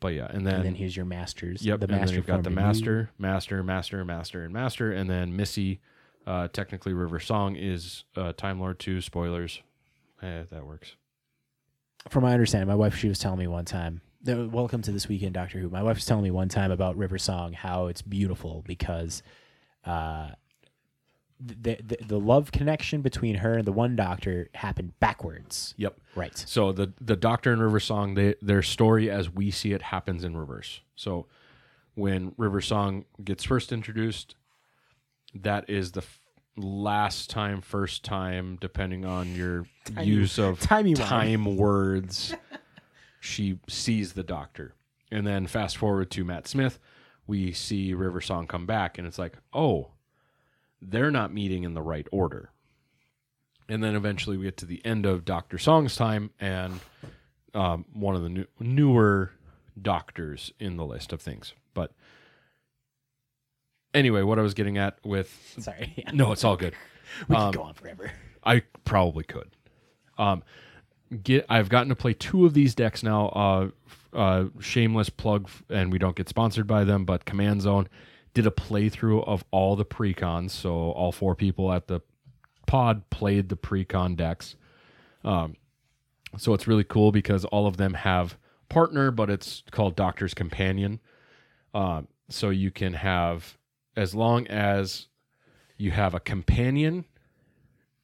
[0.00, 1.64] But yeah, and then, and then here's your masters.
[1.64, 2.16] Yep, the and then master.
[2.16, 2.66] you've got the form of you.
[2.66, 5.80] master, master, master, master, and master, and then Missy,
[6.26, 9.00] uh, technically River Song is uh, Time Lord too.
[9.00, 9.62] Spoilers,
[10.20, 10.96] eh, that works.
[12.08, 14.00] From my understanding, my wife she was telling me one time.
[14.24, 15.68] Welcome to this weekend, Doctor Who.
[15.68, 19.22] My wife was telling me one time about River Song, how it's beautiful because,
[19.84, 20.30] uh,
[21.44, 25.74] the, the the love connection between her and the one Doctor happened backwards.
[25.76, 25.98] Yep.
[26.14, 26.36] Right.
[26.36, 30.24] So the the Doctor and River Song, they, their story as we see it happens
[30.24, 30.80] in reverse.
[30.94, 31.26] So
[31.94, 34.36] when River Song gets first introduced,
[35.34, 36.20] that is the f-
[36.56, 39.66] last time, first time, depending on your
[40.00, 41.08] use of timey-wimey.
[41.08, 42.34] time words.
[43.20, 44.74] she sees the Doctor,
[45.10, 46.78] and then fast forward to Matt Smith,
[47.26, 49.88] we see River Song come back, and it's like, oh,
[50.82, 52.50] they're not meeting in the right order.
[53.68, 56.80] And then eventually we get to the end of Doctor Song's time, and
[57.54, 59.30] um, one of the new, newer
[59.80, 61.54] doctors in the list of things.
[61.72, 61.92] But
[63.94, 65.92] anyway, what I was getting at with Sorry.
[65.96, 66.10] Yeah.
[66.12, 66.74] no, it's all good.
[67.28, 68.10] We Um, could go on forever.
[68.42, 69.50] I probably could.
[70.16, 70.42] Um,
[71.22, 73.28] get I've gotten to play two of these decks now.
[73.28, 73.68] Uh,
[74.16, 77.86] uh, shameless plug, and we don't get sponsored by them, but Command Zone
[78.34, 80.50] did a playthrough of all the precons.
[80.50, 82.00] So all four people at the
[82.66, 84.56] pod played the precon decks.
[85.24, 85.56] Um,
[86.38, 88.38] so it's really cool because all of them have
[88.68, 91.00] partner, but it's called Doctor's Companion.
[91.74, 93.58] Um, so you can have
[93.96, 95.08] as long as
[95.76, 97.04] you have a companion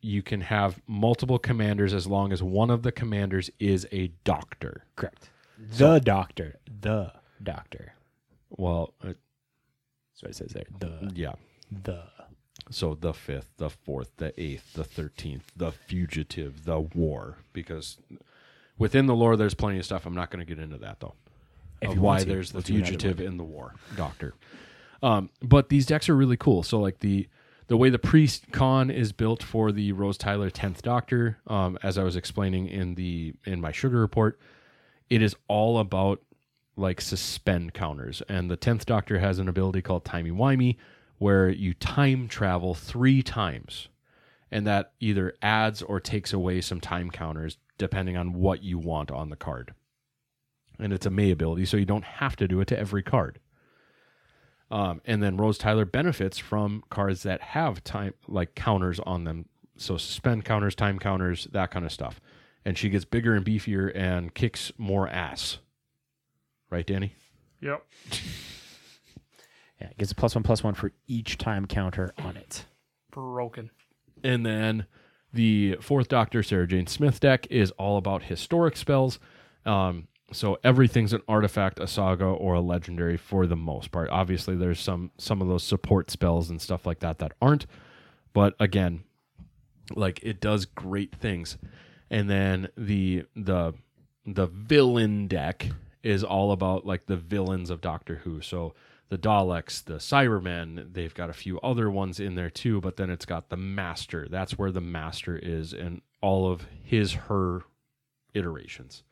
[0.00, 4.84] you can have multiple commanders as long as one of the commanders is a doctor.
[4.96, 5.30] Correct.
[5.58, 6.58] The Doctor.
[6.80, 7.94] The Doctor.
[8.50, 8.94] Well,
[10.20, 10.64] That's what it says there.
[10.78, 11.32] The yeah.
[11.70, 12.02] the.
[12.70, 17.38] So the fifth, the fourth, the eighth, the thirteenth, the fugitive, the war.
[17.52, 17.98] Because
[18.76, 20.04] within the lore, there's plenty of stuff.
[20.04, 21.14] I'm not going to get into that though.
[21.80, 24.34] If of why to, there's the we'll do another fugitive in the war doctor.
[25.02, 26.62] Um, but these decks are really cool.
[26.62, 27.28] So like the
[27.68, 32.02] the way the precon is built for the Rose Tyler tenth Doctor, um, as I
[32.02, 34.38] was explaining in the in my sugar report,
[35.08, 36.20] it is all about
[36.78, 38.22] like suspend counters.
[38.28, 40.76] And the 10th Doctor has an ability called Timey Wimey
[41.18, 43.88] where you time travel three times.
[44.50, 49.10] And that either adds or takes away some time counters depending on what you want
[49.10, 49.74] on the card.
[50.78, 53.40] And it's a May ability, so you don't have to do it to every card.
[54.70, 59.46] Um, and then Rose Tyler benefits from cards that have time like counters on them.
[59.76, 62.20] So suspend counters, time counters, that kind of stuff.
[62.64, 65.58] And she gets bigger and beefier and kicks more ass.
[66.70, 67.14] Right, Danny?
[67.60, 67.84] Yep.
[69.80, 72.64] Yeah, it gets a plus one plus one for each time counter on it.
[73.12, 73.70] Broken.
[74.24, 74.86] And then
[75.32, 79.18] the fourth Doctor, Sarah Jane Smith deck is all about historic spells.
[79.64, 84.10] Um, so everything's an artifact, a saga, or a legendary for the most part.
[84.10, 87.66] Obviously, there's some some of those support spells and stuff like that that aren't.
[88.32, 89.04] But again,
[89.94, 91.56] like it does great things.
[92.10, 93.74] And then the the
[94.26, 95.70] the villain deck
[96.02, 98.40] is all about like the villains of Doctor Who.
[98.40, 98.74] So
[99.08, 103.10] the Daleks, the Cybermen, they've got a few other ones in there too, but then
[103.10, 104.26] it's got the Master.
[104.30, 107.62] That's where the Master is and all of his her
[108.34, 109.02] iterations.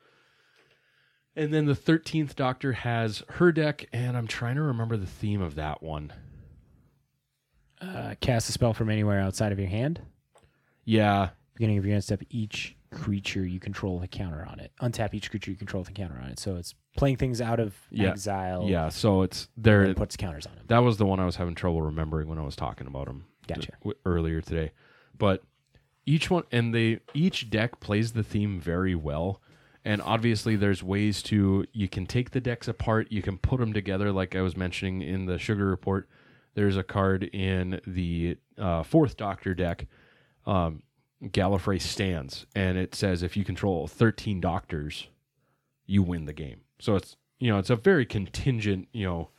[1.35, 5.43] And then the 13th Doctor has her deck, and I'm trying to remember the theme
[5.43, 6.13] of that one.
[7.79, 10.01] Uh, cast a spell from anywhere outside of your hand.
[10.87, 14.73] Yeah, Beginning of your end step, each creature you control with a counter on it.
[14.81, 16.39] Untap each creature you control with a counter on it.
[16.39, 18.11] So it's playing things out of Yeah.
[18.11, 18.67] exile.
[18.69, 18.89] yeah.
[18.89, 19.85] So it's And there.
[19.87, 20.65] then puts counters on them.
[20.69, 23.25] That was the one I was having trouble remembering when I was talking about them.
[23.47, 23.75] Gotcha.
[24.05, 24.73] earlier today,
[25.17, 25.45] but
[26.05, 29.41] each one and they each deck plays the theme very well.
[29.85, 33.73] And obviously, there's ways to you can take the decks apart, you can put them
[33.73, 36.09] together, like I was mentioning in the sugar report.
[36.55, 39.87] There's a card in the uh, fourth Doctor deck,
[40.45, 40.83] um,
[41.23, 45.09] Gallifrey stands, and it says if you control 13 Doctors,
[45.87, 46.61] you win the game.
[46.79, 49.31] So it's you know it's a very contingent you know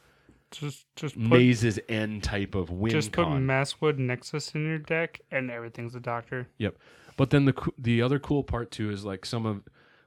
[0.52, 3.46] Just just put Maze's End type of win just put con.
[3.46, 6.48] Maskwood Nexus in your deck, and everything's a doctor.
[6.58, 6.78] Yep.
[7.16, 9.64] But then the the other cool part too is like some of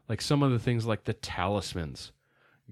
[0.08, 2.12] like some of the things like the talismans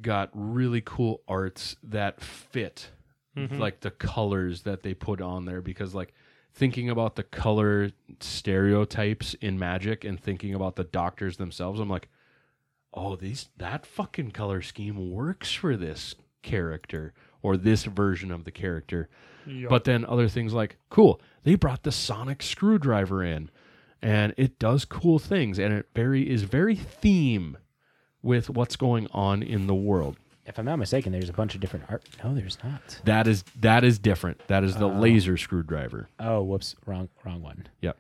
[0.01, 2.91] got really cool arts that fit
[3.37, 3.59] mm-hmm.
[3.59, 6.15] like the colors that they put on there because like
[6.59, 7.91] thinking about the color
[8.21, 12.09] stereotypes in magic and thinking about the doctors themselves I'm like
[12.93, 17.13] oh these that fucking color scheme works for this character
[17.43, 19.09] or this version of the character
[19.49, 19.71] Yup.
[19.71, 23.51] but then other things like, cool, they brought the sonic screwdriver in,
[24.03, 27.57] and it does cool things, and it very is very theme
[28.23, 30.19] with what's going on in the world.
[30.49, 32.03] If I'm not mistaken, there's a bunch of different art.
[32.25, 33.01] No, there's not.
[33.05, 34.41] That is that is different.
[34.49, 36.09] That is the laser screwdriver.
[36.19, 37.67] Oh, whoops, wrong, wrong one.
[37.83, 37.97] Yep.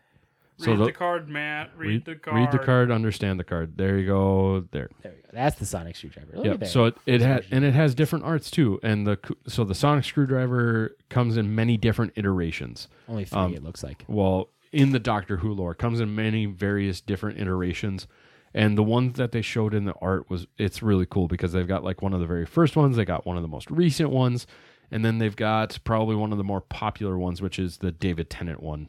[0.61, 1.71] read the- the card, Matt.
[1.77, 2.37] Read, read the card.
[2.37, 2.91] Read the card.
[2.91, 3.77] Understand the card.
[3.77, 4.61] There you go.
[4.73, 4.89] There.
[5.03, 5.29] There we go.
[5.33, 6.33] That's the sonic screwdriver.
[6.37, 6.61] Look at Yep.
[6.61, 6.69] there.
[6.69, 8.81] So it, it has and it has different arts too.
[8.83, 12.89] And the co- so the sonic screwdriver comes in many different iterations.
[13.09, 13.39] only three.
[13.39, 14.05] um, it looks like.
[14.09, 18.07] well in the doctor who lore comes in many various different iterations
[18.55, 21.69] and the ones that they showed in the art was it's really cool because they've
[21.69, 24.11] got like one of the very first ones they got one of the most recent
[24.11, 24.47] ones
[24.91, 28.31] and then they've got probably one of the more popular ones which is the david
[28.31, 28.89] tennant one.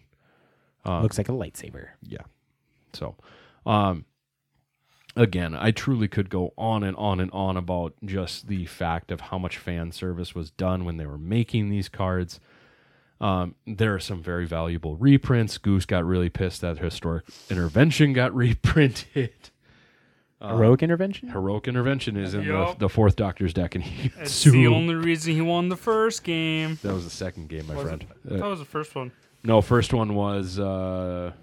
[0.86, 1.90] Looks like a lightsaber.
[2.02, 2.24] yeah.
[2.94, 3.16] So
[3.66, 4.06] um
[5.16, 9.20] again i truly could go on and on and on about just the fact of
[9.20, 12.40] how much fan service was done when they were making these cards
[13.22, 15.58] um, there are some very valuable reprints.
[15.58, 19.32] Goose got really pissed that Historic Intervention got reprinted.
[20.42, 21.28] Heroic intervention.
[21.30, 22.80] Heroic Intervention is in the, Yup.
[22.80, 24.54] the fourth Doctor's deck, and he got It's sued.
[24.54, 26.80] the only reason he won the first game.
[26.82, 28.06] that was the second game, my Was friend.
[28.30, 28.42] it?
[28.42, 29.12] I Uh, was the first one.
[29.44, 31.34] no, first one was uh,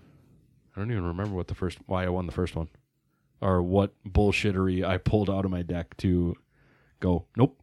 [0.74, 2.68] I don't even remember what the first why I won the first one,
[3.42, 6.34] or what bullshittery I pulled out of my deck to
[7.00, 7.26] go.
[7.36, 7.60] Nope.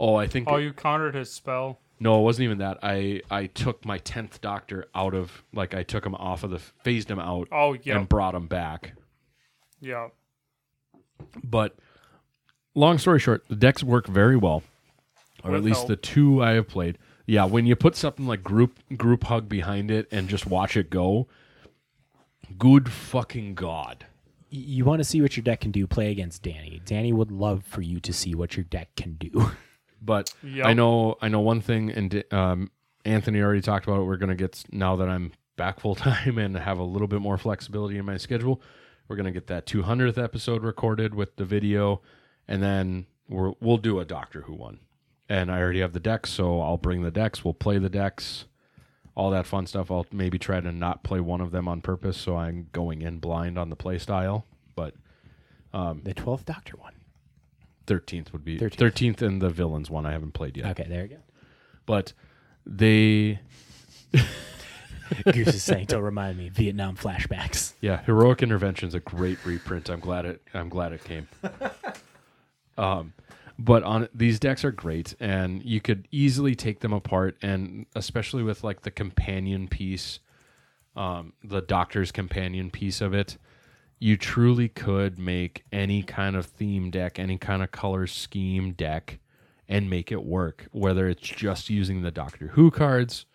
[0.00, 1.78] Oh, I think Oh, you countered his spell.
[2.02, 2.78] No, it wasn't even that.
[2.82, 6.58] I I took my tenth doctor out of like I took him off of the
[6.58, 7.98] phased him out Oh, yeah.
[7.98, 8.94] and brought him back.
[9.80, 10.08] Yeah.
[11.44, 11.76] But
[12.74, 14.62] long story short, the decks work very well,
[15.44, 15.88] or at least help.
[15.88, 16.96] the two I have played.
[17.26, 20.88] Yeah, when you put something like group group hug behind it and just watch it
[20.90, 21.28] go,
[22.58, 24.06] good fucking god.
[24.48, 25.86] You want to see what your deck can do?
[25.86, 26.80] Play against Danny.
[26.84, 29.50] Danny would love for you to see what your deck can do.
[30.00, 30.66] But Yep.
[30.66, 32.70] I know I know one thing, and um,
[33.04, 34.04] Anthony already talked about it.
[34.04, 37.38] We're gonna get now that I'm back full time and have a little bit more
[37.38, 38.60] flexibility in my schedule.
[39.08, 42.00] We're gonna get that 200th episode recorded with the video,
[42.46, 44.80] and then we're, we'll do a Doctor Who one.
[45.28, 47.44] And I already have the decks, so I'll bring the decks.
[47.44, 48.46] We'll play the decks,
[49.14, 49.90] all that fun stuff.
[49.90, 53.18] I'll maybe try to not play one of them on purpose, so I'm going in
[53.18, 54.46] blind on the play style.
[54.74, 54.94] But
[55.72, 56.94] the twelfth Doctor one.
[57.90, 58.76] 13th would be 13th.
[58.76, 60.66] 13th and the villains one I haven't played yet.
[60.78, 61.16] Okay, there you go.
[61.86, 62.12] But
[62.64, 63.40] they.
[65.24, 67.72] Goose is saying, "Don't remind me." Vietnam flashbacks.
[67.80, 69.90] Yeah, heroic intervention's a great reprint.
[69.90, 70.42] I'm glad it.
[70.54, 71.26] I'm glad it came.
[72.78, 73.12] um,
[73.58, 78.44] but on these decks are great, and you could easily take them apart, and especially
[78.44, 80.20] with like the companion piece,
[80.94, 83.36] um, the Doctor's companion piece of it,
[84.00, 89.20] you truly could make any kind of theme deck, any kind of color scheme deck,
[89.68, 90.66] and make it work.
[90.72, 93.26] Whether it's just using the Doctor Who cards,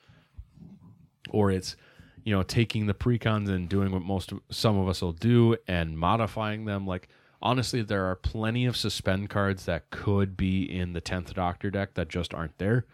[1.30, 1.76] or it's
[2.24, 5.98] you know taking the precons and doing what most some of us will do and
[5.98, 7.08] modifying them like
[7.42, 11.94] honestly there are plenty of suspend cards that could be in the 10th doctor deck
[11.94, 12.86] that just aren't there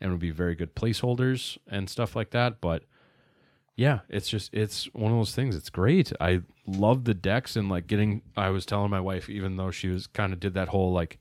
[0.00, 2.84] and would be very good placeholders and stuff like that but
[3.78, 7.68] yeah it's just it's one of those things it's great i love the decks and
[7.68, 10.68] like getting i was telling my wife even though she was kind of did that
[10.68, 11.18] whole like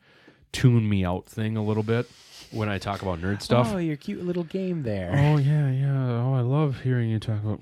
[0.51, 2.09] tune me out thing a little bit
[2.51, 5.11] when i talk about nerd stuff Oh, your cute little game there.
[5.13, 6.21] Oh yeah, yeah.
[6.23, 7.59] Oh, I love hearing you talk about.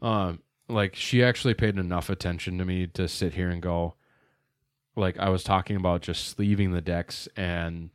[0.00, 3.94] Um, like she actually paid enough attention to me to sit here and go,
[4.96, 7.90] like I was talking about just sleeving the decks and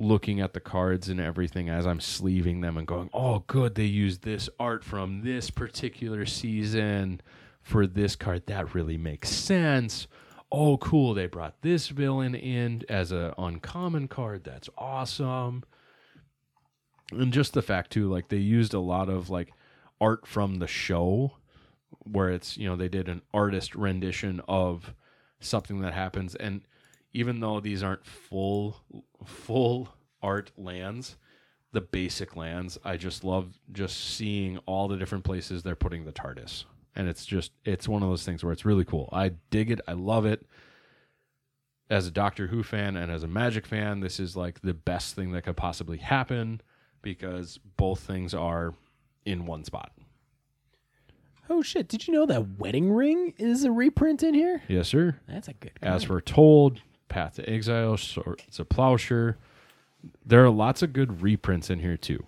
[0.00, 3.84] looking at the cards and everything as I'm sleeving them and going, oh, good, they
[3.84, 7.20] used this art from this particular season
[7.62, 8.46] for this card.
[8.46, 10.06] That really makes sense.
[10.50, 14.42] Oh, cool, they brought this villain in as a uncommon card.
[14.44, 15.64] That's awesome
[17.12, 19.52] and just the fact too like they used a lot of like
[20.00, 21.32] art from the show
[22.04, 24.94] where it's you know they did an artist rendition of
[25.40, 26.62] something that happens and
[27.12, 28.76] even though these aren't full
[29.24, 29.88] full
[30.22, 31.16] art lands
[31.72, 36.12] the basic lands i just love just seeing all the different places they're putting the
[36.12, 36.64] tardis
[36.96, 39.80] and it's just it's one of those things where it's really cool i dig it
[39.86, 40.46] i love it
[41.88, 45.14] as a doctor who fan and as a magic fan this is like the best
[45.14, 46.60] thing that could possibly happen
[47.02, 48.74] because both things are
[49.24, 49.92] in one spot.
[51.48, 51.88] Oh shit!
[51.88, 54.62] Did you know that Wedding Ring is a reprint in here?
[54.68, 55.16] Yes, sir.
[55.28, 55.72] That's a good.
[55.82, 56.80] As we're Told,
[57.10, 59.36] Path to Exile, Swords of Plowshare,
[60.24, 62.24] there are lots of good reprints in here too.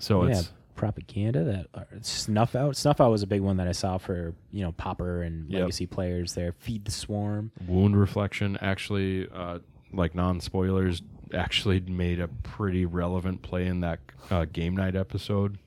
[0.00, 2.74] So yeah, it's propaganda that uh, snuff out.
[2.76, 5.60] Snuff out was a big one that I saw for you know Pauper and Yep.
[5.60, 6.34] Legacy players.
[6.34, 7.52] There, Feed the Swarm.
[7.68, 8.58] Wound Reflection.
[8.60, 9.60] Actually, uh,
[9.92, 11.02] like non spoilers,
[11.32, 15.58] actually made a pretty relevant play in that uh, game night episode.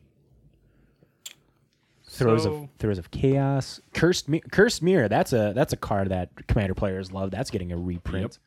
[2.09, 3.79] Throws So- of Throes of Chaos.
[3.93, 5.09] Cursed Mi- Cursed Mirror.
[5.09, 7.31] That's a that's a card that Commander players love.
[7.31, 8.39] That's getting a reprint.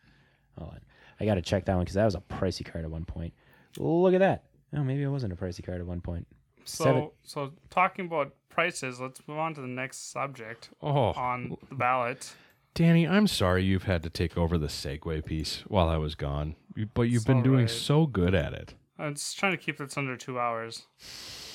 [0.61, 0.81] Hold on.
[1.19, 3.35] I got to check that one because that was a pricey card at one point.
[3.79, 4.45] Look at that.
[4.75, 6.27] Oh, maybe it wasn't a pricey card at one point.
[6.65, 11.57] So, Seven- so talking about prices, let's move on to the next subject Oh, on
[11.69, 12.33] the ballot.
[12.75, 16.55] Danny, I'm sorry you've had to take over the segue piece while I was gone,
[16.77, 17.71] You- but you've It's been all doing right.
[17.71, 18.75] so good at it.
[18.99, 20.87] I'm just trying to keep this under two hours.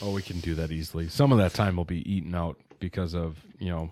[0.02, 1.08] Oh, we can do that easily.
[1.08, 3.90] Some of that time will be eaten out because of, you know,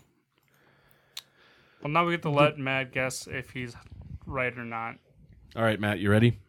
[1.81, 3.75] Well, now we get to let Matt guess if he's
[4.25, 4.95] right or not.
[5.55, 6.39] All right, Matt, you ready?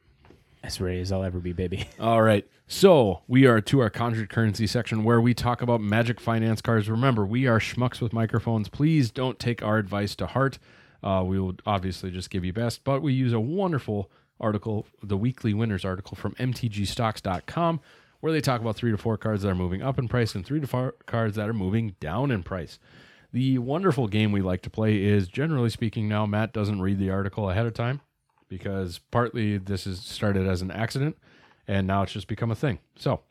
[0.62, 1.86] As ready as I'll ever be, baby.
[2.00, 2.48] All right.
[2.66, 6.88] So we are to our conjured currency section where we talk about magic finance cards.
[6.88, 8.70] Remember, we are schmucks with microphones.
[8.70, 10.58] Please don't take our advice to heart.
[11.02, 14.10] Uh, we will obviously just give you best, but we use a wonderful
[14.40, 17.80] article, the weekly winners article from mtgstocks.com,
[18.20, 20.46] where they talk about three to four cards that are moving up in price and
[20.46, 22.78] three to four cards that are moving down in price.
[23.34, 27.10] The wonderful game we like to play is generally speaking now Matt doesn't read the
[27.10, 28.00] article ahead of time
[28.48, 31.16] because partly this is started as an accident
[31.66, 32.78] and now it's just become a thing.
[32.96, 33.22] So,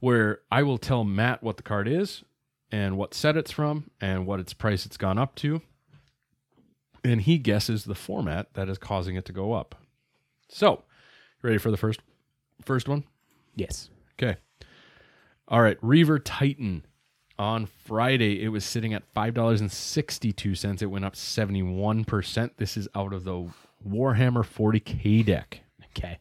[0.00, 2.22] where I will tell Matt what the card is
[2.70, 5.62] and what set it's from and what its price it's gone up to,
[7.02, 9.74] and he guesses the format that is causing it to go up.
[10.48, 10.82] So,
[11.42, 12.00] ready for the first
[12.64, 13.04] first one?
[13.54, 13.88] Yes.
[14.20, 14.38] Okay.
[15.48, 16.84] All right, Reaver Titan.
[17.38, 20.80] On Friday, it was sitting at five dollars and sixty-two cents.
[20.82, 22.56] It went up seventy-one percent.
[22.56, 23.48] This is out of the
[23.86, 25.60] Warhammer 40k deck.
[25.96, 26.18] Okay.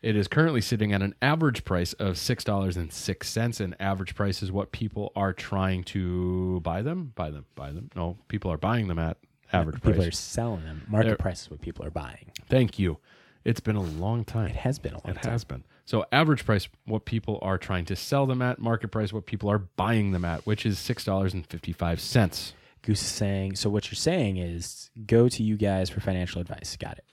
[0.00, 3.60] It is currently sitting at an average price of six dollars and six cents.
[3.60, 7.90] And average price is what people are trying to buy them, buy them, buy them.
[7.94, 9.18] No, people are buying them at
[9.52, 9.96] average People price.
[9.96, 10.82] People are selling them.
[10.88, 12.32] Market They're- price is what people are buying.
[12.48, 12.98] Thank you.
[13.44, 14.48] It's been a long time.
[14.50, 15.28] It has been a long It time.
[15.28, 15.64] It has been.
[15.84, 18.58] So average price, what people are trying to sell them at.
[18.60, 22.54] Market price, what people are buying them at, which is six dollars and fifty-five cents.
[22.82, 23.56] Goose is saying.
[23.56, 26.76] So what you're saying is go to you guys for financial advice.
[26.76, 27.04] Got it.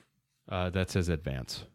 [0.47, 1.65] Uh, that says advance.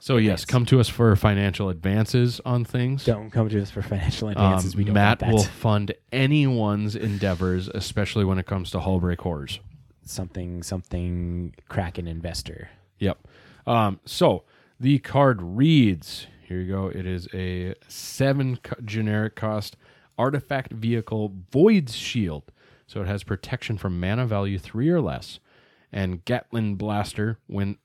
[0.00, 0.44] So yes, Advance.
[0.44, 3.04] come to us for financial advances on things.
[3.04, 4.76] Don't come to us for financial Um, advances.
[4.76, 9.60] we don't Matt will fund anyone's endeavors, especially when it comes to Hullbreaker Horrors.
[10.04, 12.68] something something Kraken investor.
[12.98, 13.18] Yep.
[13.66, 14.44] Um, so
[14.78, 16.88] the card reads here you go.
[16.88, 19.76] It is a seven generic cost
[20.18, 22.52] artifact vehicle void shield.
[22.86, 25.40] So it has protection from mana value three or less.
[25.90, 27.78] And Gatling Blaster, when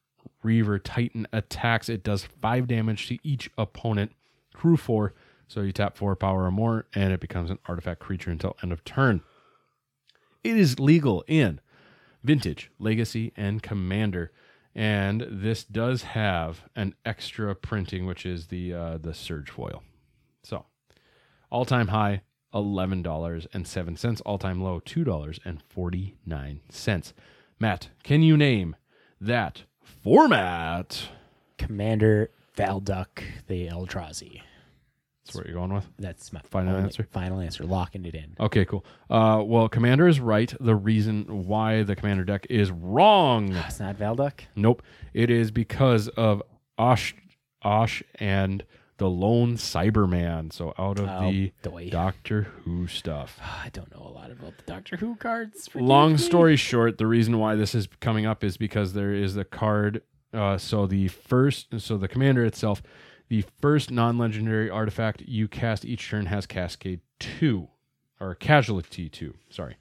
[0.44, 4.12] Reaver Titan attacks, it does five damage to each opponent.
[4.54, 5.14] Crew four.
[5.48, 8.72] So you tap four power or more, and it becomes an artifact creature until end
[8.72, 9.22] of turn.
[10.44, 11.60] It is legal in
[12.24, 14.32] Vintage, Legacy, and Commander.
[14.76, 19.84] And this does have an extra printing, which is the uh, the surge foil.
[20.44, 20.66] So,
[21.50, 22.22] all time high
[22.54, 24.22] eleven dollars and seven cents.
[24.22, 27.14] All time low two dollars and forty nine cents.
[27.60, 28.76] Matt, can you name
[29.20, 31.10] that format?
[31.58, 34.42] Commander Valduck the Eldrazi.
[35.30, 35.86] That's what you're going with.
[36.00, 37.04] That's my Final only- answer?
[37.12, 37.64] Final answer.
[37.64, 38.36] Locking it in.
[38.40, 38.86] Okay, cool.
[39.10, 40.54] Uh, well, Commander is right.
[40.60, 43.54] The reason why the Commander deck is wrong.
[43.56, 44.42] It's not Valduck.
[44.56, 44.82] Nope.
[45.14, 46.42] It is because of
[46.78, 47.16] Osh,
[47.62, 48.64] Osh and
[48.98, 50.52] the Lone Cyberman.
[50.52, 51.90] So out of Oh, the boy.
[51.90, 53.40] Doctor Who stuff.
[53.64, 55.70] I don't know a lot about the Doctor Who cards.
[55.76, 59.46] Long story short, the reason why this is coming up is because there is the
[59.46, 60.02] card.
[60.34, 62.84] Uh, so the first, so the commander itself,
[63.30, 67.70] the first non-legendary artifact you cast each turn has Cascade two,
[68.20, 69.36] or Casualty two.
[69.50, 69.78] Sorry,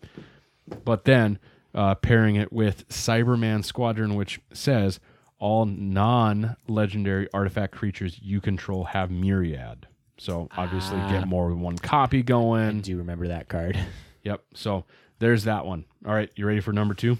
[0.84, 1.38] but then
[1.74, 5.00] uh, pairing it with Cybermen Squadron, which says
[5.38, 9.86] all non-legendary artifact creatures you control have Myriad.
[10.18, 11.10] So obviously, Ah.
[11.12, 12.80] get more than one copy I going.
[12.80, 13.78] do you remember that card.
[14.24, 14.42] Yep.
[14.52, 14.84] So
[15.20, 15.84] there's that one.
[16.04, 16.28] All right.
[16.34, 17.16] You ready for number two?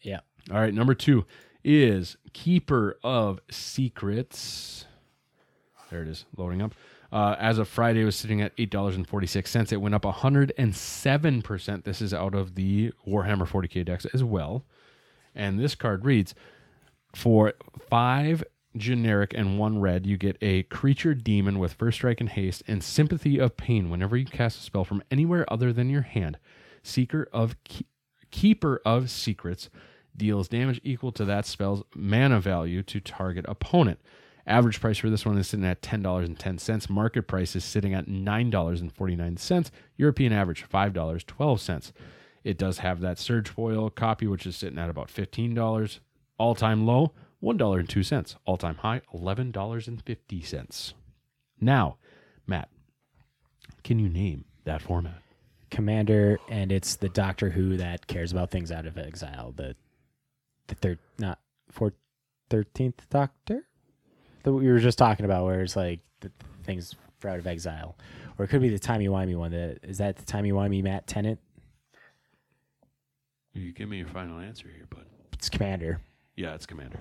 [0.00, 0.20] yeah.
[0.50, 0.72] All right.
[0.72, 1.26] Number two
[1.64, 4.86] is Keeper of Secrets.
[5.90, 6.74] There it is, loading up.
[7.12, 9.72] Uh, as of Friday, it was sitting at eight dollars and forty six cents.
[9.72, 11.84] It went up hundred and seven percent.
[11.84, 14.64] This is out of the Warhammer 40k decks as well.
[15.34, 16.34] And this card reads:
[17.14, 17.54] For
[17.88, 18.42] five
[18.76, 22.82] generic and one red, you get a creature demon with first strike and haste and
[22.82, 26.38] symphony of pain whenever you cast a spell from anywhere other than your hand.
[26.82, 27.86] Seeker of Ke-
[28.30, 29.70] Keeper of Secrets
[30.16, 34.00] deals damage equal to that spell's mana value to target opponent.
[34.46, 36.88] Average price for this one is sitting at $10.10.
[36.88, 39.70] Market price is sitting at $9.49.
[39.96, 41.92] European average $5.12.
[42.44, 45.98] It does have that surge foil copy, which is sitting at about $15.
[46.38, 47.12] All time low,
[47.42, 48.36] $1.02.
[48.44, 50.92] All time high, $11.50.
[51.60, 51.96] Now,
[52.46, 52.68] Matt,
[53.82, 55.22] can you name that format?
[55.70, 59.52] Commander, and it's the Doctor Who that cares about things out of exile.
[59.56, 59.74] The
[60.68, 61.40] the third, not
[61.70, 61.94] fourth,
[62.48, 63.66] thirteenth Doctor
[64.46, 66.30] that we were just talking about, where it's like the
[66.62, 67.96] things for out of exile,
[68.38, 69.50] or it could be the timey wimey one.
[69.50, 71.40] That is that the timey wimey Matt Tennant?
[73.52, 75.04] You give me your final answer here, bud.
[75.32, 76.00] It's Commander.
[76.36, 77.00] Yeah, it's Commander.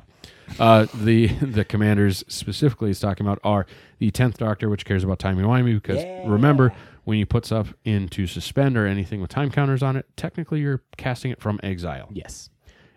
[0.57, 3.67] Uh, the the commanders specifically is talking about are
[3.99, 5.75] the tenth Doctor, which cares about timey wimey.
[5.75, 6.73] Because remember,
[7.03, 10.81] when you put stuff into suspend or anything with time counters on it, technically you're
[10.97, 12.09] casting it from exile.
[12.11, 12.49] Yes.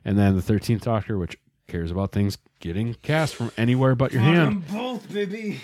[0.07, 1.37] And then the thirteenth Doctor, which
[1.69, 4.67] cares about things getting cast from anywhere but your hand.
[4.69, 5.61] both, baby.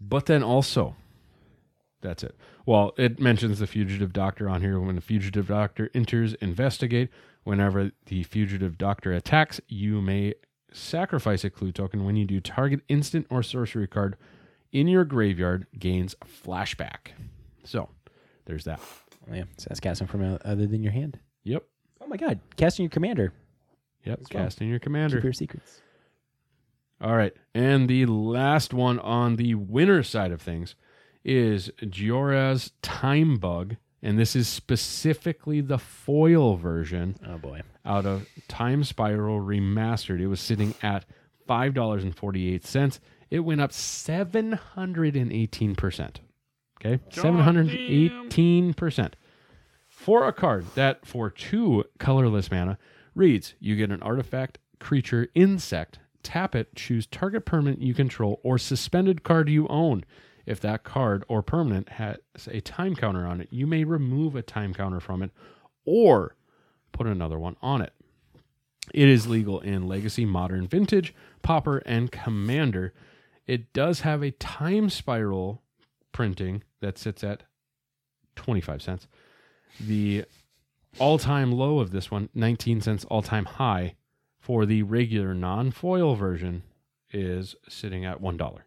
[0.00, 0.96] But then also,
[2.00, 2.34] that's it.
[2.66, 4.80] Well, it mentions the fugitive doctor on here.
[4.80, 7.10] When the fugitive doctor enters, investigate.
[7.44, 10.34] Whenever the fugitive doctor attacks, you may
[10.72, 12.04] sacrifice a clue token.
[12.04, 14.16] When you do, target instant or sorcery card
[14.72, 17.12] in your graveyard gains flashback.
[17.64, 17.90] So,
[18.46, 18.80] there's that.
[19.30, 19.44] Oh, yeah.
[19.58, 21.18] So that's casting from uh, other than your hand.
[21.44, 21.64] Yep.
[22.00, 22.40] Oh my God!
[22.56, 23.32] Casting your Commander.
[24.04, 24.20] Yep.
[24.32, 24.42] well.
[24.44, 25.16] Casting your commander.
[25.16, 25.80] Keep your secrets.
[27.00, 27.32] All right.
[27.54, 30.74] And the last one on the winner side of things
[31.24, 33.76] is Giora's Time Bug.
[34.02, 37.62] And this is specifically the foil version Oh boy.
[37.86, 40.20] out of Time Spiral Remastered.
[40.20, 41.06] It was sitting at
[41.48, 42.98] $5.48.
[43.30, 46.16] It went up 718%.
[46.80, 46.98] Okay?
[47.10, 49.12] 718%.
[49.88, 52.76] For a card that, for two colorless mana,
[53.14, 58.58] reads you get an artifact, creature, insect, tap it, choose target permanent you control or
[58.58, 60.04] suspended card you own.
[60.46, 62.18] If that card or permanent has
[62.50, 65.30] a time counter on it, you may remove a time counter from it
[65.84, 66.36] or
[66.92, 67.92] put another one on it.
[68.92, 72.92] It is legal in Legacy, Modern, Vintage, Pauper, and Commander.
[73.46, 75.62] It does have a time spiral
[76.12, 77.44] printing that sits at
[78.36, 79.08] 25 cents.
[79.80, 80.24] The
[80.98, 83.94] all time low of this one, 19 cents, all time high
[84.38, 86.62] for the regular non foil version
[87.12, 88.58] is sitting at $1.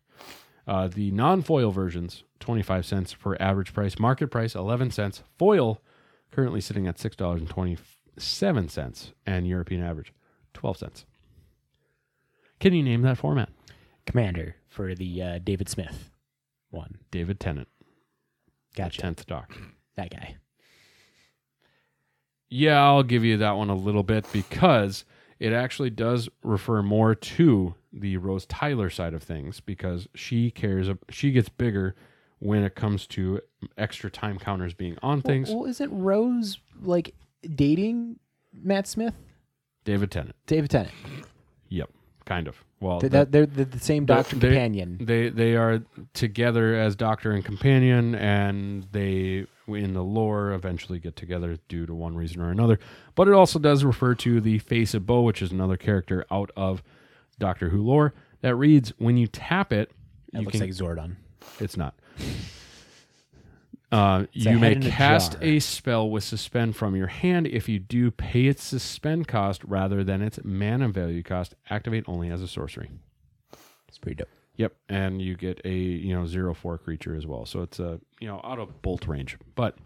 [0.68, 5.24] Uh, the non foil versions, 25 cents for average price, market price, 11 cents.
[5.38, 5.82] Foil
[6.32, 10.14] currently sitting at $6.27, and European average
[10.54, 11.06] twelve cents.
[12.60, 13.50] Can you name that format?
[14.06, 16.10] Commander for the uh, David Smith
[16.70, 16.98] one.
[17.12, 17.68] David Tennant,
[18.76, 19.02] Gotcha.
[19.02, 19.56] tenth doc.
[19.96, 20.38] That guy.
[22.50, 25.06] Yeah, I'll give you that one a little bit because
[25.40, 30.88] it actually does refer more to the Rose Tyler side of things because she cares.
[31.10, 31.96] She gets bigger
[32.40, 33.42] when it comes to
[33.78, 35.50] extra time counters being on things.
[35.50, 37.14] Well, isn't Rose like
[37.56, 38.20] dating
[38.54, 39.14] Matt Smith?
[39.84, 40.36] David Tennant.
[40.46, 40.94] David Tennant.
[41.70, 41.90] Yep,
[42.26, 42.64] kind of.
[42.80, 44.98] Well, Th- that- that, they're the, the same doctor they- companion.
[45.02, 45.82] They they are
[46.14, 51.94] together as doctor and companion, and they in the lore eventually get together due to
[51.94, 52.80] one reason or another.
[53.16, 56.52] But it also does refer to the face of Boe, which is another character out
[56.56, 56.84] of
[57.40, 59.92] Doctor Who lore that reads when you tap it,
[60.32, 60.62] you looks can.
[60.62, 61.16] like Zordon.
[61.60, 61.96] it's not.
[63.90, 67.48] Uh, a you may in a cast a spell with suspend from your hand.
[67.48, 71.56] If you do, pay its suspend cost rather than its mana value cost.
[71.70, 72.90] Activate only as a sorcery.
[73.88, 74.28] It's pretty dope.
[74.58, 77.46] Yep, and you get a you know zero four creature as well.
[77.46, 79.38] So it's a you know out of bolt range.
[79.56, 79.78] But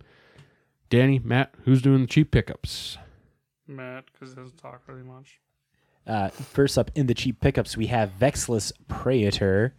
[0.89, 2.98] Danny, Matt, who's doing the cheap pickups?
[3.68, 5.39] Matt, because he doesn't talk really much.
[6.07, 9.73] Uh, first up in the cheap pickups, we have Vexilus Praetor.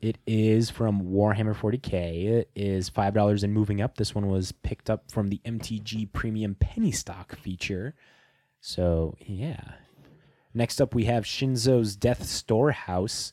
[0.00, 2.26] It is from Warhammer 40k.
[2.26, 3.96] It is five dollars and moving up.
[3.96, 7.94] This one was picked up from the MTG Premium Penny Stock feature.
[8.60, 9.60] So yeah.
[10.54, 13.32] Next up, we have Shinzo's Death Storehouse.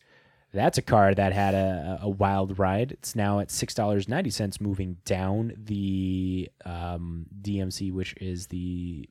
[0.55, 2.93] That's a card that had a, a wild ride.
[2.93, 9.09] It's now at six dollars ninety cents, moving down the um, DMC, which is the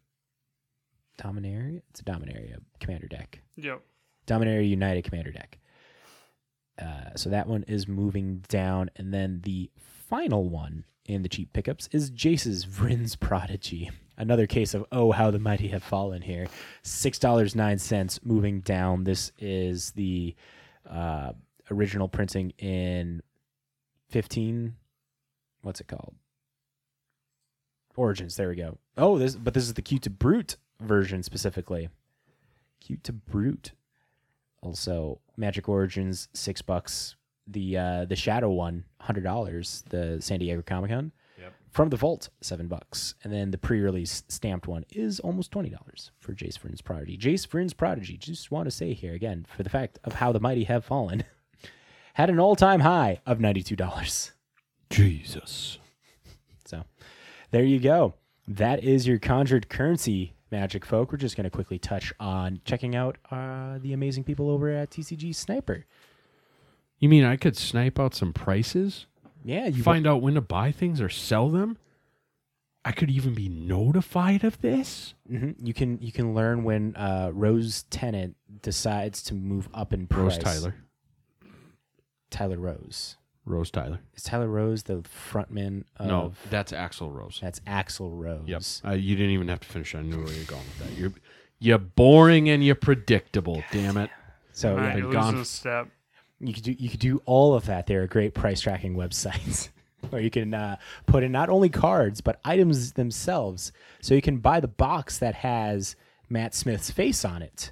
[1.19, 1.83] Dominaria.
[1.91, 3.41] It's a Dominaria commander deck.
[3.57, 3.81] Yep.
[4.27, 5.59] Dominaria United Commander deck.
[6.81, 9.71] Uh, so that one is moving down, and then the
[10.09, 13.91] final one in the cheap pickups is Jace's Vryn's Prodigy.
[14.17, 16.47] Another case of oh how the mighty have fallen here.
[16.83, 19.05] Six dollars nine cents moving down.
[19.05, 20.35] This is the
[20.89, 21.33] uh,
[21.71, 23.23] original printing in
[24.09, 24.77] fifteen.
[25.63, 26.15] What's it called?
[27.97, 28.37] Origins.
[28.37, 28.79] There we go.
[28.97, 31.89] Oh, this but this is the cute to brute version specifically.
[32.81, 33.73] Cute to brute.
[34.63, 37.17] Also, Magic Origins six bucks.
[37.47, 39.85] The uh, the Shadow one hundred dollars.
[39.91, 41.05] The San Diego Comic Con.
[41.05, 41.13] Yep.
[41.75, 46.13] From the Vault seven bucks, and then the pre-release stamped one is almost twenty dollars
[46.21, 47.19] for Jace Vryn's Prodigy.
[47.19, 48.17] Jace Vryn's Prodigy.
[48.17, 51.25] Just want to say here again for the fact of how the mighty have fallen,
[52.15, 54.31] had an all-time high of ninety-two dollars.
[54.89, 55.79] Jesus.
[56.65, 56.85] So
[57.51, 58.15] there you go.
[58.47, 61.11] That is your conjured currency magic folk.
[61.11, 64.91] We're just going to quickly touch on checking out uh, the amazing people over at
[64.91, 65.87] TCG Sniper.
[67.01, 69.07] You mean I could snipe out some prices?
[69.45, 71.77] Yeah, you find out when to buy things or sell them?
[72.87, 75.15] I could even be notified of this?
[75.29, 80.07] hmm You can you can learn when uh, Rose Tennant decides to move up in
[80.07, 80.23] price.
[80.23, 80.75] Rose Tyler.
[82.31, 83.17] Tyler Rose.
[83.47, 84.01] Rose Tyler.
[84.15, 86.07] Is Tyler Rose the frontman of?
[86.07, 87.39] no, that's Axl Rose.
[87.43, 88.45] that's Axl Rose.
[88.47, 88.63] Yep.
[88.93, 89.95] Uh, you didn't even have to finish.
[89.95, 90.99] I knew where you're going with that.
[90.99, 91.13] You're
[91.59, 93.63] you're boring and you're predictable.
[93.71, 94.11] Damn it.
[94.53, 95.25] So Matt, yeah, you're been gone.
[95.27, 95.89] losing a step.
[96.41, 97.87] You could do you could do all of that.
[97.87, 99.69] There are great price tracking websites
[100.11, 103.73] where you can uh, put in not only cards but items themselves.
[104.01, 105.97] So you can buy the box that has
[106.29, 107.71] Matt Smith's face on it.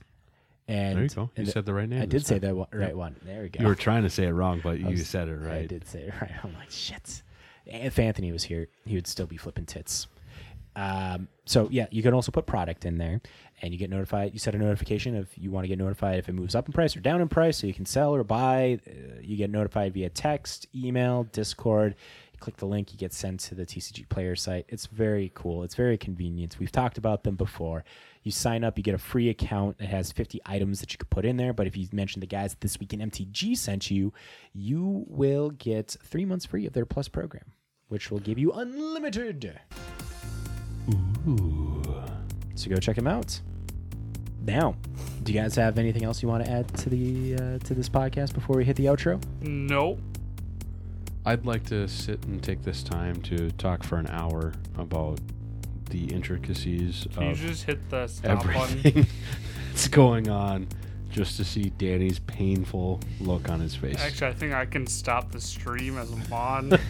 [0.69, 1.31] And There you go.
[1.37, 2.01] You said the right name.
[2.03, 3.17] I did say the right one.
[3.25, 3.61] There we go.
[3.63, 5.63] You were trying to say it wrong, but you was- said it right.
[5.63, 6.31] I did say it right.
[6.43, 7.23] I'm like shit.
[7.67, 10.07] If Anthony was here, he would still be flipping tits.
[10.75, 13.21] Um, so yeah, you can also put product in there,
[13.63, 14.33] and you get notified.
[14.33, 16.73] You set a notification if you want to get notified if it moves up in
[16.73, 18.81] price or down in price, so you can sell or buy.
[18.87, 21.95] Uh, you get notified via text, email, Discord.
[22.33, 24.67] You click the link, you get sent to the TCG Player site.
[24.69, 25.63] It's very cool.
[25.63, 26.57] It's very convenient.
[26.59, 27.85] We've talked about them before.
[28.25, 31.11] You sign up, you get a free account It has 50 items that you could
[31.11, 31.53] put in there.
[31.53, 34.13] But if you mention the guys this week in MTG sent you,
[34.53, 37.53] you will get three months free of their Plus program,
[37.89, 39.61] which will give you unlimited.
[41.29, 41.83] Ooh.
[42.55, 43.41] So go check them out.
[44.45, 44.75] Now,
[45.23, 47.89] do you guys have anything else you want to add to the uh, to this
[47.89, 49.23] podcast before we hit the outro?
[49.41, 50.01] Nope.
[51.25, 55.21] I'd like to sit and take this time to talk for an hour about
[55.91, 58.79] the intricacies Can you of just hit the stop button?
[58.79, 59.07] everything
[59.69, 60.67] that's going on
[61.11, 64.01] just to see Danny's painful look on his face.
[64.01, 66.81] Actually, I think I can stop the stream as a mod.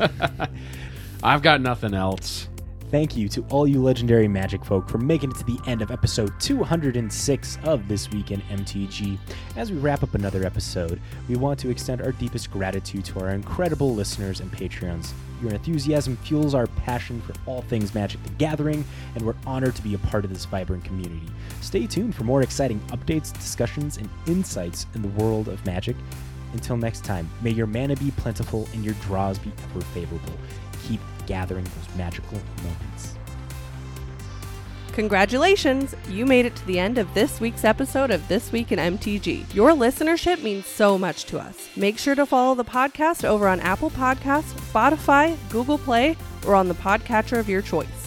[1.22, 2.48] I've got nothing else.
[2.92, 5.90] Thank you to all you legendary magic folk for making it to the end of
[5.90, 9.18] episode 206 of This Week in MTG.
[9.56, 13.30] As we wrap up another episode, we want to extend our deepest gratitude to our
[13.30, 15.12] incredible listeners and Patreons.
[15.40, 19.82] Your enthusiasm fuels our passion for all things Magic the Gathering, and we're honored to
[19.82, 21.32] be a part of this vibrant community.
[21.62, 25.96] Stay tuned for more exciting updates, discussions, and insights in the world of Magic.
[26.52, 30.34] Until next time, may your mana be plentiful and your draws be ever favorable.
[30.86, 33.14] Keep gathering those magical moments.
[34.92, 35.94] Congratulations!
[36.10, 39.54] You made it to the end of this week's episode of This Week in MTG.
[39.54, 41.70] Your listenership means so much to us.
[41.76, 46.16] Make sure to follow the podcast over on Apple Podcasts, Spotify, Google Play,
[46.46, 48.01] or on the podcatcher of your choice.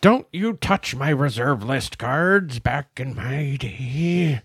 [0.00, 4.38] Don't you touch my reserve list cards back in my day.